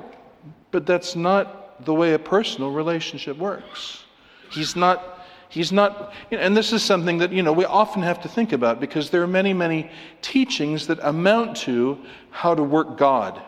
but 0.71 0.85
that's 0.85 1.15
not 1.15 1.85
the 1.85 1.93
way 1.93 2.13
a 2.13 2.19
personal 2.19 2.71
relationship 2.71 3.37
works. 3.37 4.03
He's 4.49 4.75
not 4.75 5.19
He's 5.49 5.71
not, 5.71 6.13
and 6.29 6.55
this 6.55 6.71
is 6.71 6.83
something 6.83 7.17
that, 7.17 7.31
you 7.31 7.41
know, 7.41 7.51
we 7.51 7.65
often 7.65 8.03
have 8.03 8.21
to 8.21 8.27
think 8.27 8.53
about 8.53 8.79
because 8.79 9.09
there 9.09 9.23
are 9.23 9.27
many, 9.27 9.51
many 9.51 9.89
teachings 10.21 10.85
that 10.85 10.99
amount 11.01 11.57
to 11.57 11.97
how 12.29 12.53
to 12.53 12.61
work 12.61 12.99
God. 12.99 13.41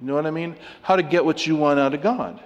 You 0.00 0.06
know 0.06 0.14
what 0.14 0.24
I 0.24 0.30
mean? 0.30 0.56
How 0.80 0.96
to 0.96 1.02
get 1.02 1.22
what 1.22 1.46
you 1.46 1.54
want 1.54 1.78
out 1.78 1.92
of 1.92 2.00
God. 2.00 2.42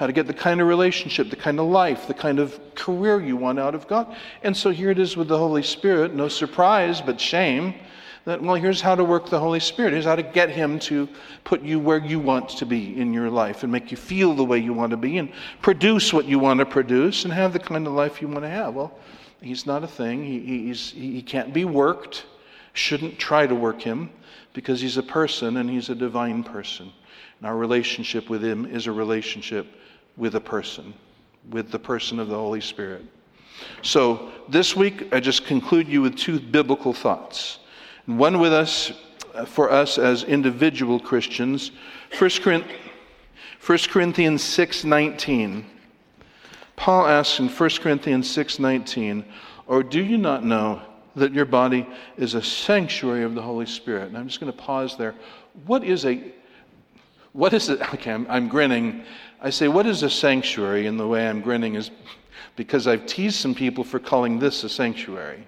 How 0.00 0.06
to 0.06 0.14
get 0.14 0.26
the 0.26 0.32
kind 0.32 0.62
of 0.62 0.66
relationship, 0.66 1.28
the 1.28 1.36
kind 1.36 1.60
of 1.60 1.66
life, 1.66 2.06
the 2.06 2.14
kind 2.14 2.38
of 2.38 2.58
career 2.74 3.20
you 3.20 3.36
want 3.36 3.58
out 3.58 3.74
of 3.74 3.86
God. 3.86 4.16
And 4.42 4.56
so 4.56 4.70
here 4.70 4.88
it 4.88 4.98
is 4.98 5.14
with 5.14 5.28
the 5.28 5.36
Holy 5.36 5.62
Spirit. 5.62 6.14
No 6.14 6.26
surprise, 6.26 7.02
but 7.02 7.20
shame 7.20 7.74
that, 8.24 8.42
well, 8.42 8.54
here's 8.54 8.80
how 8.80 8.94
to 8.94 9.04
work 9.04 9.28
the 9.28 9.38
Holy 9.38 9.60
Spirit. 9.60 9.92
Here's 9.92 10.06
how 10.06 10.16
to 10.16 10.22
get 10.22 10.48
Him 10.48 10.78
to 10.78 11.06
put 11.44 11.60
you 11.60 11.78
where 11.78 11.98
you 11.98 12.18
want 12.18 12.48
to 12.48 12.64
be 12.64 12.98
in 12.98 13.12
your 13.12 13.28
life 13.28 13.62
and 13.62 13.70
make 13.70 13.90
you 13.90 13.98
feel 13.98 14.34
the 14.34 14.42
way 14.42 14.56
you 14.56 14.72
want 14.72 14.92
to 14.92 14.96
be 14.96 15.18
and 15.18 15.30
produce 15.60 16.14
what 16.14 16.24
you 16.24 16.38
want 16.38 16.60
to 16.60 16.66
produce 16.66 17.24
and 17.24 17.32
have 17.34 17.52
the 17.52 17.58
kind 17.58 17.86
of 17.86 17.92
life 17.92 18.22
you 18.22 18.28
want 18.28 18.44
to 18.44 18.48
have. 18.48 18.72
Well, 18.72 18.98
He's 19.42 19.66
not 19.66 19.84
a 19.84 19.86
thing. 19.86 20.24
He, 20.24 20.72
he 20.72 21.20
can't 21.20 21.52
be 21.52 21.66
worked. 21.66 22.24
Shouldn't 22.72 23.18
try 23.18 23.46
to 23.46 23.54
work 23.54 23.82
Him 23.82 24.08
because 24.54 24.80
He's 24.80 24.96
a 24.96 25.02
person 25.02 25.58
and 25.58 25.68
He's 25.68 25.90
a 25.90 25.94
divine 25.94 26.42
person. 26.42 26.90
And 27.38 27.46
our 27.46 27.56
relationship 27.58 28.30
with 28.30 28.42
Him 28.42 28.64
is 28.64 28.86
a 28.86 28.92
relationship 28.92 29.66
with 30.16 30.34
a 30.34 30.40
person, 30.40 30.94
with 31.50 31.70
the 31.70 31.78
person 31.78 32.18
of 32.18 32.28
the 32.28 32.36
Holy 32.36 32.60
Spirit. 32.60 33.04
So 33.82 34.30
this 34.48 34.74
week, 34.74 35.12
I 35.12 35.20
just 35.20 35.44
conclude 35.44 35.88
you 35.88 36.02
with 36.02 36.16
two 36.16 36.40
biblical 36.40 36.92
thoughts 36.92 37.58
one 38.06 38.40
with 38.40 38.52
us 38.52 38.92
uh, 39.34 39.44
for 39.44 39.70
us 39.70 39.98
as 39.98 40.24
individual 40.24 40.98
Christians. 40.98 41.70
1 42.18 42.30
Corinthians 43.88 44.42
6:19. 44.42 45.64
Paul 46.76 47.06
asks 47.06 47.38
in 47.38 47.48
1 47.48 47.70
Corinthians 47.80 48.28
6:19, 48.28 49.24
"Or 49.66 49.82
do 49.82 50.02
you 50.02 50.18
not 50.18 50.44
know 50.44 50.80
that 51.14 51.32
your 51.32 51.44
body 51.44 51.86
is 52.16 52.34
a 52.34 52.42
sanctuary 52.42 53.22
of 53.22 53.34
the 53.34 53.42
Holy 53.42 53.66
Spirit?" 53.66 54.08
And 54.08 54.18
I'm 54.18 54.26
just 54.26 54.40
going 54.40 54.52
to 54.52 54.58
pause 54.58 54.96
there. 54.96 55.14
What 55.66 55.84
is 55.84 56.04
a 56.04 56.20
what 57.32 57.52
is 57.52 57.68
it? 57.68 57.80
Okay, 57.94 58.12
I'm, 58.12 58.26
I'm 58.28 58.48
grinning. 58.48 59.04
I 59.40 59.50
say, 59.50 59.68
what 59.68 59.86
is 59.86 60.02
a 60.02 60.10
sanctuary? 60.10 60.86
And 60.86 61.00
the 61.00 61.06
way 61.06 61.28
I'm 61.28 61.40
grinning 61.40 61.74
is 61.74 61.90
because 62.56 62.86
I've 62.86 63.06
teased 63.06 63.36
some 63.36 63.54
people 63.54 63.84
for 63.84 63.98
calling 63.98 64.38
this 64.38 64.64
a 64.64 64.68
sanctuary. 64.68 65.46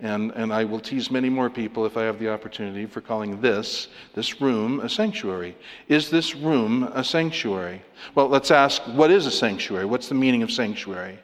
And, 0.00 0.32
and 0.32 0.52
I 0.52 0.64
will 0.64 0.80
tease 0.80 1.10
many 1.10 1.28
more 1.30 1.48
people 1.48 1.86
if 1.86 1.96
I 1.96 2.02
have 2.02 2.18
the 2.18 2.28
opportunity 2.28 2.84
for 2.84 3.00
calling 3.00 3.40
this, 3.40 3.88
this 4.14 4.40
room, 4.40 4.80
a 4.80 4.88
sanctuary. 4.88 5.56
Is 5.88 6.10
this 6.10 6.34
room 6.34 6.84
a 6.92 7.02
sanctuary? 7.02 7.82
Well, 8.14 8.28
let's 8.28 8.50
ask 8.50 8.82
what 8.82 9.10
is 9.10 9.26
a 9.26 9.30
sanctuary? 9.30 9.84
What's 9.84 10.08
the 10.08 10.14
meaning 10.14 10.42
of 10.42 10.50
sanctuary? 10.50 11.18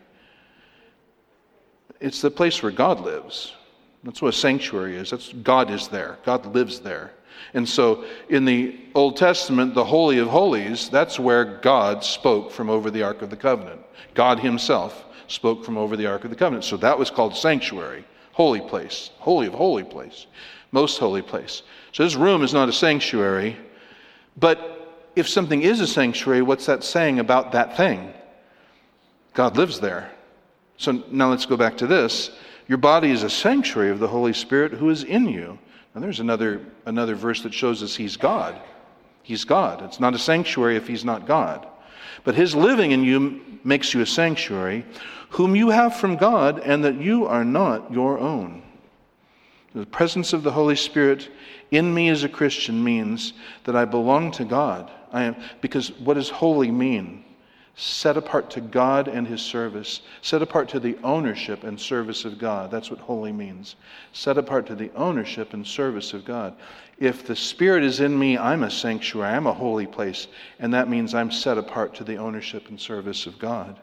It's 2.01 2.21
the 2.21 2.31
place 2.31 2.63
where 2.63 2.73
God 2.73 3.01
lives. 3.01 3.55
That's 4.03 4.23
what 4.23 4.35
a 4.35 4.37
sanctuary 4.37 4.97
is. 4.97 5.11
That's 5.11 5.33
God 5.33 5.71
is 5.71 5.89
there. 5.89 6.19
God 6.25 6.47
lives 6.55 6.81
there. 6.81 7.13
And 7.55 7.69
so 7.69 8.05
in 8.29 8.45
the 8.45 8.79
Old 8.95 9.17
Testament, 9.17 9.75
the 9.75 9.85
Holy 9.85 10.19
of 10.19 10.29
Holies, 10.29 10.89
that's 10.89 11.19
where 11.19 11.45
God 11.45 12.05
spoke 12.05 12.51
from 12.51 12.71
over 12.71 12.91
the 12.91 13.03
Ark 13.03 13.23
of 13.23 13.31
the 13.31 13.37
Covenant. 13.37 13.81
God 14.15 14.39
Himself 14.39 15.05
spoke 15.27 15.65
from 15.65 15.77
over 15.77 15.97
the 15.97 16.07
Ark 16.07 16.25
of 16.25 16.31
the 16.31 16.37
Covenant. 16.37 16.65
So 16.65 16.77
that 16.79 16.99
was 16.99 17.11
called 17.11 17.37
sanctuary 17.37 18.05
holy 18.33 18.61
place, 18.61 19.11
holy 19.19 19.47
of 19.47 19.53
holy 19.53 19.85
place, 19.85 20.27
most 20.73 20.99
holy 20.99 21.23
place. 21.23 21.63
So 21.93 22.05
this 22.05 22.15
room 22.15 22.43
is 22.43 22.55
not 22.55 22.69
a 22.69 22.73
sanctuary, 22.73 23.57
but 24.39 25.03
if 25.17 25.29
something 25.29 25.61
is 25.63 25.81
a 25.81 25.87
sanctuary, 25.87 26.41
what's 26.41 26.67
that 26.67 26.85
saying 26.85 27.19
about 27.19 27.53
that 27.53 27.77
thing? 27.77 28.13
God 29.35 29.57
lives 29.57 29.81
there. 29.81 30.11
So 30.79 31.05
now 31.11 31.29
let's 31.29 31.47
go 31.47 31.57
back 31.57 31.77
to 31.79 31.87
this. 31.87 32.31
Your 32.69 32.79
body 32.79 33.11
is 33.11 33.25
a 33.25 33.31
sanctuary 33.31 33.91
of 33.91 33.99
the 33.99 34.09
Holy 34.09 34.33
Spirit 34.33 34.73
who 34.73 34.89
is 34.89 35.05
in 35.05 35.29
you. 35.29 35.59
Now 35.95 36.01
there's 36.01 36.21
another 36.21 36.61
another 36.87 37.15
verse 37.15 37.43
that 37.43 37.55
shows 37.55 37.83
us 37.83 37.97
he's 37.97 38.17
God. 38.17 38.61
He's 39.23 39.45
God. 39.45 39.83
It's 39.83 40.01
not 40.01 40.15
a 40.15 40.19
sanctuary 40.19 40.77
if 40.77 40.87
he's 40.87 41.05
not 41.05 41.27
God. 41.27 41.67
But 42.25 42.35
his 42.35 42.55
living 42.55 42.93
in 42.93 43.05
you 43.05 43.41
makes 43.65 43.95
you 43.95 44.01
a 44.01 44.07
sanctuary 44.07 44.85
whom 45.31 45.55
you 45.55 45.71
have 45.71 45.97
from 45.97 46.17
God, 46.17 46.59
and 46.59 46.85
that 46.85 47.01
you 47.01 47.27
are 47.27 47.45
not 47.45 47.93
your 47.93 48.19
own. 48.19 48.63
The 49.75 49.87
presence 49.87 50.33
of 50.33 50.43
the 50.43 50.51
Holy 50.51 50.75
Spirit 50.75 51.29
in 51.71 51.95
me 51.95 52.09
as 52.09 52.25
a 52.25 52.29
Christian 52.29 52.83
means 52.83 53.33
that 53.65 53.77
I 53.77 53.85
belong 53.85 54.33
to 54.33 54.45
God. 54.45 54.91
I 55.13 55.25
am 55.25 55.37
because 55.61 55.93
what 55.93 56.15
does 56.15 56.29
holy 56.29 56.73
mean? 56.73 57.25
Set 57.77 58.17
apart 58.17 58.51
to 58.51 58.61
God 58.61 59.09
and 59.09 59.27
his 59.27 59.41
service, 59.41 60.03
set 60.23 60.43
apart 60.43 60.69
to 60.71 60.81
the 60.81 60.99
ownership 61.03 61.65
and 61.65 61.81
service 61.81 62.25
of 62.25 62.39
God. 62.39 62.71
That's 62.71 62.91
what 62.91 63.01
holy 63.01 63.33
means. 63.33 63.77
Set 64.13 64.37
apart 64.37 64.67
to 64.67 64.75
the 64.75 64.91
ownership 64.95 65.55
and 65.55 65.67
service 65.67 66.13
of 66.13 66.25
God. 66.25 66.55
If 66.99 67.27
the 67.27 67.37
Spirit 67.37 67.83
is 67.83 68.01
in 68.01 68.19
me, 68.19 68.37
I'm 68.37 68.65
a 68.65 68.71
sanctuary, 68.71 69.35
I'm 69.35 69.47
a 69.47 69.55
holy 69.55 69.87
place, 69.87 70.27
and 70.59 70.75
that 70.75 70.91
means 70.91 71.15
I'm 71.15 71.31
set 71.31 71.57
apart 71.57 71.95
to 71.95 72.05
the 72.05 72.17
ownership 72.17 72.69
and 72.69 72.79
service 72.79 73.27
of 73.27 73.39
God. 73.39 73.79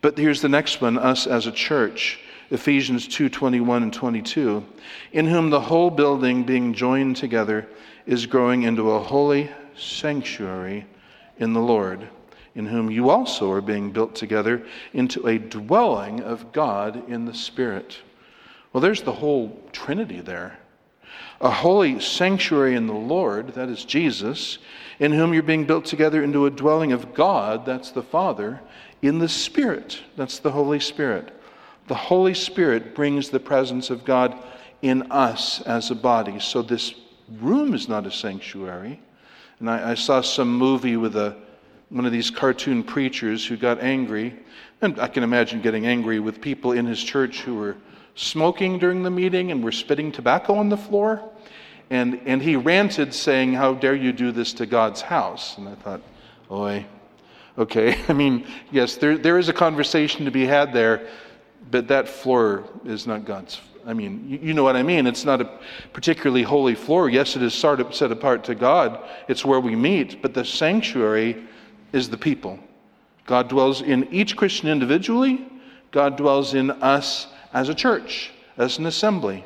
But 0.00 0.18
here's 0.18 0.42
the 0.42 0.48
next 0.48 0.80
one 0.80 0.98
us 0.98 1.26
as 1.26 1.46
a 1.46 1.52
church. 1.52 2.20
Ephesians 2.50 3.08
2:21 3.08 3.82
and 3.82 3.92
22, 3.92 4.64
in 5.12 5.26
whom 5.26 5.50
the 5.50 5.62
whole 5.62 5.90
building 5.90 6.44
being 6.44 6.72
joined 6.72 7.16
together 7.16 7.66
is 8.06 8.26
growing 8.26 8.62
into 8.62 8.92
a 8.92 9.02
holy 9.02 9.50
sanctuary 9.76 10.86
in 11.38 11.52
the 11.52 11.60
Lord, 11.60 12.08
in 12.56 12.66
whom 12.66 12.90
you 12.90 13.10
also 13.10 13.52
are 13.52 13.60
being 13.60 13.92
built 13.92 14.16
together 14.16 14.66
into 14.94 15.28
a 15.28 15.38
dwelling 15.38 16.20
of 16.22 16.52
God 16.52 17.08
in 17.08 17.26
the 17.26 17.34
Spirit. 17.34 17.98
Well, 18.72 18.80
there's 18.80 19.02
the 19.02 19.12
whole 19.12 19.62
Trinity 19.72 20.20
there. 20.20 20.58
A 21.40 21.50
holy 21.50 22.00
sanctuary 22.00 22.74
in 22.74 22.86
the 22.86 22.94
Lord, 22.94 23.48
that 23.54 23.68
is 23.68 23.84
Jesus, 23.84 24.58
in 24.98 25.12
whom 25.12 25.34
you're 25.34 25.42
being 25.42 25.66
built 25.66 25.84
together 25.84 26.22
into 26.22 26.46
a 26.46 26.50
dwelling 26.50 26.92
of 26.92 27.12
God, 27.12 27.66
that's 27.66 27.90
the 27.90 28.02
Father, 28.02 28.60
in 29.02 29.18
the 29.18 29.28
Spirit, 29.28 30.00
that's 30.16 30.38
the 30.38 30.50
Holy 30.50 30.80
Spirit. 30.80 31.38
The 31.88 31.94
Holy 31.94 32.34
Spirit 32.34 32.94
brings 32.94 33.28
the 33.28 33.38
presence 33.38 33.90
of 33.90 34.04
God 34.04 34.34
in 34.80 35.12
us 35.12 35.60
as 35.62 35.90
a 35.90 35.94
body. 35.94 36.40
So 36.40 36.62
this 36.62 36.94
room 37.38 37.74
is 37.74 37.86
not 37.86 38.06
a 38.06 38.10
sanctuary. 38.10 39.00
And 39.60 39.68
I, 39.68 39.90
I 39.90 39.94
saw 39.94 40.22
some 40.22 40.56
movie 40.56 40.96
with 40.96 41.16
a, 41.16 41.36
one 41.88 42.04
of 42.04 42.12
these 42.12 42.30
cartoon 42.30 42.82
preachers 42.82 43.46
who 43.46 43.56
got 43.56 43.80
angry. 43.80 44.34
And 44.82 44.98
I 45.00 45.08
can 45.08 45.22
imagine 45.22 45.62
getting 45.62 45.86
angry 45.86 46.20
with 46.20 46.40
people 46.40 46.72
in 46.72 46.86
his 46.86 47.02
church 47.02 47.40
who 47.40 47.56
were 47.56 47.76
smoking 48.14 48.78
during 48.78 49.02
the 49.02 49.10
meeting 49.10 49.50
and 49.50 49.62
were 49.62 49.72
spitting 49.72 50.12
tobacco 50.12 50.54
on 50.54 50.68
the 50.68 50.76
floor. 50.76 51.22
And, 51.90 52.20
and 52.26 52.42
he 52.42 52.56
ranted, 52.56 53.14
saying, 53.14 53.54
How 53.54 53.74
dare 53.74 53.94
you 53.94 54.12
do 54.12 54.32
this 54.32 54.52
to 54.54 54.66
God's 54.66 55.00
house? 55.00 55.56
And 55.56 55.68
I 55.68 55.74
thought, 55.76 56.02
Oi, 56.50 56.84
okay. 57.56 57.96
I 58.08 58.12
mean, 58.12 58.46
yes, 58.70 58.96
there, 58.96 59.16
there 59.16 59.38
is 59.38 59.48
a 59.48 59.52
conversation 59.52 60.24
to 60.24 60.30
be 60.30 60.46
had 60.46 60.72
there 60.72 61.08
but 61.70 61.88
that 61.88 62.08
floor 62.08 62.64
is 62.84 63.06
not 63.06 63.24
God's. 63.24 63.60
I 63.86 63.92
mean, 63.92 64.24
you, 64.28 64.38
you, 64.42 64.54
know 64.54 64.64
what 64.64 64.76
I 64.76 64.82
mean. 64.82 65.06
It's 65.06 65.24
not 65.24 65.40
a 65.40 65.58
particularly 65.92 66.42
holy 66.42 66.74
floor. 66.74 67.08
Yes, 67.08 67.36
it 67.36 67.42
is 67.42 67.54
set 67.54 68.12
apart 68.12 68.44
to 68.44 68.54
God, 68.54 69.00
it's 69.28 69.44
where 69.44 69.60
we 69.60 69.76
meet, 69.76 70.22
but 70.22 70.34
the 70.34 70.44
sanctuary 70.44 71.44
is 71.92 72.08
the 72.08 72.16
people. 72.16 72.58
God 73.26 73.48
dwells 73.48 73.82
in 73.82 74.12
each 74.12 74.36
Christian 74.36 74.68
individually, 74.68 75.46
God 75.90 76.16
dwells 76.16 76.54
in 76.54 76.70
us 76.70 77.26
as 77.52 77.68
a 77.68 77.74
church, 77.74 78.32
as 78.56 78.78
an 78.78 78.86
assembly. 78.86 79.44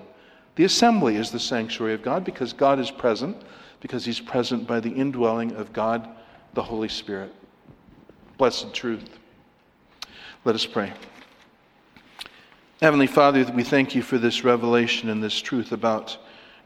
The 0.57 0.65
assembly 0.65 1.17
is 1.17 1.31
the 1.31 1.41
sanctuary 1.41 1.95
of 1.95 2.03
God 2.03 2.25
because 2.25 2.53
God 2.53 2.79
is 2.79 2.91
present, 2.91 3.37
because 3.81 4.05
He's 4.05 4.21
present 4.21 4.67
by 4.67 4.81
the 4.81 4.91
indwelling 4.91 5.53
of 5.53 5.73
God, 5.73 6.09
the 6.55 6.63
Holy 6.63 6.89
Spirit. 6.89 7.33
Blessed 8.37 8.75
truth. 8.75 9.09
Let 10.45 10.55
us 10.55 10.67
pray. 10.67 10.93
Heavenly 12.81 13.07
Father, 13.07 13.45
we 13.55 13.63
thank 13.63 13.95
you 13.95 14.03
for 14.03 14.17
this 14.17 14.43
revelation 14.43 15.11
and 15.11 15.23
this 15.23 15.39
truth 15.41 15.73
about 15.73 16.17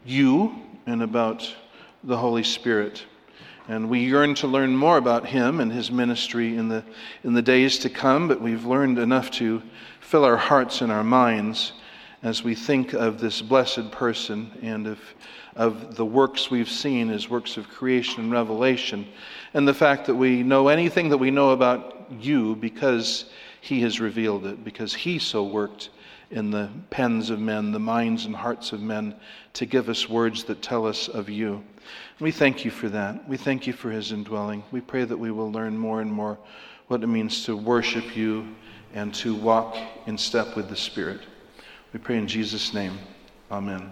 you 0.05 0.55
and 0.85 1.03
about 1.03 1.53
the 2.03 2.17
Holy 2.17 2.43
Spirit. 2.43 3.05
And 3.67 3.89
we 3.89 3.99
yearn 4.01 4.35
to 4.35 4.47
learn 4.47 4.75
more 4.75 4.97
about 4.97 5.25
him 5.25 5.59
and 5.59 5.71
his 5.71 5.89
ministry 5.89 6.55
in 6.55 6.69
the, 6.69 6.83
in 7.23 7.33
the 7.33 7.41
days 7.41 7.79
to 7.79 7.89
come, 7.89 8.27
but 8.27 8.39
we've 8.39 8.65
learned 8.65 8.99
enough 8.99 9.31
to 9.31 9.63
fill 10.01 10.23
our 10.23 10.37
hearts 10.37 10.81
and 10.81 10.91
our 10.91 11.03
minds 11.03 11.73
as 12.21 12.43
we 12.43 12.55
think 12.55 12.93
of 12.93 13.19
this 13.19 13.41
blessed 13.41 13.91
person 13.91 14.51
and 14.61 14.87
of, 14.87 14.99
of 15.55 15.95
the 15.95 16.05
works 16.05 16.51
we've 16.51 16.69
seen 16.69 17.09
as 17.09 17.29
works 17.29 17.57
of 17.57 17.67
creation 17.69 18.23
and 18.23 18.31
revelation, 18.31 19.07
and 19.53 19.67
the 19.67 19.73
fact 19.73 20.05
that 20.05 20.15
we 20.15 20.43
know 20.43 20.67
anything 20.67 21.09
that 21.09 21.17
we 21.17 21.31
know 21.31 21.51
about 21.51 22.07
you 22.19 22.55
because 22.55 23.25
he 23.61 23.81
has 23.81 23.99
revealed 23.99 24.45
it, 24.45 24.63
because 24.63 24.93
he 24.93 25.17
so 25.17 25.43
worked 25.43 25.89
in 26.31 26.51
the 26.51 26.69
pens 26.89 27.29
of 27.29 27.39
men, 27.39 27.71
the 27.71 27.79
minds 27.79 28.25
and 28.25 28.35
hearts 28.35 28.73
of 28.73 28.81
men, 28.81 29.15
to 29.53 29.65
give 29.65 29.89
us 29.89 30.09
words 30.09 30.43
that 30.43 30.61
tell 30.61 30.85
us 30.85 31.07
of 31.07 31.29
you. 31.29 31.63
We 32.19 32.31
thank 32.31 32.63
you 32.63 32.71
for 32.71 32.87
that. 32.89 33.27
We 33.27 33.35
thank 33.35 33.67
you 33.67 33.73
for 33.73 33.91
his 33.91 34.13
indwelling. 34.13 34.63
We 34.71 34.79
pray 34.79 35.03
that 35.03 35.17
we 35.17 35.31
will 35.31 35.51
learn 35.51 35.77
more 35.77 35.99
and 35.99 36.11
more 36.11 36.37
what 36.87 37.03
it 37.03 37.07
means 37.07 37.43
to 37.45 37.57
worship 37.57 38.15
you 38.15 38.47
and 38.93 39.13
to 39.15 39.35
walk 39.35 39.75
in 40.05 40.17
step 40.17 40.55
with 40.55 40.69
the 40.69 40.77
Spirit. 40.77 41.21
We 41.91 41.99
pray 41.99 42.17
in 42.17 42.27
Jesus' 42.27 42.73
name. 42.73 42.97
Amen. 43.51 43.91